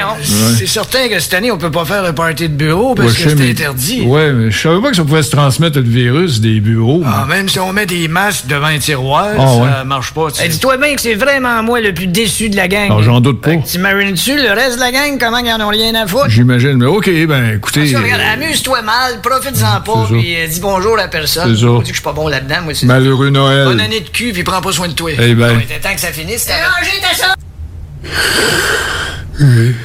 C'est 0.57 0.65
certain 0.65 1.09
que 1.09 1.19
cette 1.19 1.33
année, 1.33 1.51
on 1.51 1.57
peut 1.57 1.69
pas 1.71 1.83
faire 1.83 2.05
de 2.05 2.11
party 2.11 2.43
de 2.47 2.53
bureau 2.55 2.95
parce 2.95 3.09
Ouais, 3.17 3.23
que 3.25 3.29
c'est 3.31 3.35
mais- 3.35 3.49
interdit. 3.51 4.01
Ouais, 4.03 4.31
mais 4.31 4.49
je 4.49 4.57
savais 4.61 4.79
pas 4.81 4.91
que 4.91 4.95
ça 4.95 5.03
pouvait 5.03 5.23
se 5.23 5.31
transmettre 5.31 5.79
le 5.79 5.83
virus 5.89 6.39
des 6.39 6.61
bureaux. 6.61 7.03
Ah, 7.05 7.25
même 7.27 7.49
si 7.49 7.59
on 7.59 7.73
met 7.73 7.85
des 7.85 8.07
masques 8.07 8.45
devant 8.47 8.67
un 8.67 8.77
tiroir, 8.79 9.27
Ah, 9.37 9.45
ça 9.45 9.53
ouais. 9.79 9.85
marche 9.85 10.13
pas. 10.13 10.31
tu 10.31 10.37
sais. 10.41 10.47
dis-toi 10.47 10.77
bien 10.77 10.95
que 10.95 11.01
c'est 11.01 11.15
vraiment 11.15 11.61
moi 11.63 11.81
le 11.81 11.93
plus 11.93 12.07
déçu 12.07 12.47
de 12.49 12.55
la 12.55 12.69
gang. 12.69 12.85
Alors, 12.85 13.03
j'en 13.03 13.19
doute 13.19 13.41
pas. 13.41 13.49
Fait 13.51 13.57
que 13.59 13.67
T'imagines 13.67 14.13
dessus, 14.13 14.37
le 14.41 14.53
reste 14.53 14.75
de 14.77 14.79
la 14.79 14.93
gang, 14.93 15.17
comment 15.19 15.39
ils 15.39 15.51
en 15.51 15.59
ont 15.59 15.67
rien 15.69 15.93
à 15.95 16.07
foutre? 16.07 16.29
J'imagine. 16.29 16.75
Mais 16.77 16.85
OK, 16.85 17.09
ben 17.27 17.55
écoutez. 17.57 17.87
Ça, 17.87 17.99
regarde, 17.99 18.21
amuse-toi 18.35 18.81
mal, 18.83 19.19
profite-en 19.21 19.81
pas, 19.81 20.05
puis 20.09 20.37
euh, 20.37 20.47
dis 20.47 20.61
bonjour 20.61 20.97
à 20.97 21.09
personne. 21.09 21.53
C'est 21.53 21.61
ça. 21.61 21.67
Que 21.81 21.87
je 21.87 21.91
suis 21.93 22.01
pas 22.01 22.13
bon 22.13 22.29
là-dedans, 22.39 22.61
moi. 22.63 22.73
c'est- 22.73 22.85
Malheureux 22.85 23.29
Noël. 23.29 23.65
Bonne 23.65 23.79
année 23.81 24.01
de 24.01 24.09
cul, 24.09 24.31
puis 24.33 24.43
prends 24.43 24.61
pas 24.61 24.71
soin 24.71 24.87
de 24.87 24.93
toi. 24.93 25.11
Eh 25.17 25.35
ben. 25.35 25.59
T'es 25.67 25.79
temps 25.79 25.93
que 25.93 25.99
ça 26.01 26.11
finisse. 26.11 26.45
T'as 26.45 26.69
rangé 26.69 26.91
ta 27.01 27.13
chambre! 27.15 27.35
Oui. 29.39 29.75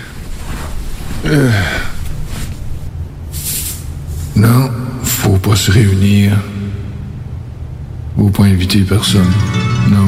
Euh. 1.26 1.50
Non, 4.36 4.70
faut 5.04 5.36
pas 5.38 5.56
se 5.56 5.70
réunir. 5.70 6.32
Faut 8.16 8.30
pas 8.30 8.44
inviter 8.44 8.80
personne. 8.80 9.30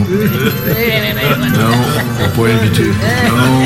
Non. 0.09 1.15
Non, 1.59 1.75
faut 2.19 2.43
pas 2.43 2.49
inviter. 2.51 2.91
Non. 3.29 3.65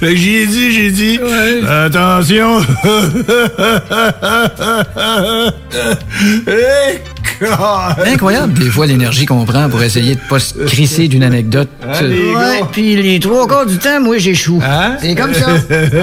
Fait 0.00 0.12
que 0.12 0.16
j'ai 0.16 0.46
dit, 0.46 0.72
j'ai 0.72 0.90
dit, 0.90 1.20
attention. 1.68 2.60
Eh, 6.48 6.98
Incroyable, 8.06 8.54
des 8.54 8.70
fois, 8.70 8.86
l'énergie 8.86 9.26
qu'on 9.26 9.44
prend 9.44 9.68
pour 9.68 9.82
essayer 9.82 10.14
de 10.14 10.20
pas 10.28 10.38
se 10.38 10.54
crisser 10.54 11.08
d'une 11.08 11.22
anecdote. 11.22 11.68
Hein, 11.82 12.02
les 12.02 12.34
ouais, 12.34 12.60
puis 12.72 12.96
les 13.00 13.20
trois 13.20 13.46
quarts 13.46 13.66
du 13.66 13.78
temps, 13.78 14.00
moi, 14.00 14.18
j'échoue. 14.18 14.60
Hein? 14.64 14.96
C'est 15.00 15.14
comme 15.14 15.34
ça. 15.34 15.46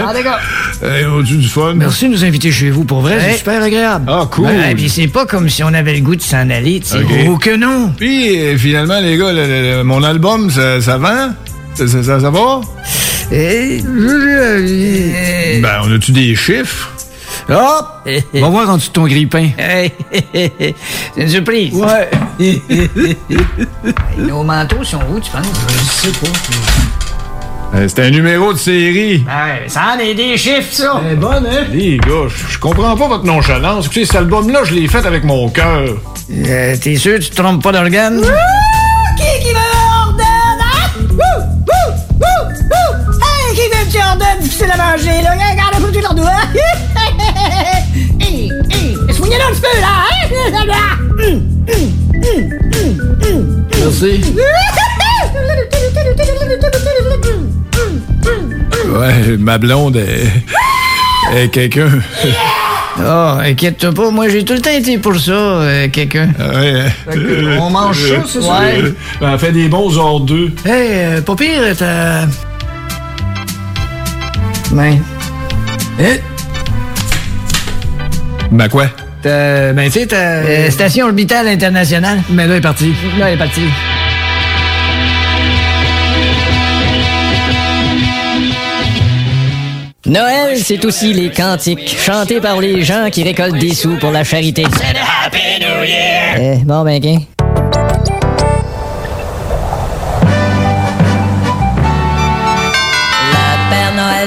Ah, 0.08 0.14
d'accord. 0.14 0.40
Hey, 0.84 1.06
on-tu 1.06 1.38
du 1.38 1.48
fun? 1.48 1.74
Merci 1.76 2.06
de 2.08 2.12
nous 2.14 2.26
inviter 2.26 2.52
chez 2.52 2.70
vous, 2.70 2.84
pour 2.84 3.02
vrai, 3.02 3.18
c'est 3.20 3.38
super 3.38 3.62
agréable. 3.62 4.06
Ah, 4.08 4.28
cool. 4.30 4.46
Ouais, 4.48 4.76
puis 4.76 4.90
c'est 4.90 5.08
pas 5.08 5.26
comme 5.26 5.50
si 5.50 5.64
on 5.64 5.74
avait 5.74 5.94
le 5.96 6.02
goût 6.02 6.16
de 6.16 6.22
s'en 6.22 6.50
aller, 6.50 6.80
tu 6.82 6.88
sais. 6.90 6.98
Ok. 6.98 7.12
Oh 7.30 7.38
que 7.38 7.56
non! 7.56 7.94
Puis, 7.98 8.40
euh, 8.40 8.58
finalement, 8.58 9.00
les 9.00 9.18
gars, 9.18 9.32
le- 9.32 9.46
le- 9.48 9.78
le- 9.78 9.84
mon 9.84 10.04
album, 10.04 10.50
ça, 10.52 10.82
ça 10.82 10.98
vend? 10.98 11.30
Ça, 11.76 11.88
ça, 11.88 12.04
ça- 12.04 12.20
ça 12.20 12.30
va? 12.30 12.62
Eh, 13.32 13.82
Ben, 15.62 15.80
on 15.86 15.92
a-tu 15.96 16.12
des 16.12 16.36
chiffres? 16.36 16.92
Hop! 17.50 17.88
Va 18.34 18.48
voir 18.48 18.70
en 18.70 18.76
dessous 18.78 18.90
de 18.90 18.94
ton 18.94 19.06
grille-pain. 19.06 19.50
C'est 20.34 20.76
une 21.18 21.30
surprise. 21.30 21.74
Ouais. 21.76 22.10
Nos 24.18 24.44
manteaux 24.44 24.84
sont 24.84 25.00
où, 25.12 25.20
tu 25.20 25.32
penses? 25.32 25.46
Je 25.70 26.08
sais 26.08 26.20
pas. 26.20 27.78
Euh, 27.78 27.88
C'est 27.88 28.04
un 28.06 28.10
numéro 28.12 28.54
de 28.54 28.58
série. 28.58 29.18
Ouais, 29.26 29.68
ça 29.68 29.96
en 29.96 30.00
est 30.00 30.14
des 30.14 30.38
chiffres, 30.38 30.72
ça. 30.72 31.02
C'est 31.10 31.16
bonne, 31.16 31.46
hein? 31.48 31.66
Les 31.72 31.98
gars, 31.98 32.28
je- 32.28 32.58
comprends 32.60 32.96
pas 32.96 33.08
votre 33.08 33.26
nonchalance. 33.26 33.86
Écoutez, 33.86 34.06
cet 34.06 34.16
album-là, 34.18 34.60
je 34.64 34.74
l'ai 34.76 34.88
fait 34.88 35.06
avec 35.06 35.24
mon 35.24 35.50
cœur. 35.50 35.98
Euh, 36.32 36.76
T'es 36.82 36.96
sûr 36.96 37.16
que 37.18 37.24
tu 37.24 37.30
te 37.32 37.36
trompes 37.42 37.64
pas 37.64 37.72
d'organe? 37.72 38.22
Qui 38.22 39.44
qui 39.46 39.54
veut 39.54 39.60
ordonne? 40.06 40.24
Wouh! 41.12 41.18
Wouh! 41.18 42.22
Wouh! 42.22 42.83
Ordonne 44.14 44.40
difficile 44.42 44.68
à 44.72 44.78
manger, 44.78 45.22
là? 45.24 45.32
Regarde 45.32 45.84
peu 45.84 45.92
tout 45.92 46.02
leur 46.02 46.14
doigt. 46.14 46.30
Hé, 48.20 48.50
hé, 49.10 49.14
soignez 49.14 49.38
là 49.38 49.46
un 49.50 49.54
petit 49.54 49.62
peu, 49.62 49.82
là, 49.82 49.88
hein? 50.04 51.40
Merci. 53.80 54.22
Ouais, 58.96 59.38
ma 59.38 59.58
blonde 59.58 59.98
est, 59.98 60.28
est 61.36 61.50
quelqu'un. 61.50 61.90
Oh, 63.00 63.38
inquiète-toi 63.40 63.92
pas, 63.92 64.12
moi 64.12 64.30
j'ai 64.30 64.46
tout 64.46 64.54
le 64.54 64.62
temps 64.62 64.70
été 64.70 65.00
pour 65.00 65.18
ça, 65.20 65.32
euh, 65.32 65.88
quelqu'un. 65.92 66.30
Ouais. 66.40 66.86
que 67.12 67.58
on 67.60 67.72
mange 67.72 68.08
ça, 68.08 68.16
c'est 68.28 68.42
ça? 68.42 68.60
Ouais. 68.60 68.94
Elle 69.20 69.40
fait 69.40 69.52
des 69.52 69.68
bons 69.68 69.98
hors 69.98 70.20
d'eux. 70.20 70.52
Hey, 70.64 70.90
euh, 70.92 71.22
pas 71.22 71.36
pire, 71.36 71.76
t'as. 71.76 72.28
Ben. 74.72 75.02
Hein? 76.00 76.18
Ben 78.52 78.70
quoi? 78.70 78.88
T'as. 79.22 79.74
Ben, 79.74 79.86
tu 79.86 80.00
sais, 80.00 80.08
t'as. 80.08 80.44
Euh, 80.44 80.70
Station 80.70 81.06
orbitale 81.08 81.48
internationale. 81.48 82.22
Mais 82.30 82.48
là, 82.48 82.54
elle 82.54 82.60
est 82.60 82.62
partie. 82.62 82.94
Là, 83.18 83.30
elle 83.30 83.36
est 83.36 83.38
partie. 83.38 83.62
Noël, 90.06 90.58
c'est 90.62 90.84
aussi 90.84 91.14
les 91.14 91.30
cantiques 91.30 91.98
chantés 91.98 92.42
par 92.42 92.60
les 92.60 92.84
gens 92.84 93.10
qui 93.10 93.24
récoltent 93.24 93.58
des 93.58 93.74
sous 93.74 93.96
pour 93.98 94.12
la 94.12 94.24
charité. 94.26 94.64
Happy 94.66 95.38
New 95.62 95.84
Year! 95.84 96.60
Eh, 96.62 96.66
bon, 96.66 96.84
ben, 96.84 97.02
ok. 97.02 97.43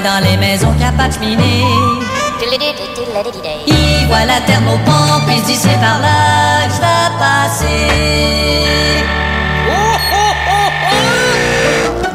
Dans 0.03 0.23
les 0.23 0.37
maisons 0.37 0.71
qui 0.77 0.83
a 0.83 0.91
pas 0.91 1.07
de 1.07 1.13
cheminée. 1.13 1.65
Il 3.65 4.07
voit 4.07 4.25
la 4.25 4.41
puis 4.41 4.53
il 5.35 5.39
se 5.39 5.45
dit 5.45 5.55
c'est 5.55 5.79
par 5.79 5.99
là 5.99 6.67
que 6.67 6.73
je 6.73 6.79
vais 6.79 7.09
passer. 7.17 7.87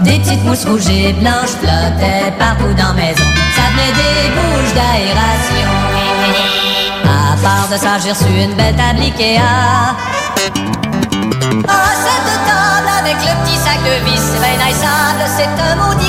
Des 0.04 0.18
petites 0.20 0.44
mousses 0.44 0.64
rouges 0.64 0.88
et 0.90 1.12
blanches 1.14 1.56
flottaient 1.58 2.30
partout 2.38 2.72
dans 2.74 2.94
maison. 2.94 3.24
Ça 3.56 3.62
venait 3.72 3.92
des 3.96 4.30
bouches 4.30 4.74
d'aération. 4.74 5.70
À 7.04 7.36
part 7.42 7.68
de 7.68 7.76
ça, 7.76 7.98
j'ai 8.00 8.12
reçu 8.12 8.26
une 8.44 8.54
belle 8.54 8.76
table 8.76 9.00
Ikea. 9.00 9.40
Ah, 11.68 11.92
cette 12.04 12.30
table 12.46 12.88
avec 13.00 13.16
le 13.16 13.32
petit 13.44 13.56
sac 13.56 13.78
de 13.82 14.04
vis, 14.04 14.20
c'est 14.20 14.38
bien 14.38 14.56
niceable, 14.66 15.24
c'est 15.36 15.54
un 15.60 15.74
maudit 15.76 16.01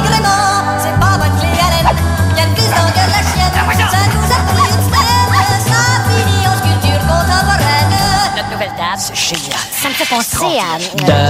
c'est 9.14 9.36
génial. 9.36 9.60
Ça 9.72 9.90
me 9.90 9.94
fait 9.94 10.10
penser 10.10 10.60
à... 10.60 10.78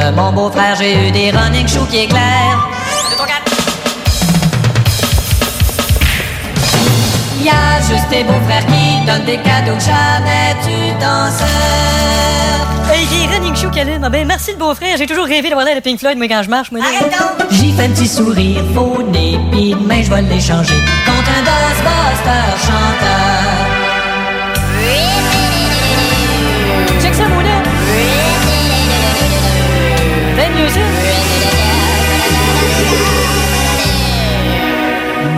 De 0.10 0.16
mon 0.16 0.32
beau-frère, 0.32 0.76
j'ai 0.78 1.08
eu 1.08 1.12
des 1.12 1.32
running 1.32 1.68
shoes 1.68 1.88
qui 1.90 2.00
éclairent. 2.00 2.70
De 3.12 3.18
ton 3.18 3.26
calme. 3.26 3.44
Y 7.42 7.50
a 7.50 7.82
juste 7.82 8.08
tes 8.10 8.24
beaux-frères 8.24 8.66
qui 8.68 9.06
donnent 9.06 9.26
des 9.26 9.38
cadeaux 9.38 9.76
que 9.76 9.84
jamais 9.84 10.56
tu 10.64 10.94
t'en 11.00 11.30
sers. 11.30 12.94
Hey, 12.94 13.08
j'ai 13.10 13.28
running 13.28 13.56
shoe, 13.56 13.72
Kaline. 13.72 14.04
Ah 14.04 14.10
ben, 14.10 14.26
merci 14.28 14.52
le 14.52 14.58
beau-frère. 14.58 14.98
J'ai 14.98 15.06
toujours 15.06 15.26
rêvé 15.26 15.50
d'avoir 15.50 15.66
l'air 15.66 15.76
de 15.76 15.82
Pink 15.82 16.00
Floyd, 16.00 16.18
moi, 16.18 16.28
quand 16.28 16.44
je 16.44 16.50
marche, 16.50 16.72
moi. 16.72 16.82
J'y 17.52 17.74
fais 17.74 17.86
un 17.86 17.90
petit 17.90 18.08
sourire 18.08 18.64
faux 18.74 19.00
pis 19.12 19.72
demain 19.72 20.02
je 20.04 20.10
vais 20.10 20.22
l'échanger 20.22 20.76
contre 21.06 21.30
un 21.30 21.44
Dustbuster 21.44 22.66
chanteur. 22.66 23.13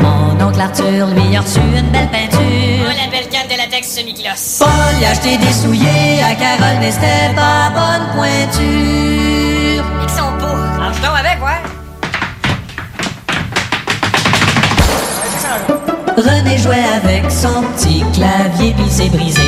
Mon 0.02 0.46
oncle 0.46 0.62
Arthur 0.62 1.08
lui 1.08 1.36
a 1.36 1.42
reçu 1.42 1.60
une 1.60 1.90
belle 1.90 2.10
peinture. 2.10 2.40
Oh, 2.40 2.88
la 2.88 3.10
belle 3.10 3.28
canne 3.30 3.48
de 3.50 3.58
latex 3.58 3.88
semi-gloss. 3.88 4.60
Paul 4.60 4.70
y 5.02 5.06
a 5.06 5.10
acheté 5.10 5.38
des 5.38 5.52
souliers 5.52 6.22
à 6.24 6.36
Carole, 6.36 6.78
mais 6.80 6.92
c'était 6.92 7.34
pas 7.36 7.72
bonne 7.74 8.08
pointure. 8.16 9.84
Ils 10.04 10.10
sont 10.10 10.32
beaux. 10.40 10.80
Marche 10.80 11.02
donc 11.02 11.18
avec, 11.18 11.44
ouais. 11.44 11.62
René 16.18 16.58
jouait 16.58 16.86
avec 17.04 17.30
son 17.30 17.64
petit 17.76 18.04
clavier 18.14 18.74
puis 18.78 18.86
c'est 18.90 19.10
brisé. 19.10 19.42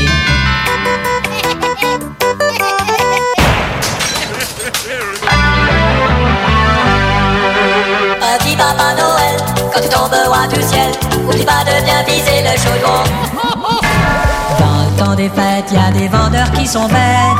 Papa 8.58 8.94
Noël, 8.98 9.38
quand 9.74 9.82
tu 9.82 9.90
tombes 9.90 10.12
au 10.12 10.56
du 10.56 10.62
ciel, 10.62 10.92
oublie 11.28 11.46
pas 11.46 11.64
de 11.64 11.84
bien 11.86 12.04
viser 12.04 12.42
le 12.42 12.58
chaudron. 12.58 13.04
Dans 14.60 14.80
le 14.84 14.92
temps 14.98 15.16
des 15.16 15.30
fêtes, 15.30 15.72
y 15.72 15.78
a 15.78 15.92
des 15.92 16.08
vendeurs 16.08 16.52
qui 16.52 16.66
sont 16.66 16.88
bêtes. 16.88 17.38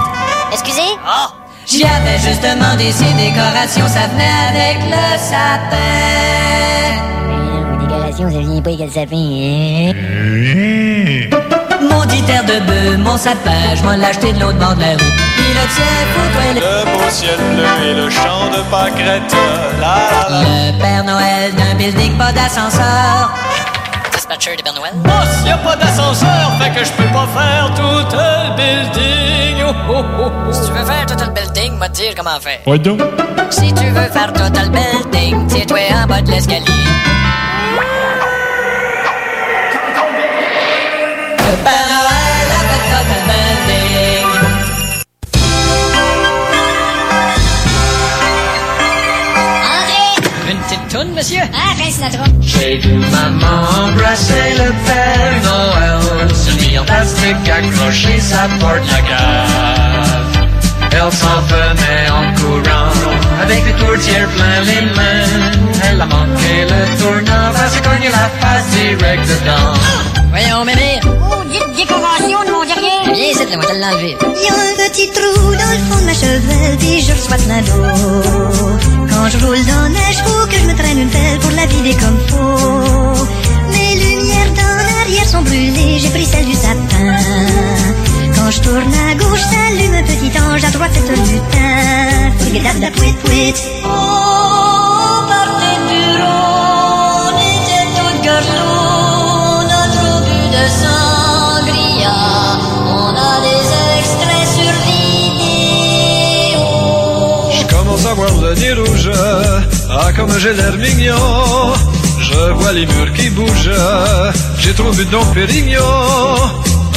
Excusez? 0.52 0.98
Oh! 1.06 1.30
J'y 1.66 1.84
avais 1.84 2.18
juste 2.20 2.42
demandé 2.44 2.92
si 2.92 3.04
décoration 3.16 3.88
ça 3.88 4.08
venait 4.08 4.32
avec 4.50 4.78
le 4.86 5.18
sapin. 5.18 5.76
Décoration, 7.82 8.32
ça 8.32 8.40
vient 8.40 8.62
pas 8.62 8.70
avec 8.70 8.82
le 8.82 8.92
sapin, 8.92 9.18
hein? 11.52 11.57
Dit 12.08 12.24
air 12.32 12.44
de 12.44 12.60
bœuf, 12.66 12.98
mon 12.98 13.18
sapin, 13.18 13.76
je 13.76 13.84
m'en 13.84 13.92
l'ai 13.92 14.06
acheté 14.06 14.34
de 14.34 14.40
l'autre 14.40 14.58
bord 14.58 14.76
de 14.76 14.82
la 14.82 14.92
route. 14.92 15.14
Puis 15.36 15.54
le 15.54 15.66
tien, 15.76 15.94
fous-toi 16.14 16.54
le... 16.56 16.60
Le 16.60 16.86
beau 16.86 17.10
ciel 17.10 17.38
bleu 17.54 17.90
et 17.90 17.94
le 17.94 18.10
chant 18.10 18.50
de 18.52 18.62
pâquerette. 18.70 19.36
La 19.80 19.96
la 20.12 20.30
la. 20.30 20.40
Le 20.42 20.80
Père 20.80 21.04
Noël 21.04 21.54
d'un 21.56 21.76
building, 21.76 22.18
pas 22.18 22.32
d'ascenseur. 22.32 23.32
Dispatcher 24.14 24.56
de 24.56 24.62
Père 24.62 24.74
Noël. 24.74 24.94
Boss, 24.96 25.46
y 25.46 25.52
a 25.52 25.58
pas 25.58 25.76
d'ascenseur, 25.76 26.52
fait 26.60 26.72
que 26.72 26.86
je 26.86 26.92
peux 26.92 27.12
pas 27.12 27.28
faire 27.36 27.72
tout 27.76 28.16
le 28.16 28.56
building. 28.56 29.64
Oh, 29.70 29.74
oh, 29.90 30.04
oh, 30.20 30.32
oh. 30.48 30.54
Si 30.54 30.68
tu 30.68 30.72
veux 30.72 30.86
faire 30.86 31.06
Total 31.06 31.32
Building, 31.32 31.78
va 31.78 31.90
te 31.90 31.96
dire 31.96 32.14
comment 32.16 32.40
faire. 32.40 32.60
Ouais, 32.66 32.80
donc. 32.80 33.02
Si 33.50 33.74
tu 33.74 33.86
veux 33.90 34.10
faire 34.10 34.32
Total 34.32 34.70
Building, 34.70 35.48
tiens-toi 35.48 35.80
en 36.04 36.08
bas 36.08 36.22
de 36.22 36.32
l'escalier. 36.32 36.64
Monsieur? 51.18 51.42
Ah, 51.52 51.74
Frank 51.76 51.92
Sinatra. 51.92 52.26
J'ai 52.42 52.78
vu 52.78 52.94
maman 52.94 53.62
embrasser 53.82 54.54
le 54.62 54.70
Père 54.86 55.36
Noël, 55.48 56.36
se 56.36 56.52
mit 56.60 56.78
en 56.78 56.86
plastique 56.86 57.50
accroché 57.50 58.20
sa 58.20 58.48
porte 58.60 58.86
la 58.92 59.02
cave. 59.02 60.28
Elle 60.92 61.12
s'en 61.12 61.42
venait 61.52 62.10
en 62.20 62.26
courant, 62.40 62.94
avec 63.42 63.66
les 63.66 63.74
tourtières 63.74 64.30
plein 64.30 64.62
les 64.70 64.86
mains. 64.96 65.90
Elle 65.90 66.02
a 66.02 66.06
manqué 66.06 66.56
le 66.72 67.00
tournant, 67.00 67.52
va 67.52 67.68
se 67.68 67.80
cogner 67.82 68.10
la 68.10 68.30
face 68.40 68.68
direct 68.70 69.24
dedans. 69.28 69.74
Voyons, 70.30 70.66
mémé. 70.66 71.00
Oh, 71.04 71.44
dites 71.50 71.76
décoration 71.76 72.40
de 73.52 73.58
va 73.58 73.66
te 73.66 73.74
l'enlever. 73.74 74.18
Il 74.36 74.44
y 74.44 74.48
a 74.48 74.54
un 74.54 74.90
petit 74.90 75.10
trou 75.12 75.56
dans 75.62 75.72
le 75.72 75.82
fond 75.88 76.00
de 76.02 76.06
ma 76.06 76.14
chevelle, 76.14 76.78
puis 76.80 77.02
je 77.02 77.14
reçois 77.14 77.38
plein 77.38 77.62
d'eau. 77.62 79.08
Quand 79.10 79.30
je 79.30 79.38
roule 79.46 79.64
dans 79.66 79.84
la 79.84 79.90
neige, 79.90 80.18
faut 80.26 80.48
que 80.48 80.58
je 80.58 80.66
me 80.68 80.76
traîne 80.76 81.00
une 81.00 81.10
pelle 81.10 81.40
pour 81.40 81.52
la 81.52 81.66
vider 81.66 81.96
comme 81.96 82.20
faut. 82.28 83.26
Mes 83.72 83.96
lumières 84.04 84.54
dans 84.56 84.78
l'arrière 84.90 85.28
sont 85.28 85.42
brûlées, 85.42 86.00
j'ai 86.00 86.10
pris 86.10 86.26
celle 86.26 86.46
du 86.46 86.54
sapin. 86.54 87.16
Quand 88.36 88.52
je 88.52 88.62
tourne 88.62 88.94
à 89.10 89.16
gauche, 89.16 89.46
s'allume 89.52 89.96
un 89.96 90.04
petit 90.04 90.32
ange, 90.40 90.64
à 90.64 90.72
droite 90.72 90.92
c'est 90.94 91.10
un 91.10 91.20
lutin. 91.32 92.32
Fouille 92.40 92.62
la 92.82 92.92
pouette 92.92 93.18
pouette. 93.24 93.62
Oh, 93.86 95.24
partez 95.32 95.78
du 95.90 96.02
rond, 96.22 96.47
ni 108.56 108.72
rouge. 108.74 109.12
Ah, 109.90 110.12
comme 110.16 110.38
j'ai 110.40 110.54
l'air 110.54 110.76
mignon. 110.78 111.74
Je 112.20 112.52
vois 112.54 112.74
les 112.74 112.86
murs 112.86 113.14
qui 113.14 113.30
bougent. 113.30 113.72
J'ai 114.60 114.74
de 114.74 115.04
Dom 115.12 115.28
Pérignon. 115.34 115.82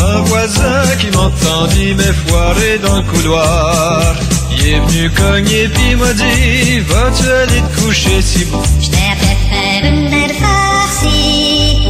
Un 0.02 0.20
voisin 0.22 0.82
qui 0.98 1.10
m'entendit 1.10 1.94
m'effoirer 1.94 2.78
dans 2.82 2.96
le 2.96 3.02
couloir. 3.02 4.14
Il 4.52 4.66
est 4.66 4.80
venu 4.80 5.10
cogner 5.10 5.68
puis 5.68 5.96
m'a 5.96 6.12
dit 6.12 6.80
Vas-tu 6.80 7.30
aller 7.30 7.62
te 7.62 7.80
coucher 7.80 8.20
si 8.22 8.44
bon 8.46 8.62
Je 8.80 8.88
appelé 8.88 9.36
faire 9.50 9.92
une 9.92 10.10
belle 10.10 10.34
farcie 10.34 11.88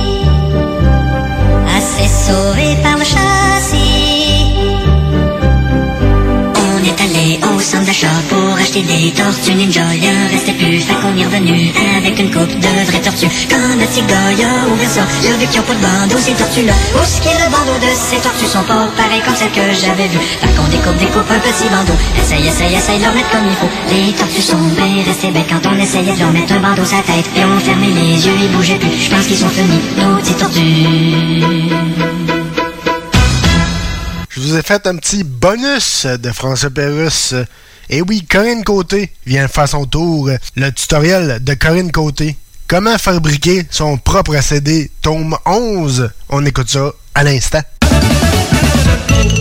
Assez 1.77 2.09
sauvé 2.27 2.77
par 2.82 2.98
le 2.98 3.05
châssis 3.05 3.60
d'achat 7.61 8.09
pour 8.31 8.57
acheter 8.57 8.82
des 8.82 9.12
tortues. 9.12 9.55
Ninja 9.55 9.82
en 9.82 10.32
restait 10.32 10.53
plus, 10.53 10.81
fait 10.81 10.95
qu'on 10.95 11.15
est 11.16 11.24
revenu. 11.24 11.70
Avec 11.99 12.19
une 12.19 12.31
coupe 12.31 12.49
de 12.49 12.85
vraies 12.89 13.03
tortues. 13.03 13.28
Petit 13.28 14.03
gars 14.03 14.32
il 14.32 14.45
a 14.45 14.69
ouvert 14.73 14.89
ça, 14.89 15.03
a 15.03 15.37
vu 15.37 15.47
qu'ils 15.47 15.61
ont 15.61 15.65
pas 15.65 15.74
de 15.74 15.81
bandeau 15.81 16.19
ces 16.19 16.32
tortues-là 16.32 16.73
Où 16.95 17.05
ce 17.05 17.20
qui 17.20 17.28
est 17.28 17.45
le 17.45 17.51
bandeau 17.53 17.77
de 17.81 17.93
ces 17.93 18.16
tortues 18.16 18.47
sont 18.47 18.65
pas 18.65 18.89
pareils 18.97 19.20
comme 19.24 19.37
celles 19.37 19.53
que 19.53 19.61
j'avais 19.77 20.09
vues. 20.09 20.19
Fait 20.41 20.49
découpe, 20.70 20.97
découpe 20.97 21.31
un 21.31 21.41
petit 21.41 21.69
bandeau. 21.69 21.93
Essaye, 22.19 22.49
essaye, 22.49 22.74
essaye 22.74 23.01
leur 23.01 23.15
mettre 23.15 23.31
comme 23.31 23.47
il 23.47 23.57
faut. 23.61 23.70
Les 23.93 24.12
tortues 24.12 24.43
sont 24.43 24.57
bien 24.57 25.05
restées 25.05 25.31
belles 25.31 25.47
quand 25.49 25.65
on 25.69 25.78
essayait 25.78 26.15
de 26.15 26.20
leur 26.20 26.32
mettre 26.32 26.55
un 26.55 26.61
bandeau 26.61 26.85
sa 26.85 27.03
tête. 27.05 27.28
Et 27.37 27.45
on 27.45 27.61
fermait 27.61 27.93
les 27.93 28.27
yeux, 28.27 28.37
ils 28.41 28.51
bougeaient 28.57 28.81
plus. 28.81 28.97
Je 28.99 29.11
pense 29.11 29.27
qu'ils 29.27 29.39
sont 29.39 29.49
finis, 29.49 29.81
nos 29.99 30.16
petites 30.16 30.39
tortues 30.39 32.40
Je 34.41 34.47
vous 34.47 34.57
ai 34.57 34.62
fait 34.62 34.87
un 34.87 34.97
petit 34.97 35.23
bonus 35.23 36.07
de 36.07 36.31
François 36.31 36.71
Pérusse. 36.71 37.35
Et 37.91 38.01
oui, 38.01 38.25
Corinne 38.25 38.65
Côté 38.65 39.12
vient 39.27 39.49
faire 39.49 39.69
son 39.69 39.85
tour. 39.85 40.31
Le 40.57 40.71
tutoriel 40.71 41.45
de 41.45 41.53
Corinne 41.53 41.93
Côté. 41.93 42.39
Comment 42.67 42.97
fabriquer 42.97 43.67
son 43.71 43.99
propre 43.99 44.41
CD 44.41 44.91
tome 45.03 45.37
11. 45.45 46.11
On 46.31 46.47
écoute 46.47 46.71
ça 46.71 46.91
à 47.15 47.23
l'instant. 47.23 47.61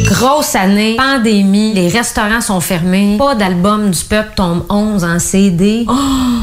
Grosse 0.09 0.55
année, 0.55 0.97
pandémie, 0.97 1.73
les 1.73 1.88
restaurants 1.88 2.41
sont 2.41 2.59
fermés, 2.59 3.15
pas 3.17 3.35
d'album 3.35 3.91
du 3.91 4.03
peuple 4.03 4.31
tombe 4.35 4.65
11 4.69 5.03
en 5.03 5.19
CD. 5.19 5.85
Oh! 5.88 5.93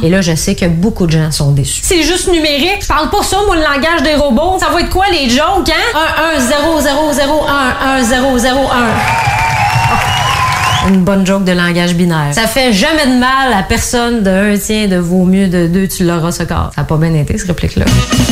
Et 0.02 0.08
là, 0.08 0.20
je 0.20 0.34
sais 0.34 0.54
que 0.54 0.66
beaucoup 0.66 1.06
de 1.06 1.12
gens 1.12 1.30
sont 1.30 1.50
déçus. 1.50 1.80
C'est 1.82 2.02
juste 2.02 2.30
numérique, 2.30 2.78
je 2.82 2.86
parle 2.86 3.10
pas 3.10 3.22
ça, 3.22 3.38
moi, 3.44 3.56
le 3.56 3.62
langage 3.62 4.02
des 4.02 4.14
robots. 4.14 4.58
Ça 4.60 4.68
va 4.72 4.80
être 4.80 4.90
quoi 4.90 5.06
les 5.10 5.28
jokes, 5.28 5.68
hein? 5.68 5.98
1 6.34 6.38
1 6.38 6.40
0 6.40 6.80
0 6.80 7.12
0 7.12 7.44
1 7.48 7.98
1 7.98 8.02
0 8.04 8.38
0 8.38 8.60
1 8.60 9.36
une 10.88 11.02
bonne 11.02 11.26
joke 11.26 11.44
de 11.44 11.52
langage 11.52 11.94
binaire. 11.94 12.32
Ça 12.32 12.46
fait 12.46 12.72
jamais 12.72 13.06
de 13.06 13.18
mal 13.18 13.52
à 13.52 13.62
personne 13.62 14.22
de 14.22 14.30
un 14.30 14.56
tiens 14.56 14.86
de 14.86 14.96
vaut 14.96 15.24
mieux 15.24 15.48
de 15.48 15.66
deux 15.66 15.88
tu 15.88 16.04
l'auras 16.04 16.32
ce 16.32 16.44
corps. 16.44 16.70
Ça 16.74 16.82
a 16.82 16.84
pas 16.84 16.96
bien 16.96 17.12
été, 17.14 17.36
ce 17.36 17.46
réplique-là. 17.46 17.86
Je 17.86 18.25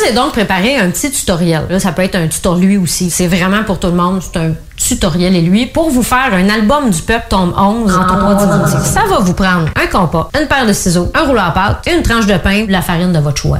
vous 0.00 0.06
ai 0.06 0.12
donc 0.12 0.32
préparé 0.32 0.76
un 0.76 0.90
petit 0.90 1.10
tutoriel. 1.10 1.66
Là, 1.68 1.78
ça 1.78 1.92
peut 1.92 2.02
être 2.02 2.16
un 2.16 2.28
tutoriel 2.28 2.68
lui 2.68 2.76
aussi. 2.76 3.10
C'est 3.10 3.26
vraiment 3.26 3.64
pour 3.64 3.78
tout 3.78 3.88
le 3.88 3.94
monde. 3.94 4.20
C'est 4.22 4.38
un 4.38 4.52
tutoriel 4.76 5.36
et 5.36 5.40
lui 5.40 5.66
pour 5.66 5.90
vous 5.90 6.02
faire 6.02 6.32
un 6.32 6.48
album 6.48 6.90
du 6.90 7.02
peuple 7.02 7.26
tome 7.28 7.54
11 7.56 7.94
en 7.94 8.04
trois 8.04 8.34
dimensions. 8.34 8.80
Ça 8.82 9.02
va 9.08 9.18
vous 9.18 9.34
prendre 9.34 9.68
un 9.76 9.86
compas, 9.86 10.30
une 10.40 10.46
paire 10.46 10.66
de 10.66 10.72
ciseaux, 10.72 11.10
un 11.14 11.26
rouleau 11.26 11.40
à 11.40 11.50
pâte, 11.50 11.86
une 11.94 12.02
tranche 12.02 12.26
de 12.26 12.36
pain, 12.38 12.64
de 12.64 12.72
la 12.72 12.82
farine 12.82 13.12
de 13.12 13.18
votre 13.18 13.36
choix. 13.36 13.58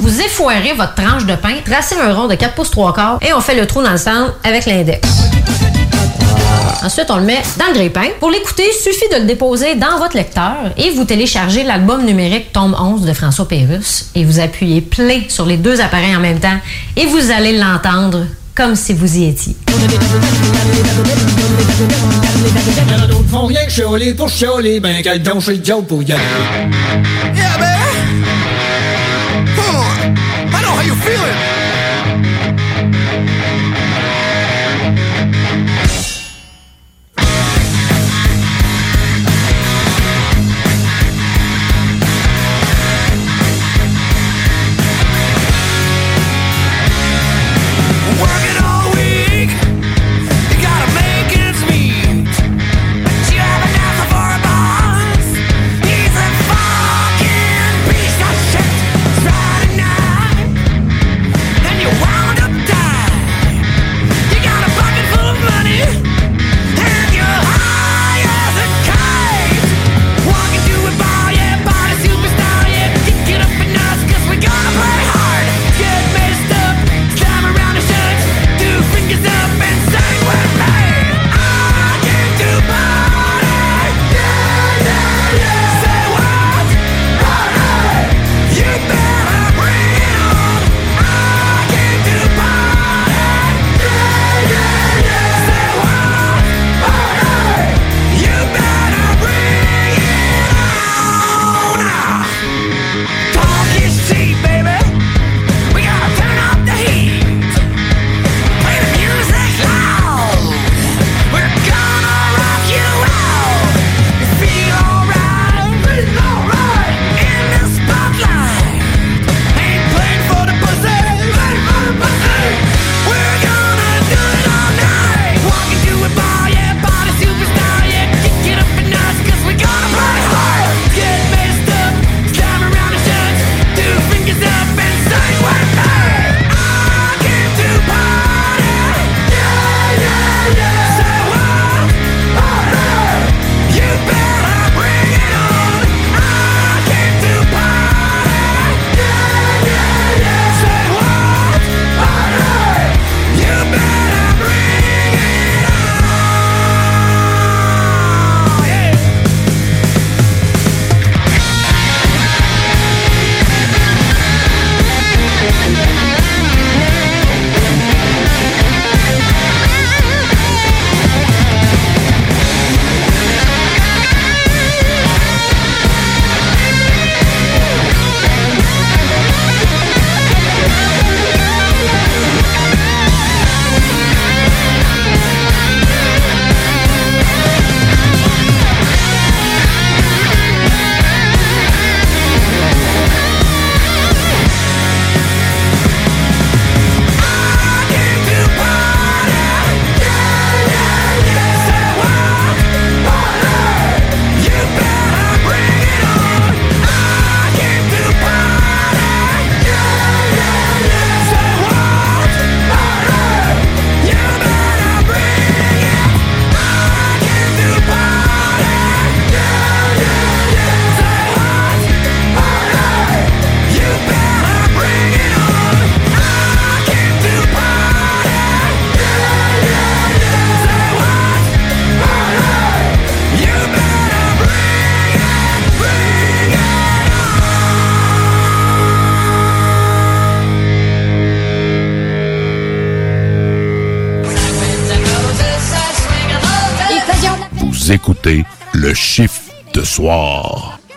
Vous 0.00 0.20
effoirez 0.20 0.72
votre 0.72 0.94
tranche 0.94 1.26
de 1.26 1.34
pain, 1.34 1.54
tracez 1.64 1.96
un 2.00 2.14
rond 2.14 2.26
de 2.26 2.34
4 2.34 2.54
pouces 2.54 2.70
3 2.70 2.94
quarts 2.94 3.18
et 3.20 3.32
on 3.34 3.40
fait 3.40 3.54
le 3.54 3.66
trou 3.66 3.82
dans 3.82 3.92
le 3.92 3.98
centre 3.98 4.34
avec 4.44 4.66
l'index. 4.66 5.08
Ensuite, 6.84 7.06
on 7.10 7.16
le 7.16 7.24
met 7.24 7.42
dans 7.58 7.66
le 7.68 7.74
grille-pain. 7.74 8.08
Pour 8.18 8.30
l'écouter, 8.30 8.64
il 8.66 8.76
suffit 8.76 9.08
de 9.08 9.20
le 9.20 9.24
déposer 9.24 9.74
dans 9.76 9.98
votre 9.98 10.16
lecteur 10.16 10.72
et 10.76 10.90
vous 10.90 11.04
téléchargez 11.04 11.62
l'album 11.62 12.04
numérique 12.04 12.52
Tome 12.52 12.76
11 12.78 13.02
de 13.02 13.12
François 13.12 13.46
Pérusse 13.46 14.10
et 14.14 14.24
vous 14.24 14.40
appuyez 14.40 14.80
play 14.80 15.24
sur 15.28 15.46
les 15.46 15.56
deux 15.56 15.80
appareils 15.80 16.16
en 16.16 16.20
même 16.20 16.40
temps 16.40 16.58
et 16.96 17.06
vous 17.06 17.30
allez 17.30 17.58
l'entendre 17.58 18.26
comme 18.54 18.74
si 18.76 18.92
vous 18.92 19.16
y 19.16 19.24
étiez. 19.28 19.56
I 30.54 30.60
know 30.60 30.68
how 30.68 30.82
you. 30.82 31.61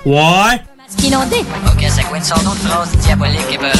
Ouais. 0.06 0.62
Inondé. 1.04 1.44
Ok, 1.68 1.84
ça 1.90 2.04
coûte 2.04 2.24
sans 2.24 2.42
doute 2.44 2.60
phrase 2.60 2.92
diabolique 2.98 3.42
et 3.52 3.58
peurante. 3.58 3.76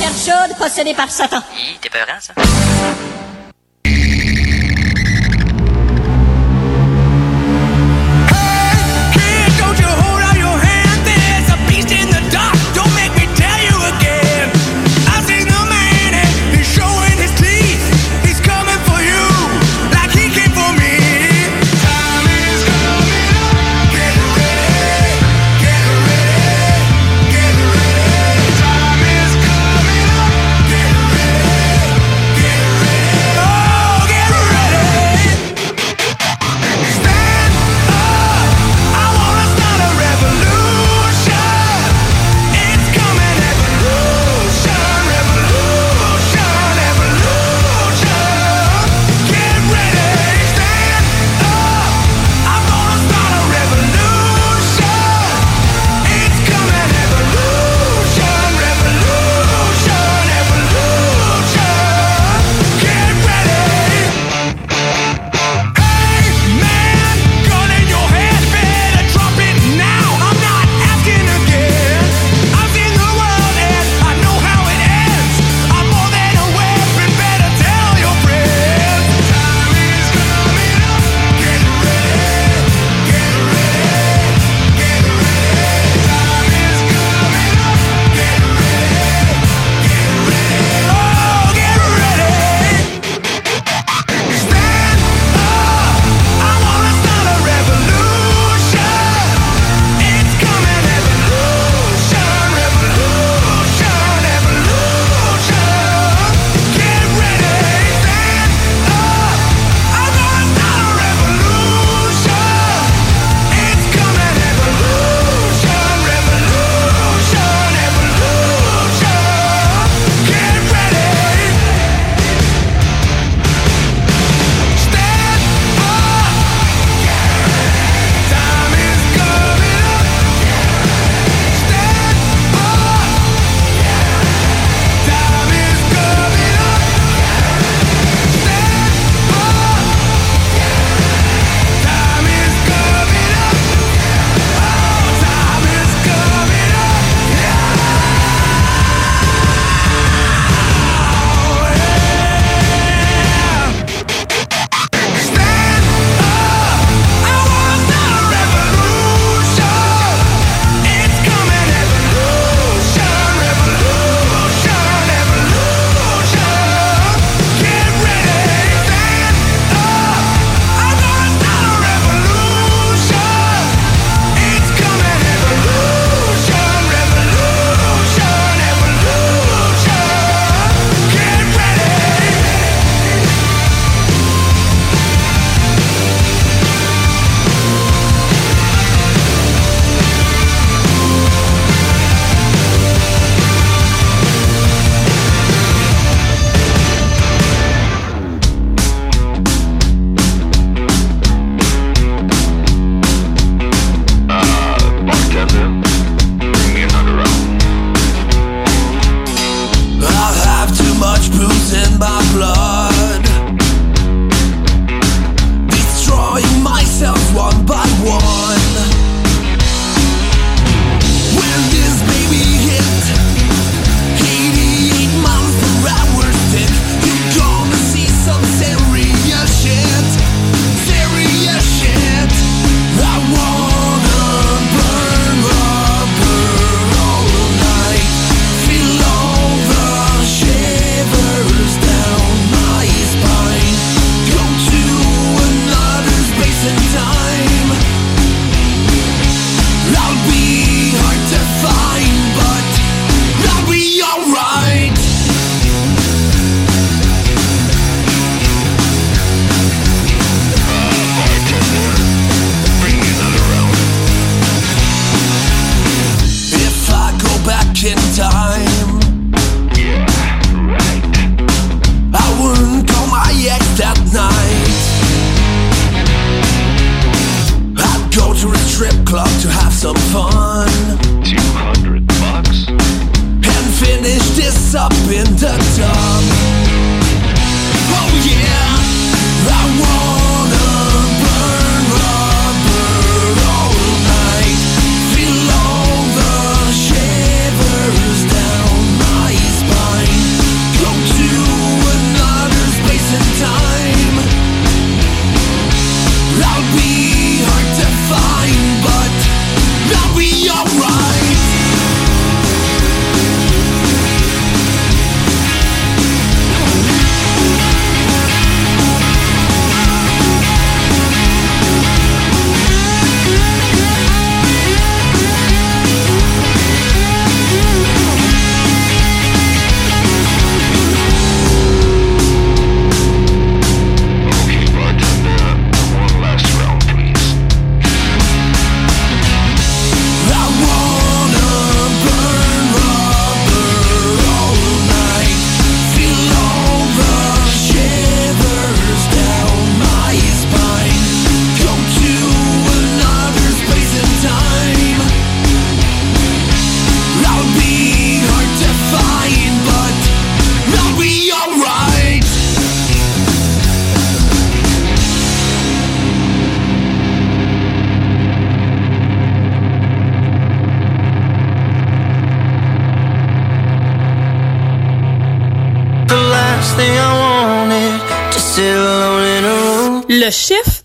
Terre 0.00 0.10
chaude 0.10 0.56
possédée 0.58 0.94
par 0.94 1.10
Satan. 1.10 1.38
Hi, 1.56 1.78
t'es 1.80 1.88
peurant, 1.88 2.18
ça? 2.20 2.32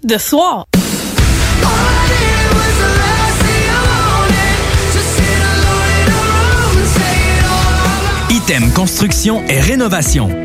De 0.05 0.17
soir. 0.19 0.65
Item 8.29 8.71
Construction 8.73 9.43
et 9.49 9.59
Rénovation. 9.59 10.44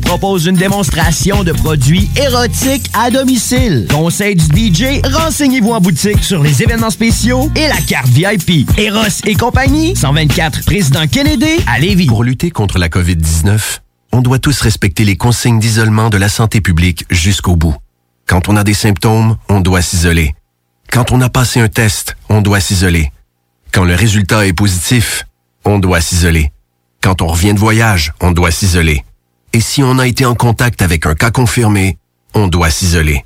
propose 0.01 0.45
une 0.45 0.55
démonstration 0.55 1.43
de 1.43 1.51
produits 1.51 2.09
érotiques 2.15 2.89
à 2.93 3.09
domicile. 3.09 3.87
Conseil 3.89 4.35
du 4.35 4.73
DJ, 4.73 5.01
renseignez-vous 5.03 5.71
en 5.71 5.79
boutique 5.79 6.23
sur 6.23 6.43
les 6.43 6.61
événements 6.61 6.89
spéciaux 6.89 7.49
et 7.55 7.67
la 7.67 7.79
carte 7.87 8.09
VIP. 8.09 8.69
Eros 8.77 9.21
et 9.25 9.35
compagnie, 9.35 9.95
124 9.95 10.65
Président 10.65 11.07
Kennedy 11.07 11.63
à 11.67 11.79
Lévis. 11.79 12.07
Pour 12.07 12.23
lutter 12.23 12.51
contre 12.51 12.77
la 12.77 12.89
COVID-19, 12.89 13.79
on 14.11 14.21
doit 14.21 14.39
tous 14.39 14.59
respecter 14.61 15.05
les 15.05 15.15
consignes 15.15 15.59
d'isolement 15.59 16.09
de 16.09 16.17
la 16.17 16.29
santé 16.29 16.59
publique 16.59 17.05
jusqu'au 17.09 17.55
bout. 17.55 17.75
Quand 18.27 18.49
on 18.49 18.57
a 18.57 18.63
des 18.63 18.73
symptômes, 18.73 19.37
on 19.49 19.61
doit 19.61 19.81
s'isoler. 19.81 20.35
Quand 20.91 21.11
on 21.11 21.21
a 21.21 21.29
passé 21.29 21.59
un 21.59 21.69
test, 21.69 22.15
on 22.29 22.41
doit 22.41 22.59
s'isoler. 22.59 23.11
Quand 23.71 23.85
le 23.85 23.95
résultat 23.95 24.45
est 24.45 24.53
positif, 24.53 25.25
on 25.63 25.79
doit 25.79 26.01
s'isoler. 26.01 26.51
Quand 27.01 27.21
on 27.21 27.27
revient 27.27 27.53
de 27.53 27.59
voyage, 27.59 28.13
on 28.21 28.31
doit 28.31 28.51
s'isoler. 28.51 29.03
Et 29.53 29.59
si 29.59 29.83
on 29.83 29.99
a 29.99 30.07
été 30.07 30.25
en 30.25 30.35
contact 30.35 30.81
avec 30.81 31.05
un 31.05 31.13
cas 31.13 31.31
confirmé, 31.31 31.97
on 32.33 32.47
doit 32.47 32.69
s'isoler. 32.69 33.25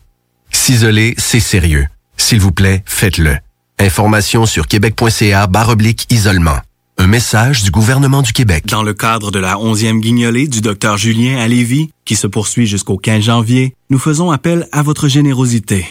S'isoler, 0.51 1.13
c'est 1.17 1.39
sérieux. 1.39 1.85
S'il 2.17 2.39
vous 2.39 2.51
plaît, 2.51 2.83
faites-le. 2.85 3.37
Information 3.77 4.45
sur 4.45 4.67
québec.ca 4.67 5.47
barre 5.47 5.69
oblique 5.69 6.07
isolement. 6.11 6.57
Un 6.97 7.07
message 7.07 7.63
du 7.63 7.71
gouvernement 7.71 8.21
du 8.21 8.31
Québec. 8.31 8.65
Dans 8.67 8.81
le 8.81 8.93
cadre 8.93 9.29
de 9.29 9.37
la 9.37 9.55
11e 9.55 9.99
guignolée 9.99 10.47
du 10.47 10.61
Dr 10.61 10.97
Julien 10.97 11.37
à 11.37 11.47
Lévis, 11.47 11.89
qui 12.05 12.15
se 12.15 12.25
poursuit 12.25 12.65
jusqu'au 12.65 12.97
15 12.97 13.23
janvier, 13.23 13.75
nous 13.89 13.99
faisons 13.99 14.31
appel 14.31 14.67
à 14.71 14.81
votre 14.81 15.07
générosité. 15.07 15.85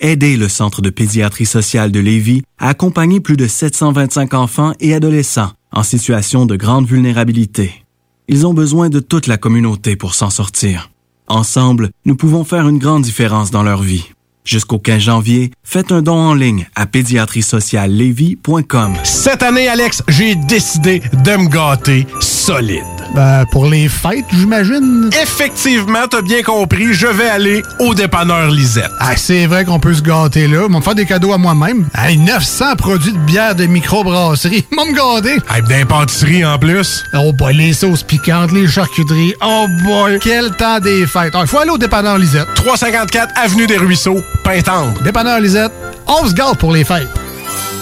Aidez 0.00 0.36
le 0.36 0.48
Centre 0.48 0.82
de 0.82 0.90
pédiatrie 0.90 1.46
sociale 1.46 1.92
de 1.92 2.00
Lévis 2.00 2.42
à 2.58 2.68
accompagner 2.70 3.20
plus 3.20 3.36
de 3.36 3.46
725 3.46 4.34
enfants 4.34 4.74
et 4.80 4.94
adolescents 4.94 5.52
en 5.70 5.84
situation 5.84 6.44
de 6.44 6.56
grande 6.56 6.86
vulnérabilité. 6.86 7.81
Ils 8.28 8.46
ont 8.46 8.54
besoin 8.54 8.88
de 8.88 9.00
toute 9.00 9.26
la 9.26 9.36
communauté 9.36 9.96
pour 9.96 10.14
s'en 10.14 10.30
sortir. 10.30 10.90
Ensemble, 11.26 11.90
nous 12.04 12.14
pouvons 12.14 12.44
faire 12.44 12.68
une 12.68 12.78
grande 12.78 13.02
différence 13.02 13.50
dans 13.50 13.62
leur 13.62 13.82
vie. 13.82 14.04
Jusqu'au 14.44 14.78
15 14.78 15.00
janvier, 15.00 15.52
faites 15.62 15.92
un 15.92 16.02
don 16.02 16.16
en 16.16 16.34
ligne 16.34 16.68
à 16.74 16.86
pédiatriesociallevy.com. 16.86 18.94
Cette 19.04 19.42
année, 19.42 19.68
Alex, 19.68 20.02
j'ai 20.08 20.34
décidé 20.34 21.00
de 21.24 21.36
me 21.36 21.48
gâter 21.48 22.06
solide. 22.20 22.82
Ben, 23.14 23.44
pour 23.50 23.66
les 23.66 23.88
fêtes, 23.88 24.24
j'imagine. 24.32 25.10
Effectivement, 25.22 26.06
t'as 26.10 26.22
bien 26.22 26.42
compris, 26.42 26.94
je 26.94 27.06
vais 27.06 27.28
aller 27.28 27.62
au 27.78 27.94
dépanneur 27.94 28.50
Lisette. 28.50 28.90
Ah, 29.00 29.16
c'est 29.16 29.46
vrai 29.46 29.64
qu'on 29.64 29.78
peut 29.80 29.94
se 29.94 30.02
gâter 30.02 30.48
là. 30.48 30.66
Ils 30.68 30.74
me 30.74 30.80
faire 30.80 30.94
des 30.94 31.06
cadeaux 31.06 31.32
à 31.32 31.38
moi-même. 31.38 31.86
Hey, 31.96 32.16
900 32.16 32.76
produits 32.76 33.12
de 33.12 33.18
bière 33.18 33.54
de 33.54 33.66
microbrasserie. 33.66 34.66
Ils 34.70 34.76
vont 34.76 34.86
me 34.86 34.94
gâter. 34.94 35.38
Hey, 35.54 35.62
d'impantisserie 35.62 36.44
en 36.44 36.58
plus. 36.58 37.04
Oh 37.14 37.32
boy, 37.32 37.54
les 37.54 37.72
sauces 37.72 38.02
piquantes, 38.02 38.52
les 38.52 38.66
charcuteries. 38.68 39.34
Oh 39.42 39.66
boy, 39.84 40.18
quel 40.20 40.50
temps 40.52 40.80
des 40.80 41.06
fêtes. 41.06 41.34
Il 41.40 41.46
faut 41.46 41.58
aller 41.58 41.70
au 41.70 41.78
dépanneur 41.78 42.18
Lisette. 42.18 42.48
354 42.54 43.32
Avenue 43.36 43.66
des 43.66 43.76
Ruisseaux, 43.76 44.22
Pintendre. 44.44 45.00
Dépanneur 45.02 45.40
Lisette, 45.40 45.72
on 46.06 46.26
se 46.26 46.32
gâte 46.34 46.58
pour 46.58 46.72
les 46.72 46.84
fêtes. 46.84 47.08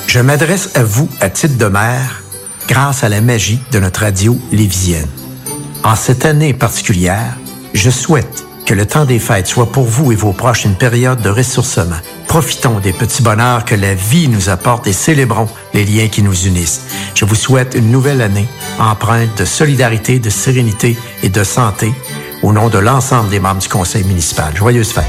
Je 0.06 0.18
m'adresse 0.18 0.70
à 0.74 0.82
vous 0.82 1.08
à 1.20 1.30
titre 1.30 1.56
de 1.56 1.66
mère 1.66 2.22
grâce 2.70 3.02
à 3.02 3.08
la 3.08 3.20
magie 3.20 3.58
de 3.72 3.80
notre 3.80 4.02
radio 4.02 4.38
lévisienne. 4.52 5.08
En 5.82 5.96
cette 5.96 6.24
année 6.24 6.54
particulière, 6.54 7.36
je 7.74 7.90
souhaite 7.90 8.46
que 8.64 8.74
le 8.74 8.86
temps 8.86 9.04
des 9.04 9.18
fêtes 9.18 9.48
soit 9.48 9.72
pour 9.72 9.86
vous 9.86 10.12
et 10.12 10.14
vos 10.14 10.32
proches 10.32 10.66
une 10.66 10.76
période 10.76 11.20
de 11.20 11.30
ressourcement. 11.30 11.96
Profitons 12.28 12.78
des 12.78 12.92
petits 12.92 13.22
bonheurs 13.22 13.64
que 13.64 13.74
la 13.74 13.94
vie 13.94 14.28
nous 14.28 14.50
apporte 14.50 14.86
et 14.86 14.92
célébrons 14.92 15.48
les 15.74 15.84
liens 15.84 16.06
qui 16.06 16.22
nous 16.22 16.46
unissent. 16.46 16.82
Je 17.16 17.24
vous 17.24 17.34
souhaite 17.34 17.74
une 17.74 17.90
nouvelle 17.90 18.22
année 18.22 18.46
empreinte 18.78 19.36
de 19.36 19.44
solidarité, 19.44 20.20
de 20.20 20.30
sérénité 20.30 20.96
et 21.24 21.28
de 21.28 21.42
santé 21.42 21.92
au 22.42 22.52
nom 22.52 22.68
de 22.68 22.78
l'ensemble 22.78 23.30
des 23.30 23.40
membres 23.40 23.60
du 23.60 23.68
conseil 23.68 24.04
municipal. 24.04 24.54
Joyeuses 24.56 24.92
fêtes. 24.92 25.04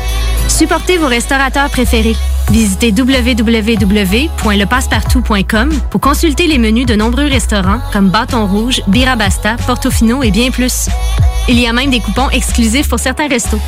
Supportez 0.47 0.97
vos 0.97 1.07
restaurateurs 1.07 1.69
préférés. 1.69 2.15
Visitez 2.49 2.91
www.lepassepartout.com 2.91 5.69
pour 5.89 6.01
consulter 6.01 6.47
les 6.47 6.57
menus 6.57 6.85
de 6.85 6.95
nombreux 6.95 7.27
restaurants 7.27 7.79
comme 7.93 8.09
Bâton 8.09 8.47
Rouge, 8.47 8.81
Birabasta, 8.87 9.55
Portofino 9.65 10.23
et 10.23 10.31
bien 10.31 10.51
plus. 10.51 10.89
Il 11.47 11.57
y 11.59 11.67
a 11.67 11.73
même 11.73 11.89
des 11.89 11.99
coupons 11.99 12.29
exclusifs 12.29 12.87
pour 12.89 12.99
certains 12.99 13.27
restos. 13.27 13.59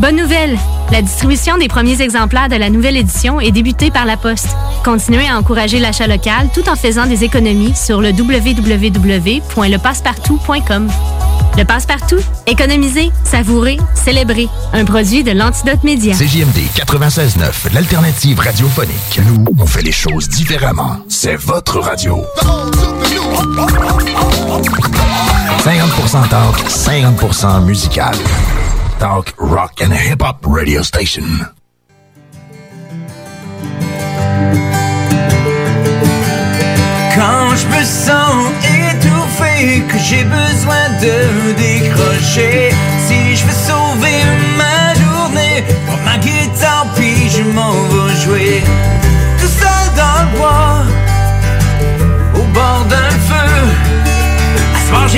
Bonne 0.00 0.16
nouvelle! 0.16 0.58
La 0.90 1.02
distribution 1.02 1.56
des 1.56 1.68
premiers 1.68 2.02
exemplaires 2.02 2.48
de 2.48 2.56
la 2.56 2.70
nouvelle 2.70 2.96
édition 2.96 3.40
est 3.40 3.52
débutée 3.52 3.90
par 3.90 4.06
la 4.06 4.16
Poste. 4.16 4.56
Continuez 4.84 5.28
à 5.28 5.38
encourager 5.38 5.78
l'achat 5.78 6.06
local 6.06 6.48
tout 6.52 6.68
en 6.68 6.76
faisant 6.76 7.06
des 7.06 7.24
économies 7.24 7.74
sur 7.74 8.00
le 8.00 8.10
www.lepassepartout.com. 8.10 10.88
Le 11.56 11.64
passe-partout, 11.64 12.18
économiser, 12.48 13.12
savourer, 13.22 13.78
célébrer. 13.94 14.48
Un 14.72 14.84
produit 14.84 15.22
de 15.22 15.30
l'Antidote 15.30 15.84
Média. 15.84 16.14
CJMD 16.14 16.58
96.9, 16.74 17.72
l'alternative 17.72 18.40
radiophonique. 18.40 19.20
Nous, 19.24 19.44
on 19.58 19.66
fait 19.66 19.82
les 19.82 19.92
choses 19.92 20.28
différemment. 20.28 20.96
C'est 21.08 21.36
votre 21.36 21.78
radio. 21.78 22.24
50% 25.64 26.28
talk, 26.28 26.56
50% 26.68 27.64
musical. 27.64 28.14
Talk, 28.98 29.32
rock 29.38 29.80
and 29.80 29.92
hip-hop 29.92 30.44
radio 30.46 30.82
station. 30.82 31.22
Quand 37.14 37.54
je 37.54 37.66
me 37.68 37.84
sens 37.84 38.34
que 39.64 39.98
j'ai 39.98 40.24
besoin 40.24 40.84
de 41.00 41.52
décrocher. 41.56 42.70
Si 43.06 43.36
je 43.36 43.44
veux 43.46 43.60
sauver 43.70 44.18
ma 44.58 44.94
journée 44.94 45.64
Prends 45.86 46.02
ma 46.04 46.18
guitare 46.18 46.86
puis 46.94 47.30
je 47.30 47.42
m'en 47.42 47.72
vais 47.72 48.14
jouer. 48.22 48.62
Tout 49.40 49.52
seul 49.62 49.86
dans 49.96 50.22
le 50.24 50.38
bois 50.38 50.82
Au 52.34 52.44
bord 52.52 52.84
d'un 52.90 53.14
feu. 53.28 53.50
À 54.74 54.78
ce 54.86 54.92
moment, 54.92 55.08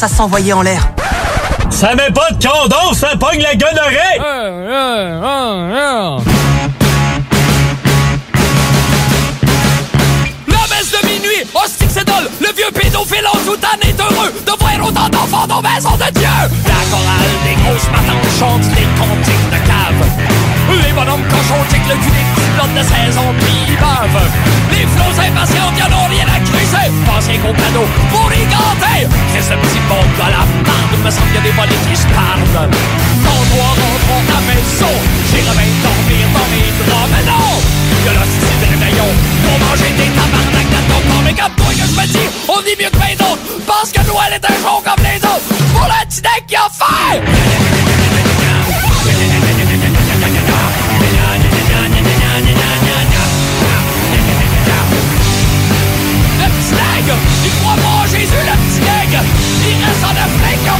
pense 0.00 0.12
à 0.12 0.14
s'envoyer 0.14 0.52
en 0.52 0.62
l'air. 0.62 0.88
Ça 1.68 1.94
met 1.94 2.10
pas 2.10 2.30
de 2.30 2.46
condom, 2.46 2.92
ça 2.94 3.08
pogne 3.18 3.42
la 3.42 3.54
gonorrhée! 3.54 4.18
La 10.48 10.66
messe 10.68 10.90
de 10.92 11.06
minuit, 11.06 11.46
hostie 11.54 11.86
que 11.86 11.92
c'est 11.92 12.04
dole, 12.04 12.30
le 12.40 12.52
vieux 12.56 12.70
pédophile 12.72 13.26
en 13.26 13.38
tout 13.38 13.58
en 13.58 13.88
est 13.88 14.00
heureux 14.00 14.32
de 14.46 14.52
voir 14.58 14.88
autant 14.88 15.08
d'enfants 15.08 15.46
dans 15.46 15.60
la 15.60 15.74
maison 15.74 15.92
de 15.92 16.10
Dieu. 16.18 16.28
La 16.66 16.80
chorale 16.90 17.34
des 17.44 17.54
grosses 17.62 17.90
matantes 17.90 18.30
chante 18.38 18.62
des 18.74 18.86
cantiques 18.98 19.50
de 19.50 19.69
cave. 21.00 21.08
Les 21.08 21.16
bonhommes 21.16 21.24
cochons 21.28 21.64
tic 21.68 21.80
le 21.88 21.96
cul 21.96 22.10
des 22.10 22.24
flottes 22.54 22.74
de 22.74 22.82
saison 22.82 23.26
puis 23.38 23.54
ils. 23.68 23.78
Les 24.70 24.86
flots 24.86 25.18
impatients 25.20 25.72
y'en 25.76 25.90
ont 25.96 26.08
rien 26.08 26.26
à 26.28 26.40
crisser. 26.40 26.90
Pensez 27.06 27.38
qu'au 27.38 27.52
cadeau 27.52 27.86
pour 28.10 28.30
y 28.32 28.44
ganter. 28.46 29.08
Chris 29.32 29.48
le 29.50 29.56
petit 29.56 29.80
bon 29.88 30.00
de 30.00 30.30
la 30.30 30.44
marde, 30.64 30.94
me 31.04 31.10
semble 31.10 31.26
qu'il 31.28 31.36
y 31.36 31.38
a 31.38 31.42
des 31.42 31.56
volets 31.56 31.82
qui 31.88 31.96
se 31.96 32.06
parlent. 32.08 32.44
Quand 32.52 33.42
toi 33.50 33.68
rentrons 33.76 34.24
à 34.30 34.40
maison, 34.48 34.94
j'irai 35.30 35.54
bien 35.56 35.72
dormir 35.84 36.24
dans 36.34 36.48
mes 36.52 36.70
draps, 36.86 37.08
mais 37.12 37.24
non! 37.28 37.50
Y'a 38.04 38.12
l'hostie 38.16 38.56
de 38.60 38.66
réveillon 38.72 39.10
pour 39.44 39.56
manger 39.68 39.90
des 39.96 40.10
tabarnak 40.16 40.68
de 40.68 40.80
ton 40.88 41.00
corps. 41.08 41.24
Mais 41.24 41.34
comme 41.34 41.54
toi 41.56 41.70
que 41.72 41.84
je 41.84 41.94
me 41.96 42.06
dis, 42.06 42.28
on 42.48 42.60
dit 42.62 42.76
mieux 42.78 42.90
que 42.90 42.96
bien 42.96 43.16
d'autres. 43.18 43.44
Pense 43.66 43.90
que 43.92 44.00
Noël 44.06 44.32
est 44.36 44.44
un 44.44 44.56
jour 44.60 44.82
comme 44.84 45.02
les 45.04 45.20
autres. 45.20 45.48
Pour 45.72 45.86
le 45.88 45.98
petit 46.06 46.20
deck 46.20 46.44
qui 46.46 46.56
a! 46.56 46.68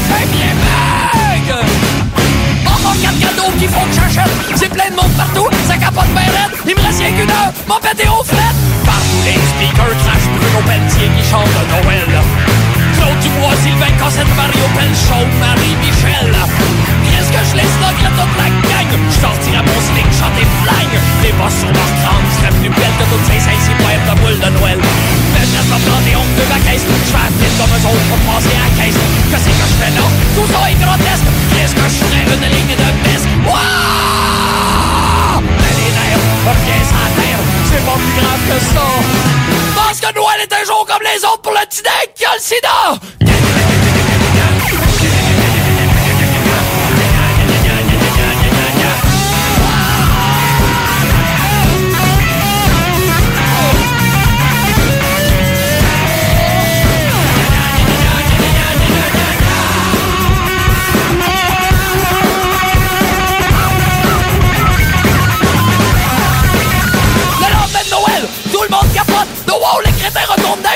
Fait 0.08 0.26
bien 0.32 0.52
maigre. 0.64 1.60
Encore 2.66 2.96
quatre 3.00 3.20
cadeaux 3.20 3.52
qu'il 3.58 3.68
faut 3.68 3.86
que 3.86 3.94
j'achète. 3.94 4.32
C'est 4.56 4.68
plein 4.68 4.90
de 4.90 4.96
monde 4.96 5.12
partout, 5.16 5.48
ça 5.66 5.76
capote 5.76 6.08
bien. 6.14 6.48
Il 6.66 6.74
me 6.74 6.80
reste 6.80 7.00
rien 7.00 7.12
qu'une 7.12 7.30
heure, 7.30 7.52
mon 7.68 7.80
pété 7.80 8.08
au 8.08 8.22
fret. 8.24 8.54
Partout 8.84 9.22
les 9.24 9.38
speakers 9.50 9.96
crash 10.04 10.26
Bruno 10.36 10.60
Pelletier 10.66 11.10
qui 11.16 11.24
chante 11.28 11.48
Noël. 11.68 12.10
Claude 12.96 13.18
Dubois, 13.20 13.56
Sylvain 13.62 13.92
Cossette, 13.98 14.34
Mario 14.36 14.66
Pelchon, 14.76 15.26
Marie-Michel. 15.40 16.34
Qu'est-ce 17.20 17.36
que 17.36 17.44
je 17.52 17.60
laisse 17.60 17.76
là 17.84 17.92
toute 17.92 18.32
la 18.40 18.48
gang? 18.48 18.92
Je 18.96 19.20
sortirai 19.20 19.60
mon 19.60 19.80
slick, 19.84 20.08
chanter 20.08 20.48
flingue. 20.64 20.96
Les 21.20 21.36
boss 21.36 21.52
sur 21.52 21.68
leur 21.68 21.92
crâne 22.00 22.24
seraient 22.32 22.56
plus 22.64 22.72
belles 22.72 22.96
que 22.96 23.04
toutes 23.12 23.28
ces 23.28 23.44
ainsi 23.44 23.76
poètes 23.76 24.00
de 24.08 24.16
boule 24.24 24.40
de 24.40 24.48
Noël. 24.56 24.80
Mais 24.80 25.44
je 25.44 25.52
reste 25.52 25.68
planté 25.84 26.16
honte 26.16 26.32
de 26.32 26.48
ma 26.48 26.56
caisse. 26.64 26.80
Je 26.80 27.12
fais 27.12 27.28
vite 27.36 27.52
comme 27.60 27.76
eux 27.76 27.84
autres 27.92 28.08
pour 28.08 28.16
passer 28.24 28.56
à 28.56 28.64
la 28.64 28.72
caisse. 28.72 28.96
Que 28.96 29.36
c'est 29.36 29.52
que 29.52 29.66
je 29.68 29.76
fais 29.84 29.92
là? 30.00 30.08
Tout 30.32 30.48
ça 30.48 30.64
est 30.64 30.80
grotesque. 30.80 31.28
Qu'est-ce 31.52 31.76
que 31.76 31.84
je 31.92 32.00
ferais 32.00 32.24
une 32.24 32.48
ligne 32.56 32.72
de 32.72 32.88
piste? 33.04 33.28
Wouah! 33.44 35.44
Mais 35.44 35.76
les 35.76 35.92
nerfs, 35.92 36.24
sur 36.24 36.96
la 37.04 37.12
terre. 37.20 37.40
C'est 37.68 37.84
pas 37.84 38.00
plus 38.00 38.16
grave 38.16 38.40
que 38.48 38.56
ça. 38.64 38.88
Pense 39.76 40.00
que 40.00 40.08
Noël 40.16 40.40
est 40.40 40.56
un 40.56 40.64
jour 40.64 40.88
comme 40.88 41.04
les 41.04 41.20
autres 41.20 41.44
pour 41.44 41.52
le 41.52 41.68
petit 41.68 41.84
qui 42.16 42.24
le 42.24 42.40
sida. 42.40 42.96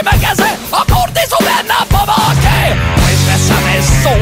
Magasins. 0.02 0.56
Encore 0.72 1.08
des 1.14 1.28
aubaines 1.38 1.70
à 1.70 1.84
pas 1.86 2.06
manquer. 2.06 2.74
Moi, 2.74 3.10
je 3.14 3.24
reste 3.30 3.50
à 3.52 3.60
maison. 3.68 4.18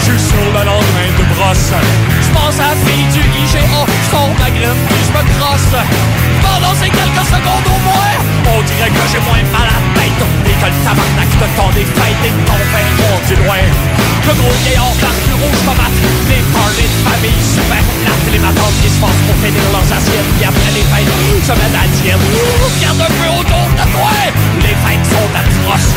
Je 0.00 0.04
suis 0.04 0.20
sur 0.30 0.44
le 0.44 0.62
lendemain 0.64 1.10
de 1.18 1.24
brosse. 1.34 1.72
Je 2.24 2.30
pense 2.32 2.56
à 2.60 2.72
la 2.72 2.76
fille 2.86 3.08
du 3.12 3.20
IGA. 3.20 3.84
Je 3.84 4.10
sors 4.10 4.32
ma 4.38 4.50
graine 4.50 4.80
puis 4.88 5.02
je 5.04 5.12
me 5.12 5.22
crosse. 5.36 5.76
Pendant 6.40 6.74
ces 6.74 6.90
quelques 6.90 7.26
secondes 7.28 7.68
au 7.68 7.78
moins, 7.84 8.16
on 8.56 8.62
dirait 8.62 8.90
que 8.90 9.04
j'ai 9.12 9.20
moins 9.20 9.44
mal 9.52 9.68
à 9.68 9.76
la 9.76 9.82
tête. 10.00 10.22
Et 10.46 10.56
que 10.56 10.66
le 10.70 10.78
tabarnak 10.84 11.30
de 11.36 11.48
temps 11.56 11.72
des 11.74 11.84
fêtes 11.84 12.24
et 12.24 12.34
ton 12.48 12.60
du 13.28 13.36
loin. 13.44 14.09
Le 14.26 14.34
gros 14.34 14.56
vieillard 14.62 14.94
barbu 15.00 15.32
rouge 15.40 15.62
tomate. 15.64 15.98
Les 16.28 16.42
parties 16.52 16.90
de 16.90 16.98
famille 17.06 17.42
super 17.42 17.84
plates. 18.00 18.26
Les 18.32 18.38
matantes 18.38 18.78
qui 18.82 18.88
se 18.88 18.98
forcent 19.00 19.24
pour 19.26 19.36
finir 19.42 19.64
leurs 19.72 19.90
assiettes. 19.90 20.30
Puis 20.36 20.44
après 20.44 20.72
les 20.76 20.86
fêtes, 20.90 21.12
se 21.46 21.54
mettent 21.56 21.80
à 21.80 21.86
diète. 22.00 22.24
Regarde 22.64 23.00
un 23.00 23.12
peu 23.18 23.28
autour 23.40 23.66
de 23.78 23.86
toi. 23.94 24.12
Les 24.64 24.76
fêtes 24.82 25.06
sont 25.08 25.30
atroces. 25.32 25.92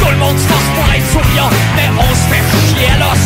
Tout 0.00 0.10
le 0.12 0.18
monde 0.18 0.38
se 0.38 0.46
force 0.46 0.68
pour 0.76 0.86
être 0.92 1.08
souriant, 1.10 1.50
mais 1.74 1.88
on 1.96 2.10
se 2.14 2.26
fait 2.28 2.44
chier 2.68 2.88
à 2.94 2.98
l'os. 3.00 3.22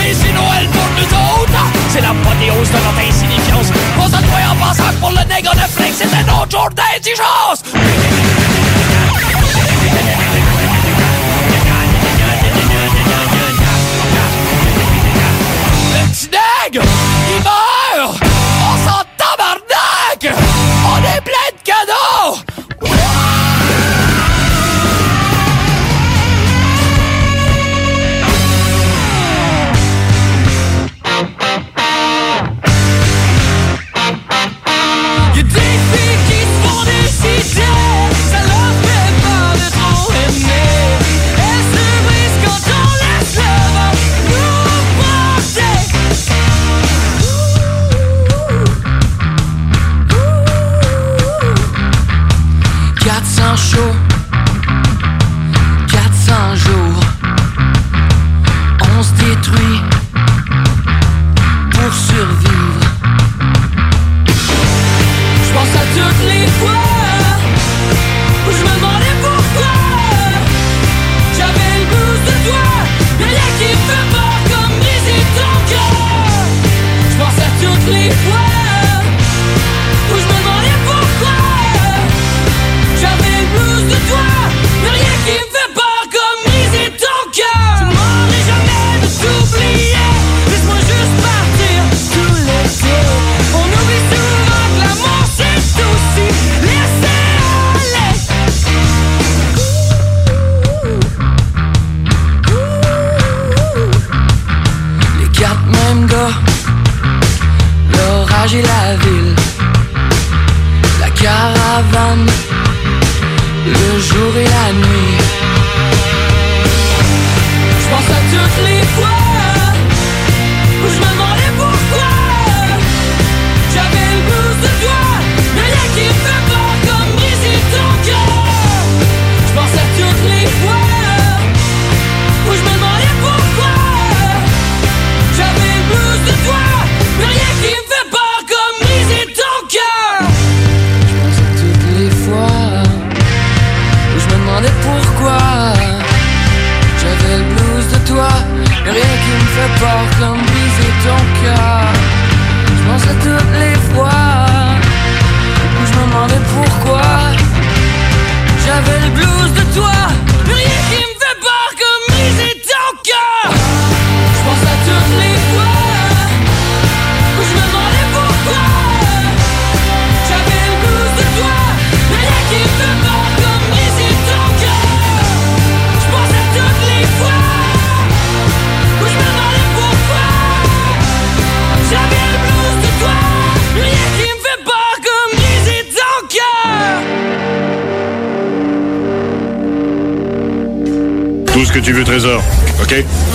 Et 0.00 0.14
si 0.14 0.32
Noël 0.32 0.66
pour 0.70 0.88
nous 0.96 1.10
autres, 1.10 1.64
c'est 1.90 2.00
l'apothéose 2.00 2.70
de 2.70 2.80
notre 2.80 3.02
insignifiance. 3.08 3.68
On 3.98 4.06
se 4.06 4.22
croit 4.22 4.46
en 4.50 4.56
pensant 4.56 4.90
que 4.90 5.00
pour 5.00 5.10
le 5.10 5.24
nègre 5.28 5.54
de 5.54 5.66
flex, 5.74 5.96
c'était 5.98 6.24
notre 6.24 6.50
jour 6.50 6.68
d'indigence. 6.70 7.62
Nègre, 16.64 16.82
il 17.28 17.42
meurt! 17.42 18.16
On 18.22 18.76
s'en 18.86 19.02
tabarnak! 19.16 20.34
On 20.86 20.98
est 20.98 21.20
plein 21.20 21.50
de 21.52 21.63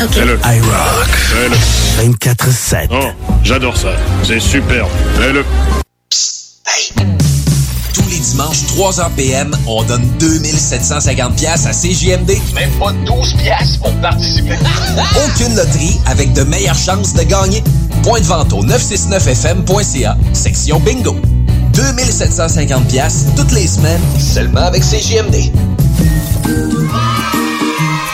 OK? 0.01 0.11
Fais-le. 0.11 0.39
I 0.45 0.59
rock. 0.61 1.07
Fais-le. 1.07 2.09
24-7. 2.13 2.87
Oh, 2.91 3.09
j'adore 3.43 3.75
ça. 3.75 3.89
C'est 4.23 4.39
superbe. 4.39 4.89
Fais-le. 5.15 5.43
Tous 7.93 8.09
les 8.09 8.19
dimanches, 8.19 8.63
3h 8.77 9.09
PM, 9.17 9.55
on 9.67 9.83
donne 9.83 10.07
2750 10.19 11.35
pièces 11.35 11.65
à 11.65 11.71
CJMD. 11.71 12.37
Même 12.53 12.71
pas 12.79 12.93
12 13.05 13.33
pièces 13.35 13.77
pour 13.77 13.93
participer. 13.95 14.55
Aucune 15.25 15.55
loterie 15.55 15.99
avec 16.05 16.31
de 16.33 16.43
meilleures 16.43 16.75
chances 16.75 17.13
de 17.13 17.23
gagner. 17.23 17.61
Point 18.03 18.21
de 18.21 18.25
vente 18.25 18.53
au 18.53 18.63
969fm.ca, 18.63 20.17
section 20.33 20.79
bingo. 20.79 21.17
2750 21.73 22.87
pièces 22.87 23.25
toutes 23.35 23.51
les 23.51 23.67
semaines, 23.67 24.01
seulement 24.17 24.61
avec 24.61 24.81
CJMD. 24.81 25.51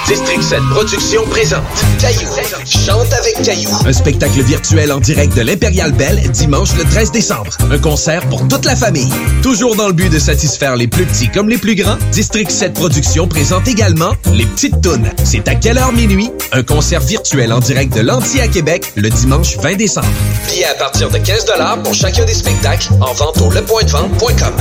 District 0.07 0.44
7 0.44 0.60
Productions 0.69 1.26
présente 1.32 1.64
Caillou. 1.99 2.30
Chante 2.64 3.11
avec 3.11 3.41
Caillou. 3.44 3.72
Un 3.88 3.91
spectacle 3.91 4.41
virtuel 4.44 4.91
en 4.91 4.99
direct 4.99 5.36
de 5.36 5.41
l'Impérial 5.41 5.91
Belle 5.94 6.22
dimanche 6.30 6.76
le 6.77 6.84
13 6.84 7.11
décembre. 7.11 7.57
Un 7.72 7.80
concert 7.80 8.27
pour 8.30 8.48
toute 8.48 8.65
la 8.65 8.76
famille. 8.76 9.10
Toujours 9.41 9.76
dans 9.76 9.88
le 9.88 9.94
but 9.94 10.11
de 10.11 10.19
satisfaire 10.19 10.76
les 10.76 10.88
plus 10.88 11.06
petits 11.06 11.30
comme 11.30 11.49
les 11.49 11.57
plus 11.57 11.73
grands, 11.73 11.98
District 12.11 12.52
7 12.52 12.73
Productions 12.73 13.27
présente 13.27 13.68
également 13.68 14.11
Les 14.32 14.45
Petites 14.45 14.80
Tounes. 14.80 15.10
C'est 15.23 15.48
à 15.48 15.56
quelle 15.56 15.80
heure 15.80 15.91
minuit? 15.91 16.30
Un 16.52 16.61
concert 16.61 17.02
virtuel 17.02 17.52
en 17.52 17.60
direct 17.60 17.95
de 17.95 18.02
l'Anti 18.02 18.40
à 18.41 18.48
Québec 18.48 18.94
le 18.95 19.10
dimanche 19.10 19.57
20 19.57 19.73
décembre. 19.76 20.07
Billets 20.48 20.65
à 20.65 20.76
partir 20.76 21.10
de 21.10 21.18
15 21.18 21.45
pour 21.84 21.95
chacun 21.95 22.26
des 22.26 22.36
spectacles 22.36 22.90
en 23.02 23.11
vente 23.14 23.41
au 23.41 23.49
lepointdevente.com. 23.49 24.53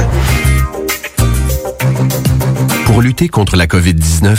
Pour 2.87 3.03
lutter 3.03 3.29
contre 3.29 3.57
la 3.57 3.67
COVID-19, 3.67 4.39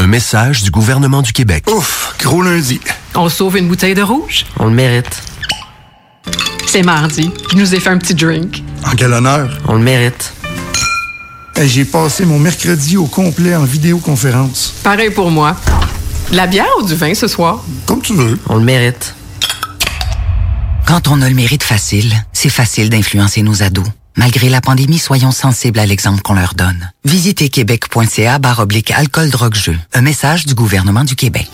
Un 0.00 0.06
message 0.06 0.62
du 0.62 0.70
gouvernement 0.70 1.20
du 1.20 1.30
Québec. 1.30 1.64
Ouf, 1.70 2.14
gros 2.22 2.40
lundi. 2.40 2.80
On 3.14 3.28
sauve 3.28 3.58
une 3.58 3.68
bouteille 3.68 3.92
de 3.92 4.00
rouge? 4.00 4.46
On 4.58 4.64
le 4.64 4.70
mérite. 4.70 5.22
C'est 6.66 6.82
mardi. 6.82 7.30
Je 7.50 7.56
nous 7.58 7.74
ai 7.74 7.80
fait 7.80 7.90
un 7.90 7.98
petit 7.98 8.14
drink. 8.14 8.62
En 8.86 8.92
quel 8.92 9.12
honneur? 9.12 9.58
On 9.68 9.74
le 9.74 9.82
mérite. 9.82 10.32
J'ai 11.62 11.84
passé 11.84 12.24
mon 12.24 12.38
mercredi 12.38 12.96
au 12.96 13.04
complet 13.04 13.54
en 13.54 13.64
vidéoconférence. 13.64 14.72
Pareil 14.82 15.10
pour 15.10 15.30
moi. 15.30 15.54
De 16.30 16.36
la 16.36 16.46
bière 16.46 16.64
ou 16.80 16.86
du 16.86 16.94
vin 16.94 17.12
ce 17.12 17.28
soir? 17.28 17.62
Comme 17.84 18.00
tu 18.00 18.14
veux. 18.14 18.38
On 18.48 18.56
le 18.56 18.64
mérite. 18.64 19.14
Quand 20.86 21.08
on 21.08 21.20
a 21.20 21.28
le 21.28 21.34
mérite 21.34 21.62
facile, 21.62 22.10
c'est 22.32 22.48
facile 22.48 22.88
d'influencer 22.88 23.42
nos 23.42 23.62
ados. 23.62 23.84
Malgré 24.16 24.48
la 24.48 24.60
pandémie, 24.60 24.98
soyons 24.98 25.30
sensibles 25.30 25.78
à 25.78 25.86
l'exemple 25.86 26.22
qu'on 26.22 26.34
leur 26.34 26.54
donne. 26.54 26.90
Visitez 27.04 27.48
québec.ca 27.48 28.38
barre 28.38 28.60
oblique 28.60 28.90
alcool 28.90 29.30
drogue 29.30 29.54
jeu. 29.54 29.76
Un 29.92 30.02
message 30.02 30.46
du 30.46 30.54
gouvernement 30.54 31.04
du 31.04 31.16
Québec. 31.16 31.48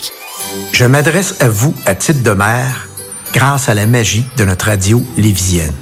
Je 0.73 0.85
m'adresse 0.85 1.35
à 1.39 1.49
vous 1.49 1.73
à 1.85 1.95
titre 1.95 2.23
de 2.23 2.31
mère 2.31 2.87
grâce 3.33 3.69
à 3.69 3.73
la 3.73 3.85
magie 3.85 4.25
de 4.37 4.45
notre 4.45 4.67
radio 4.67 5.05
lévisienne. 5.17 5.73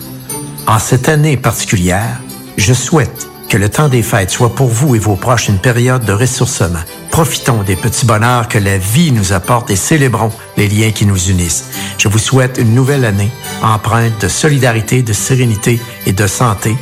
En 0.68 0.80
cette 0.80 1.10
année 1.10 1.38
particulière, 1.38 2.20
je 2.58 2.74
souhaite 2.74 3.30
que 3.50 3.58
le 3.58 3.70
temps 3.70 3.88
des 3.88 4.04
fêtes 4.04 4.32
soit 4.32 4.54
pour 4.54 4.68
vous 4.68 4.96
et 4.96 5.00
vos 5.00 5.16
proches 5.16 5.50
une 5.50 5.60
période 5.60 6.06
de 6.06 6.14
ressourcement. 6.14 6.80
Profitons 7.12 7.64
des 7.64 7.76
petits 7.76 8.06
bonheurs 8.06 8.48
que 8.48 8.58
la 8.58 8.78
vie 8.78 9.12
nous 9.12 9.34
apporte 9.34 9.70
et 9.70 9.76
célébrons 9.76 10.32
les 10.58 10.68
liens 10.68 10.92
qui 10.92 11.06
nous 11.06 11.30
unissent. 11.30 11.66
Je 11.98 12.08
vous 12.08 12.20
souhaite 12.20 12.58
une 12.58 12.74
nouvelle 12.74 13.06
année 13.06 13.32
empreinte 13.64 14.22
de 14.22 14.28
solidarité, 14.28 15.02
de 15.02 15.14
sérénité 15.14 15.80
et 16.06 16.14
de 16.14 16.28
santé 16.28 16.76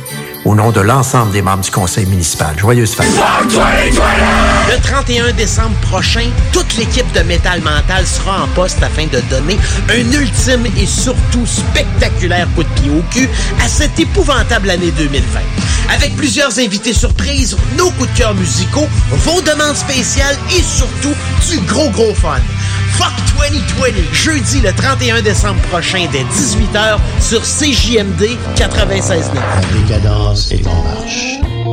au 0.44 0.54
nom 0.54 0.70
de 0.70 0.80
l'ensemble 0.80 1.32
des 1.32 1.42
membres 1.42 1.62
du 1.62 1.70
conseil 1.70 2.06
municipal. 2.06 2.54
Joyeuses 2.58 2.94
fêtes. 2.94 3.06
Le 3.48 4.80
31 4.82 5.32
décembre 5.32 5.76
prochain, 5.82 6.28
toute 6.52 6.76
l'équipe 6.76 7.10
de 7.12 7.20
Métal 7.20 7.60
Mental 7.62 8.06
sera 8.06 8.44
en 8.44 8.48
poste 8.48 8.82
afin 8.82 9.06
de 9.06 9.20
donner 9.30 9.58
un 9.90 10.12
ultime 10.12 10.66
et 10.78 10.86
surtout 10.86 11.46
spectaculaire 11.46 12.48
coup 12.54 12.62
de 12.62 12.68
pied 12.80 12.90
au 12.90 13.02
cul 13.10 13.28
à 13.64 13.68
cette 13.68 13.98
épouvantable 13.98 14.70
année 14.70 14.90
2020. 14.90 15.40
Avec 15.94 16.16
plusieurs 16.16 16.58
invités 16.58 16.92
surprises, 16.92 17.56
nos 17.76 17.90
coups 17.92 18.12
de 18.12 18.18
cœur 18.18 18.34
musicaux, 18.34 18.88
vos 19.10 19.40
demandes 19.42 19.76
spéciales 19.76 20.36
et 20.50 20.62
surtout 20.62 21.14
du 21.50 21.60
gros 21.60 21.90
gros 21.90 22.14
fun. 22.14 22.40
Fuck 22.96 23.12
2020, 23.50 24.12
jeudi 24.12 24.60
le 24.60 24.72
31 24.72 25.22
décembre 25.22 25.60
prochain 25.62 26.06
dès 26.12 26.22
18h 26.22 26.98
sur 27.20 27.42
CJMD 27.42 28.38
96.9. 28.56 29.82
Décadence 29.82 30.52
est 30.52 30.66
en 30.66 30.82
marche. 30.82 31.63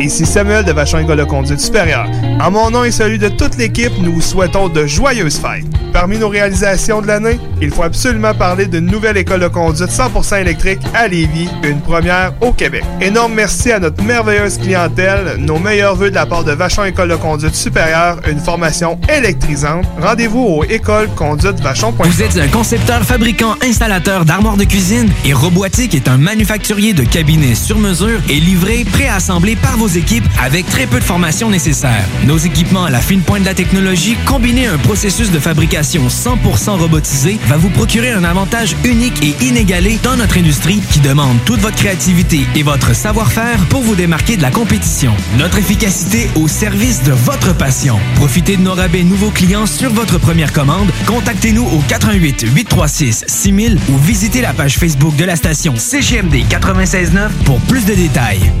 Ici 0.00 0.24
Samuel 0.24 0.64
de 0.64 0.72
Vachon 0.72 0.98
École 0.98 1.18
de 1.18 1.24
conduite 1.24 1.60
supérieure. 1.60 2.06
En 2.40 2.50
mon 2.50 2.70
nom 2.70 2.84
et 2.84 2.90
celui 2.90 3.18
de 3.18 3.28
toute 3.28 3.58
l'équipe, 3.58 3.92
nous 4.00 4.14
vous 4.14 4.22
souhaitons 4.22 4.68
de 4.70 4.86
joyeuses 4.86 5.36
fêtes. 5.38 5.66
Parmi 5.92 6.16
nos 6.18 6.28
réalisations 6.28 7.02
de 7.02 7.06
l'année, 7.06 7.38
il 7.60 7.70
faut 7.70 7.82
absolument 7.82 8.32
parler 8.32 8.66
d'une 8.66 8.86
nouvelle 8.86 9.18
école 9.18 9.40
de 9.40 9.48
conduite 9.48 9.90
100% 9.90 10.40
électrique 10.40 10.80
à 10.94 11.06
Lévis, 11.08 11.48
une 11.64 11.80
première 11.80 12.32
au 12.40 12.52
Québec. 12.52 12.82
Énorme 13.00 13.34
merci 13.34 13.72
à 13.72 13.78
notre 13.78 14.02
merveilleuse 14.02 14.56
clientèle, 14.56 15.36
nos 15.38 15.58
meilleurs 15.58 15.96
voeux 15.96 16.08
de 16.08 16.14
la 16.14 16.24
part 16.24 16.44
de 16.44 16.52
Vachon 16.52 16.84
École 16.84 17.10
de 17.10 17.16
conduite 17.16 17.54
supérieure, 17.54 18.20
une 18.30 18.38
formation 18.38 18.98
électrisante. 19.14 19.84
Rendez-vous 20.00 20.40
au 20.40 20.64
écoleconduitevachon.com. 20.64 22.06
Vous 22.08 22.22
êtes 22.22 22.38
un 22.38 22.48
concepteur, 22.48 23.02
fabricant, 23.02 23.54
installateur 23.62 24.24
d'armoires 24.24 24.56
de 24.56 24.64
cuisine 24.64 25.10
et 25.26 25.34
Robotique 25.34 25.94
est 25.94 26.08
un 26.08 26.16
manufacturier 26.16 26.94
de 26.94 27.02
cabinets 27.04 27.54
sur 27.54 27.78
mesure 27.78 28.20
et 28.30 28.40
livré, 28.40 28.86
préassemblé 28.90 29.56
par 29.56 29.76
vos 29.76 29.89
équipes 29.96 30.24
avec 30.40 30.66
très 30.66 30.86
peu 30.86 30.98
de 30.98 31.04
formation 31.04 31.50
nécessaire. 31.50 32.04
Nos 32.26 32.38
équipements 32.38 32.84
à 32.84 32.90
la 32.90 33.00
fine 33.00 33.22
pointe 33.22 33.42
de 33.42 33.46
la 33.46 33.54
technologie, 33.54 34.16
combinés 34.26 34.66
à 34.66 34.74
un 34.74 34.78
processus 34.78 35.30
de 35.30 35.38
fabrication 35.38 36.08
100% 36.08 36.78
robotisé, 36.78 37.38
va 37.46 37.56
vous 37.56 37.70
procurer 37.70 38.10
un 38.12 38.24
avantage 38.24 38.76
unique 38.84 39.22
et 39.22 39.34
inégalé 39.44 39.98
dans 40.02 40.16
notre 40.16 40.38
industrie 40.38 40.80
qui 40.90 41.00
demande 41.00 41.36
toute 41.44 41.60
votre 41.60 41.76
créativité 41.76 42.46
et 42.54 42.62
votre 42.62 42.94
savoir-faire 42.94 43.58
pour 43.68 43.82
vous 43.82 43.94
démarquer 43.94 44.36
de 44.36 44.42
la 44.42 44.50
compétition. 44.50 45.14
Notre 45.38 45.58
efficacité 45.58 46.28
au 46.34 46.48
service 46.48 47.02
de 47.02 47.12
votre 47.12 47.54
passion. 47.56 47.98
Profitez 48.16 48.56
de 48.56 48.62
nos 48.62 48.74
rabais 48.74 49.02
nouveaux 49.02 49.30
clients 49.30 49.66
sur 49.66 49.92
votre 49.92 50.18
première 50.18 50.52
commande. 50.52 50.90
Contactez-nous 51.06 51.64
au 51.64 51.82
88 51.88 52.46
836 52.54 53.24
6000 53.26 53.78
ou 53.88 53.98
visitez 53.98 54.40
la 54.40 54.52
page 54.52 54.78
Facebook 54.78 55.16
de 55.16 55.24
la 55.24 55.36
station 55.36 55.74
CGMD 55.76 56.44
969 56.50 57.32
pour 57.44 57.60
plus 57.60 57.84
de 57.84 57.94
détails. 57.94 58.52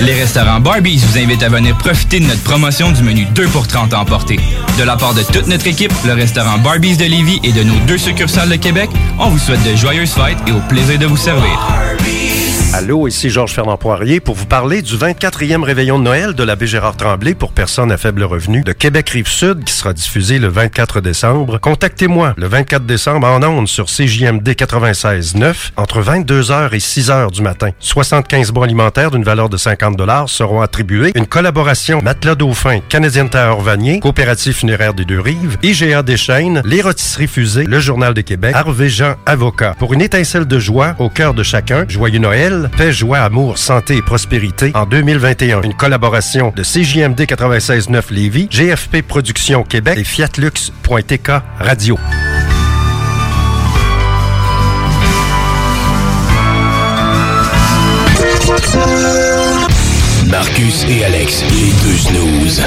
Les 0.00 0.14
restaurants 0.14 0.60
Barbies 0.60 0.98
vous 0.98 1.18
invitent 1.18 1.42
à 1.42 1.48
venir 1.48 1.76
profiter 1.78 2.20
de 2.20 2.26
notre 2.26 2.42
promotion 2.42 2.92
du 2.92 3.02
menu 3.02 3.24
2 3.34 3.46
pour 3.48 3.66
30 3.66 3.94
à 3.94 4.00
emporter. 4.00 4.38
De 4.78 4.84
la 4.84 4.96
part 4.96 5.14
de 5.14 5.22
toute 5.22 5.46
notre 5.46 5.66
équipe, 5.66 5.92
le 6.04 6.12
restaurant 6.12 6.58
Barbies 6.58 6.96
de 6.96 7.04
Lévis 7.04 7.40
et 7.42 7.52
de 7.52 7.62
nos 7.62 7.78
deux 7.86 7.98
succursales 7.98 8.48
de 8.48 8.56
Québec, 8.56 8.90
on 9.18 9.28
vous 9.28 9.38
souhaite 9.38 9.62
de 9.64 9.74
joyeuses 9.74 10.12
fêtes 10.12 10.38
et 10.46 10.52
au 10.52 10.60
plaisir 10.68 10.98
de 10.98 11.06
vous 11.06 11.16
servir. 11.16 11.58
Allô, 12.74 13.08
ici 13.08 13.30
Georges 13.30 13.52
Fernand 13.52 13.76
Poirier 13.78 14.20
pour 14.20 14.34
vous 14.34 14.44
parler 14.44 14.82
du 14.82 14.96
24e 14.96 15.62
réveillon 15.62 15.98
de 15.98 16.04
Noël 16.04 16.34
de 16.34 16.42
l'abbé 16.42 16.66
Gérard 16.66 16.96
Tremblay 16.96 17.34
pour 17.34 17.52
personnes 17.52 17.90
à 17.90 17.96
faible 17.96 18.22
revenu 18.22 18.62
de 18.62 18.72
Québec 18.72 19.08
Rive-Sud 19.08 19.64
qui 19.64 19.72
sera 19.72 19.94
diffusé 19.94 20.38
le 20.38 20.48
24 20.48 21.00
décembre. 21.00 21.58
Contactez-moi 21.58 22.34
le 22.36 22.46
24 22.46 22.84
décembre 22.84 23.28
en 23.28 23.42
ondes 23.42 23.68
sur 23.68 23.86
CJMD 23.86 24.48
96.9 24.50 25.70
entre 25.76 26.02
22h 26.02 26.74
et 26.74 26.78
6h 26.78 27.30
du 27.30 27.40
matin. 27.40 27.70
75 27.78 28.50
bons 28.52 28.62
alimentaires 28.62 29.10
d'une 29.10 29.24
valeur 29.24 29.48
de 29.48 29.56
50 29.56 29.96
seront 30.26 30.60
attribués. 30.60 31.12
Une 31.14 31.26
collaboration 31.26 32.00
Matelas 32.02 32.34
Dauphin, 32.34 32.80
Canadienne 32.88 33.30
Terre 33.30 33.56
Vanier, 33.56 34.00
Coopérative 34.00 34.54
funéraire 34.54 34.92
des 34.92 35.04
Deux-Rives, 35.04 35.56
IGA 35.62 36.02
Deschaines, 36.02 36.62
Les 36.64 36.82
Rôtisseries 36.82 37.28
Fusées, 37.28 37.64
Le 37.64 37.80
Journal 37.80 38.12
de 38.12 38.20
Québec, 38.20 38.54
Harvey 38.54 38.88
Jean 38.88 39.14
Avocat. 39.24 39.74
Pour 39.78 39.94
une 39.94 40.02
étincelle 40.02 40.46
de 40.46 40.58
joie 40.58 40.94
au 40.98 41.08
cœur 41.08 41.32
de 41.32 41.42
chacun, 41.42 41.86
joyeux 41.88 42.18
Noël, 42.18 42.55
paix, 42.76 42.92
joie, 42.92 43.18
amour, 43.20 43.58
santé 43.58 43.96
et 43.96 44.02
prospérité 44.02 44.72
en 44.74 44.86
2021. 44.86 45.62
Une 45.62 45.74
collaboration 45.74 46.52
de 46.54 46.62
CJMD 46.62 47.20
96.9 47.22 48.02
Lévis, 48.12 48.48
GFP 48.50 49.02
Productions 49.02 49.62
Québec 49.64 49.98
et 49.98 50.04
Fiatlux.tk 50.04 51.30
Radio. 51.60 51.98
Marcus 60.28 60.84
et 60.88 61.04
Alex, 61.04 61.42
les 61.50 61.72
deux 61.82 61.96
snooze. 61.96 62.62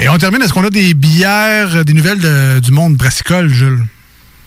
Et 0.00 0.08
on 0.08 0.18
termine, 0.18 0.42
est-ce 0.42 0.52
qu'on 0.52 0.64
a 0.64 0.70
des 0.70 0.94
bières, 0.94 1.84
des 1.84 1.92
nouvelles 1.94 2.20
de- 2.20 2.60
du 2.60 2.70
monde 2.72 2.94
brassicole, 2.96 3.48
Jules? 3.48 3.84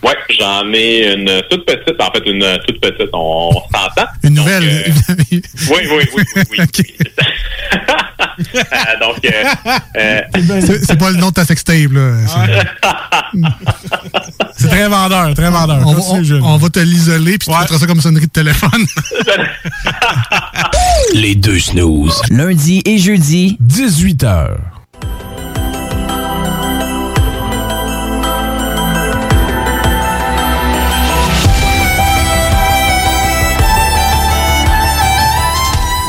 Ouais, 0.02 0.16
j'en 0.38 0.64
ai 0.72 1.12
une 1.14 1.42
toute 1.50 1.64
petite, 1.64 2.00
en 2.00 2.10
fait, 2.12 2.22
une 2.28 2.58
toute 2.66 2.80
petite, 2.80 3.08
on, 3.12 3.50
on 3.54 3.60
s'entend. 3.78 4.08
Une 4.24 4.34
nouvelle? 4.34 4.64
Oui, 5.30 5.42
oui, 5.70 5.80
oui, 6.16 6.24
oui. 6.36 6.42
oui. 6.50 6.58
Euh, 8.54 8.98
Donc, 9.00 9.24
euh, 9.24 9.44
euh, 9.96 10.20
C'est 10.82 10.98
pas 10.98 11.10
le 11.10 11.16
nom 11.16 11.28
de 11.28 11.34
ta 11.34 11.44
sextape, 11.44 11.92
là. 11.92 12.16
C'est- 14.56 14.68
très 14.68 14.88
vendeur, 14.88 15.34
très 15.34 15.50
vendeur. 15.50 15.78
On, 15.86 15.92
va- 15.92 16.00
Continue, 16.00 16.20
on- 16.20 16.24
Jules. 16.24 16.40
on 16.42 16.56
va 16.56 16.70
te 16.70 16.78
l'isoler, 16.80 17.38
puis 17.38 17.48
tu 17.52 17.58
mettras 17.58 17.78
ça 17.78 17.86
comme 17.86 18.00
sonnerie 18.00 18.26
de 18.26 18.30
téléphone. 18.32 18.86
Les 21.14 21.34
deux 21.34 21.58
snooze. 21.58 22.20
Lundi 22.30 22.82
et 22.86 22.98
jeudi, 22.98 23.58
18h. 23.62 24.48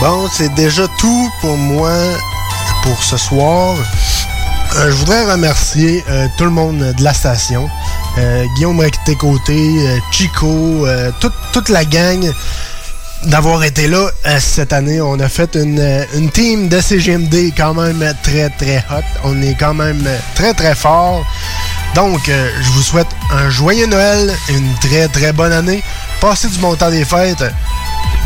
Bon, 0.04 0.28
c'est 0.30 0.54
déjà 0.54 0.86
tout 1.00 1.32
pour 1.40 1.56
moi 1.56 1.94
pour 2.84 3.02
ce 3.02 3.16
soir. 3.16 3.74
Euh, 4.76 4.92
je 4.92 4.96
voudrais 4.98 5.24
remercier 5.32 6.04
euh, 6.10 6.28
tout 6.38 6.44
le 6.44 6.50
monde 6.50 6.80
de 6.80 7.02
la 7.02 7.14
station. 7.14 7.70
Euh, 8.18 8.44
Guillaume 8.58 8.82
Recté-Côté, 8.82 9.54
euh, 9.56 10.00
Chico, 10.12 10.86
toute, 11.54 11.70
la 11.70 11.86
gang 11.86 12.30
d'avoir 13.28 13.64
été 13.64 13.88
là 13.88 14.10
cette 14.42 14.74
année. 14.74 15.00
On 15.00 15.22
a 15.22 15.30
fait 15.30 15.56
une, 15.56 16.06
une 16.16 16.30
team 16.32 16.68
de 16.68 16.82
CGMD 16.82 17.54
quand 17.56 17.74
même 17.74 18.04
très 18.24 18.50
très 18.50 18.80
hot. 18.92 19.06
On 19.24 19.42
est 19.42 19.56
quand 19.58 19.74
même 19.74 20.06
très 20.36 20.54
très 20.54 20.76
fort. 20.76 21.26
Donc, 21.96 22.20
je 22.28 22.70
vous 22.72 22.82
souhaite 22.82 23.08
un 23.32 23.50
joyeux 23.50 23.88
Noël, 23.88 24.34
une 24.50 24.74
très 24.82 25.08
très 25.08 25.32
bonne 25.32 25.54
année. 25.54 25.82
Passez 26.20 26.50
du 26.50 26.58
bon 26.58 26.76
temps 26.76 26.92
des 26.92 27.06
fêtes. 27.06 27.46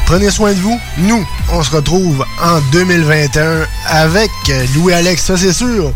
Prenez 0.08 0.32
soin 0.32 0.54
de 0.54 0.60
vous. 0.60 0.80
Nous, 1.00 1.28
on 1.52 1.62
se 1.62 1.76
retrouve 1.76 2.24
en 2.42 2.62
2021 2.72 3.68
avec 3.88 4.32
Louis-Alex, 4.74 5.22
ça 5.22 5.36
c'est 5.36 5.52
sûr. 5.52 5.92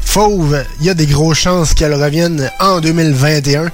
Fauve, 0.00 0.64
il 0.80 0.86
y 0.86 0.88
a 0.88 0.94
des 0.94 1.04
grosses 1.04 1.40
chances 1.40 1.74
qu'elle 1.74 1.92
revienne 1.92 2.50
en 2.58 2.80
2021. 2.80 3.70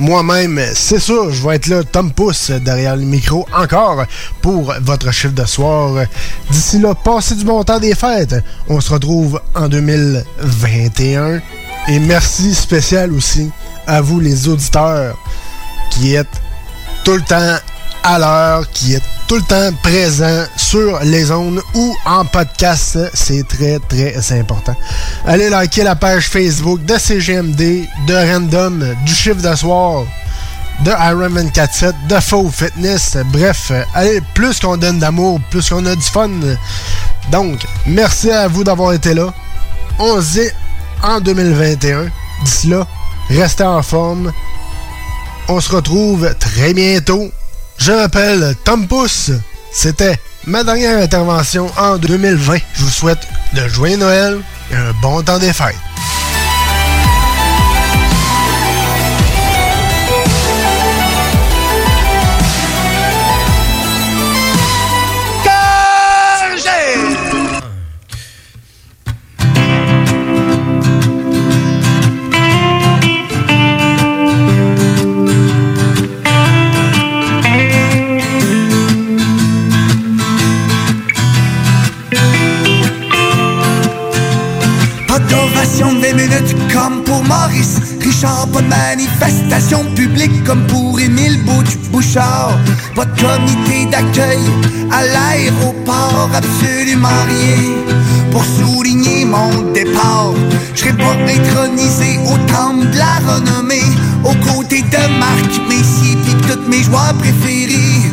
Moi-même, 0.00 0.60
c'est 0.74 0.98
sûr, 0.98 1.30
je 1.30 1.46
vais 1.46 1.54
être 1.54 1.68
là, 1.68 1.84
Tom 1.84 2.10
Pousse, 2.10 2.50
derrière 2.50 2.96
le 2.96 3.04
micro, 3.04 3.46
encore 3.56 4.04
pour 4.42 4.74
votre 4.80 5.12
chiffre 5.12 5.32
de 5.32 5.44
soir. 5.44 6.06
D'ici 6.50 6.80
là, 6.80 6.96
passez 6.96 7.36
du 7.36 7.44
bon 7.44 7.62
temps 7.62 7.78
des 7.78 7.94
fêtes. 7.94 8.34
On 8.68 8.80
se 8.80 8.92
retrouve 8.92 9.40
en 9.54 9.68
2021. 9.68 11.40
Et 11.86 12.00
merci 12.00 12.52
spécial 12.52 13.12
aussi 13.12 13.48
à 13.86 14.00
vous, 14.00 14.18
les 14.18 14.48
auditeurs, 14.48 15.16
qui 15.92 16.16
êtes 16.16 16.26
tout 17.04 17.14
le 17.14 17.22
temps 17.22 17.58
à 18.02 18.18
l'heure, 18.18 18.70
qui 18.70 18.94
est 18.94 19.02
tout 19.26 19.36
le 19.36 19.42
temps 19.42 19.70
présent 19.82 20.44
sur 20.56 20.98
les 21.00 21.30
ondes 21.30 21.62
ou 21.74 21.96
en 22.04 22.24
podcast. 22.24 22.98
C'est 23.14 23.46
très, 23.46 23.78
très 23.78 24.38
important. 24.38 24.74
Allez 25.26 25.48
liker 25.50 25.84
la 25.84 25.96
page 25.96 26.28
Facebook 26.28 26.84
de 26.84 26.98
CGMD, 26.98 27.86
de 28.06 28.32
Random, 28.32 28.94
du 29.04 29.14
chiffre 29.14 29.40
de 29.40 29.54
soir, 29.54 30.04
de 30.84 30.90
Ironman 30.90 31.50
47, 31.50 31.94
de 32.08 32.20
Faux 32.20 32.50
Fitness. 32.50 33.16
Bref, 33.26 33.72
allez, 33.94 34.20
plus 34.34 34.58
qu'on 34.60 34.76
donne 34.76 34.98
d'amour, 34.98 35.40
plus 35.50 35.68
qu'on 35.68 35.84
a 35.86 35.94
du 35.94 36.02
fun. 36.02 36.30
Donc, 37.30 37.64
merci 37.86 38.30
à 38.30 38.48
vous 38.48 38.64
d'avoir 38.64 38.92
été 38.92 39.14
là. 39.14 39.32
On 39.98 40.20
se 40.20 40.40
dit 40.40 40.48
en 41.02 41.20
2021. 41.20 42.06
D'ici 42.44 42.68
là, 42.68 42.86
restez 43.28 43.64
en 43.64 43.82
forme. 43.82 44.32
On 45.48 45.60
se 45.60 45.70
retrouve 45.70 46.34
très 46.38 46.72
bientôt. 46.72 47.30
Je 47.80 47.92
m'appelle 47.92 48.54
Tom 48.62 48.86
Pousse. 48.86 49.30
C'était 49.72 50.18
ma 50.46 50.62
dernière 50.62 51.02
intervention 51.02 51.70
en 51.78 51.96
2020. 51.96 52.58
Je 52.74 52.84
vous 52.84 52.90
souhaite 52.90 53.26
de 53.54 53.66
joyeux 53.68 53.96
Noël 53.96 54.38
et 54.70 54.76
un 54.76 54.92
bon 55.00 55.22
temps 55.22 55.38
des 55.38 55.54
fêtes. 55.54 55.76
Comme 90.50 90.66
pour 90.66 90.98
Émile 90.98 91.38
Bouchard. 91.92 92.58
Pas 92.96 93.04
de 93.04 93.20
comité 93.20 93.86
d'accueil 93.86 94.40
à 94.90 95.04
l'aéroport, 95.04 96.28
absolument 96.34 97.22
rien 97.28 97.94
pour 98.32 98.44
souligner 98.44 99.24
mon 99.24 99.70
départ. 99.72 100.34
Je 100.74 100.80
serai 100.80 100.92
pas 100.94 101.16
intronisé 101.36 102.18
au 102.26 102.36
temple 102.52 102.90
de 102.90 102.98
la 102.98 103.14
renommée, 103.30 103.90
aux 104.24 104.34
côtés 104.52 104.82
de 104.82 105.18
Marc 105.20 105.52
Messier 105.68 106.16
pis 106.24 106.34
toutes 106.48 106.68
mes 106.68 106.82
joueurs 106.82 107.14
préférés. 107.14 108.10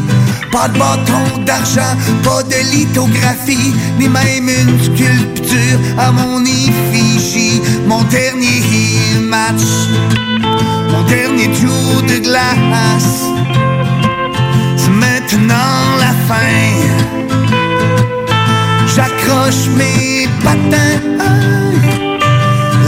Pas 0.51 0.67
de 0.67 0.77
bâton 0.77 1.43
d'argent, 1.43 1.93
pas 2.23 2.43
de 2.43 2.59
lithographie, 2.71 3.73
ni 3.99 4.07
même 4.07 4.47
une 4.47 4.79
sculpture 4.83 5.79
à 5.97 6.11
mon 6.11 6.45
effigie. 6.45 7.61
Mon 7.87 8.03
dernier 8.03 8.61
match, 9.21 9.65
mon 10.97 11.03
dernier 11.03 11.49
tour 11.51 12.01
de 12.01 12.17
glace, 12.19 13.25
c'est 14.75 14.89
maintenant 15.05 15.97
la 15.99 16.13
fin. 16.27 16.63
J'accroche 18.95 19.67
mes 19.77 20.27
patins, 20.43 20.99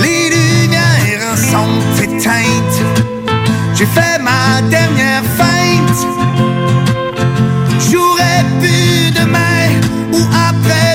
les 0.02 0.30
lumières 0.36 1.38
sont 1.52 1.82
éteintes. 2.02 2.82
J'ai 3.76 3.86
fait 3.86 4.18
ma 4.22 4.62
dernière 4.70 5.24
feinte. 5.38 6.02
J'aurais 7.90 8.44
pu 8.62 9.12
demain 9.20 9.66
ou 10.14 10.22
après-demain, 10.50 10.89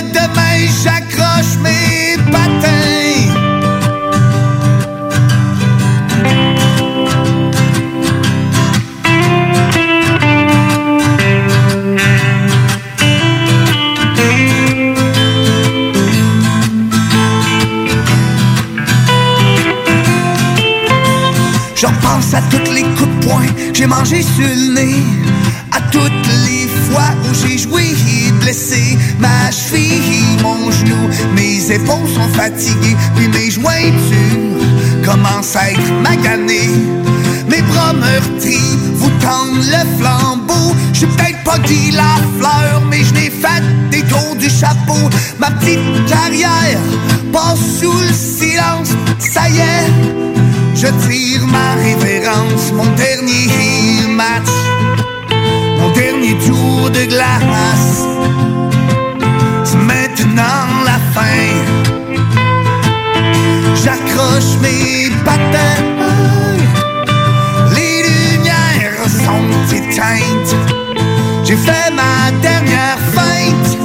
pense 22.04 22.34
à 22.34 22.42
toutes 22.50 22.72
les 22.72 22.82
coups 22.96 23.10
de 23.16 23.26
poing 23.26 23.46
que 23.72 23.74
j'ai 23.74 23.86
mangé 23.86 24.22
sur 24.22 24.46
le 24.46 24.74
nez. 24.74 25.02
À 25.72 25.80
toutes 25.90 26.28
les 26.46 26.68
fois 26.86 27.10
où 27.24 27.34
j'ai 27.34 27.58
joué 27.58 27.82
blessé 28.44 28.98
ma 29.18 29.50
cheville, 29.50 30.36
mon 30.42 30.70
genou. 30.70 31.08
Mes 31.34 31.72
épaules 31.72 32.08
sont 32.14 32.28
fatiguées, 32.34 32.96
puis 33.16 33.28
mes 33.28 33.50
jointures 33.50 35.04
commencent 35.04 35.56
à 35.56 35.70
être 35.70 35.92
maganées. 36.02 36.70
Mes 37.48 37.62
bras 37.62 37.92
meurtris 37.92 38.78
vous 38.94 39.10
tendent 39.20 39.64
le 39.64 39.82
flambeau. 39.98 40.74
Je 40.92 41.06
peut-être 41.06 41.42
pas 41.44 41.58
dit 41.58 41.90
la 41.92 42.16
fleur, 42.38 42.82
mais 42.90 43.02
je 43.02 43.14
n'ai 43.14 43.30
fait 43.30 43.62
des 43.90 44.02
tours 44.02 44.36
du 44.38 44.48
chapeau. 44.48 45.08
Ma 45.38 45.50
petite 45.52 46.06
carrière 46.06 46.80
passe 47.32 47.80
sous 47.80 47.92
le 47.92 48.12
silence. 48.12 48.90
Ça 49.18 49.48
y 49.48 49.58
est, 49.58 50.33
je 50.74 50.88
tire 51.06 51.46
ma 51.46 51.74
révérence, 51.74 52.72
mon 52.72 52.86
dernier 52.96 54.06
match, 54.08 54.52
mon 55.78 55.90
dernier 55.90 56.36
tour 56.46 56.90
de 56.90 57.04
glace. 57.04 58.04
C'est 59.64 59.78
maintenant 59.78 60.66
la 60.84 60.98
fin. 61.14 61.48
J'accroche 63.82 64.58
mes 64.62 65.10
patins, 65.24 65.82
les 67.76 68.02
lumières 68.08 69.08
sont 69.24 69.74
éteintes. 69.74 70.56
J'ai 71.44 71.56
fait 71.56 71.90
ma 71.94 72.30
dernière 72.40 72.98
feinte. 73.14 73.78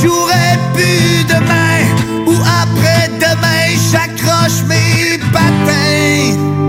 J'aurais 0.00 0.58
pu 0.74 1.24
demain 1.28 1.80
ou 2.26 2.34
après-demain, 2.62 3.66
j'accroche 4.42 4.64
mes 4.64 5.18
patins. 5.32 6.61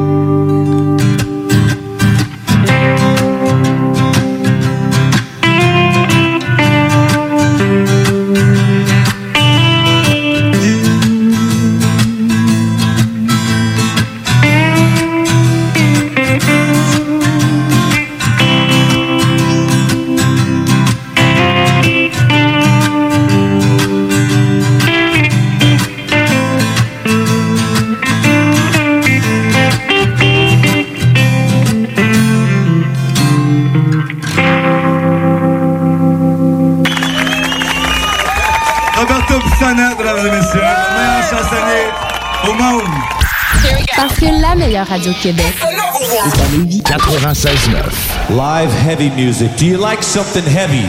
La 44.93 44.99
meilleure 44.99 45.11
radio 45.11 45.11
de 45.11 45.17
Québec 45.17 45.53
est 45.61 46.41
à 46.41 46.47
Lévis. 46.51 46.81
96.9. 46.81 48.35
Live 48.35 48.71
heavy 48.71 49.09
music. 49.11 49.49
Do 49.57 49.65
you 49.65 49.77
like 49.77 50.03
something 50.03 50.43
heavy? 50.43 50.85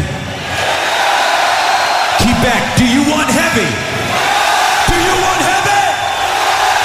Quebec, 2.19 2.63
do 2.77 2.85
you 2.85 3.03
want 3.11 3.29
heavy? 3.31 3.69
Do 4.89 4.95
you 4.95 5.15
want 5.23 5.41
heavy? 5.43 5.85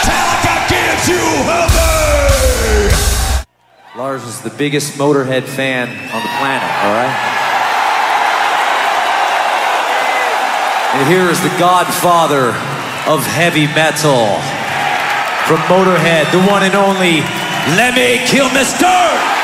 Metallica 0.02 0.68
gives 0.70 1.08
you 1.10 1.44
heavy! 1.46 1.80
Lars 3.98 4.24
is 4.24 4.42
the 4.42 4.52
biggest 4.58 4.98
Motorhead 4.98 5.44
fan 5.44 5.90
on 5.90 6.22
the 6.22 6.30
planet, 6.40 6.70
all 6.84 6.94
right? 6.94 7.26
And 10.96 11.08
here 11.08 11.30
is 11.30 11.42
the 11.42 11.56
godfather 11.60 12.54
of 13.08 13.26
heavy 13.26 13.68
metal 13.68 14.59
from 15.50 15.58
Motorhead, 15.62 16.32
the 16.32 16.38
one 16.48 16.62
and 16.62 16.76
only 16.76 17.22
Lemmy 17.76 18.20
Kilmister! 18.28 19.39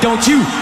Don't 0.00 0.26
you? 0.28 0.57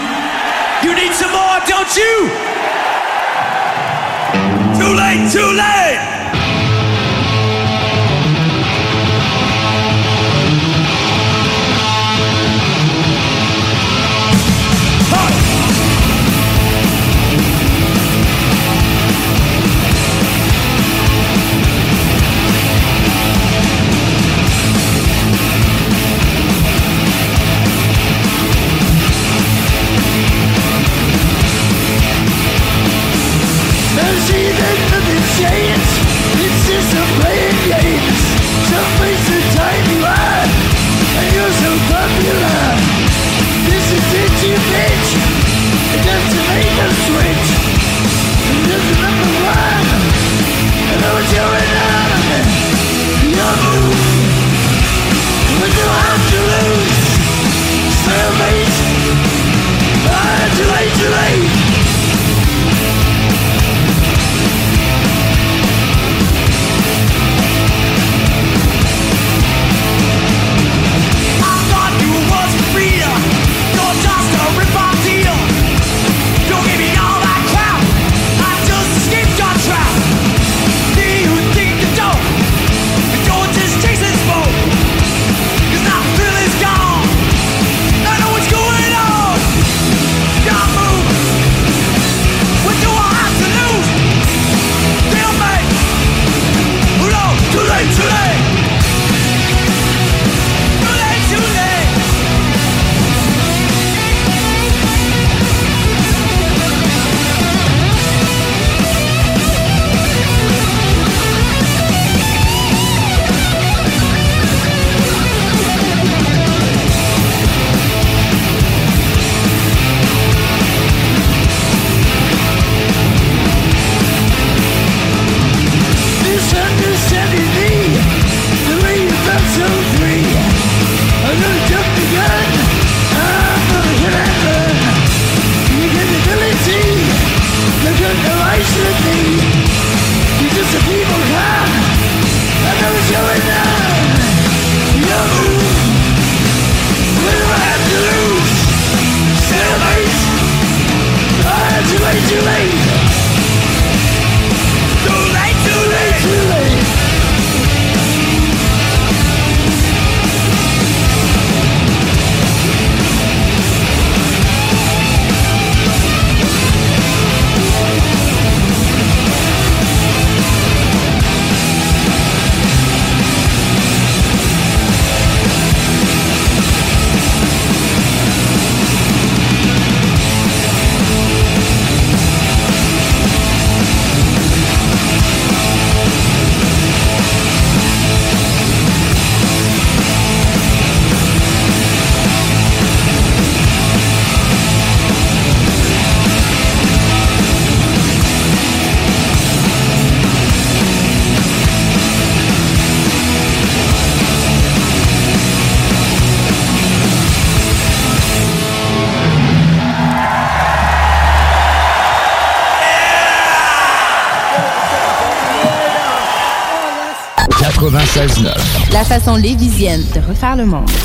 Façon 219.19 219.35
lévisienne 219.35 220.03
de 220.13 220.19
refaire 220.19 220.55
le 220.55 220.65
monde. 220.65 220.96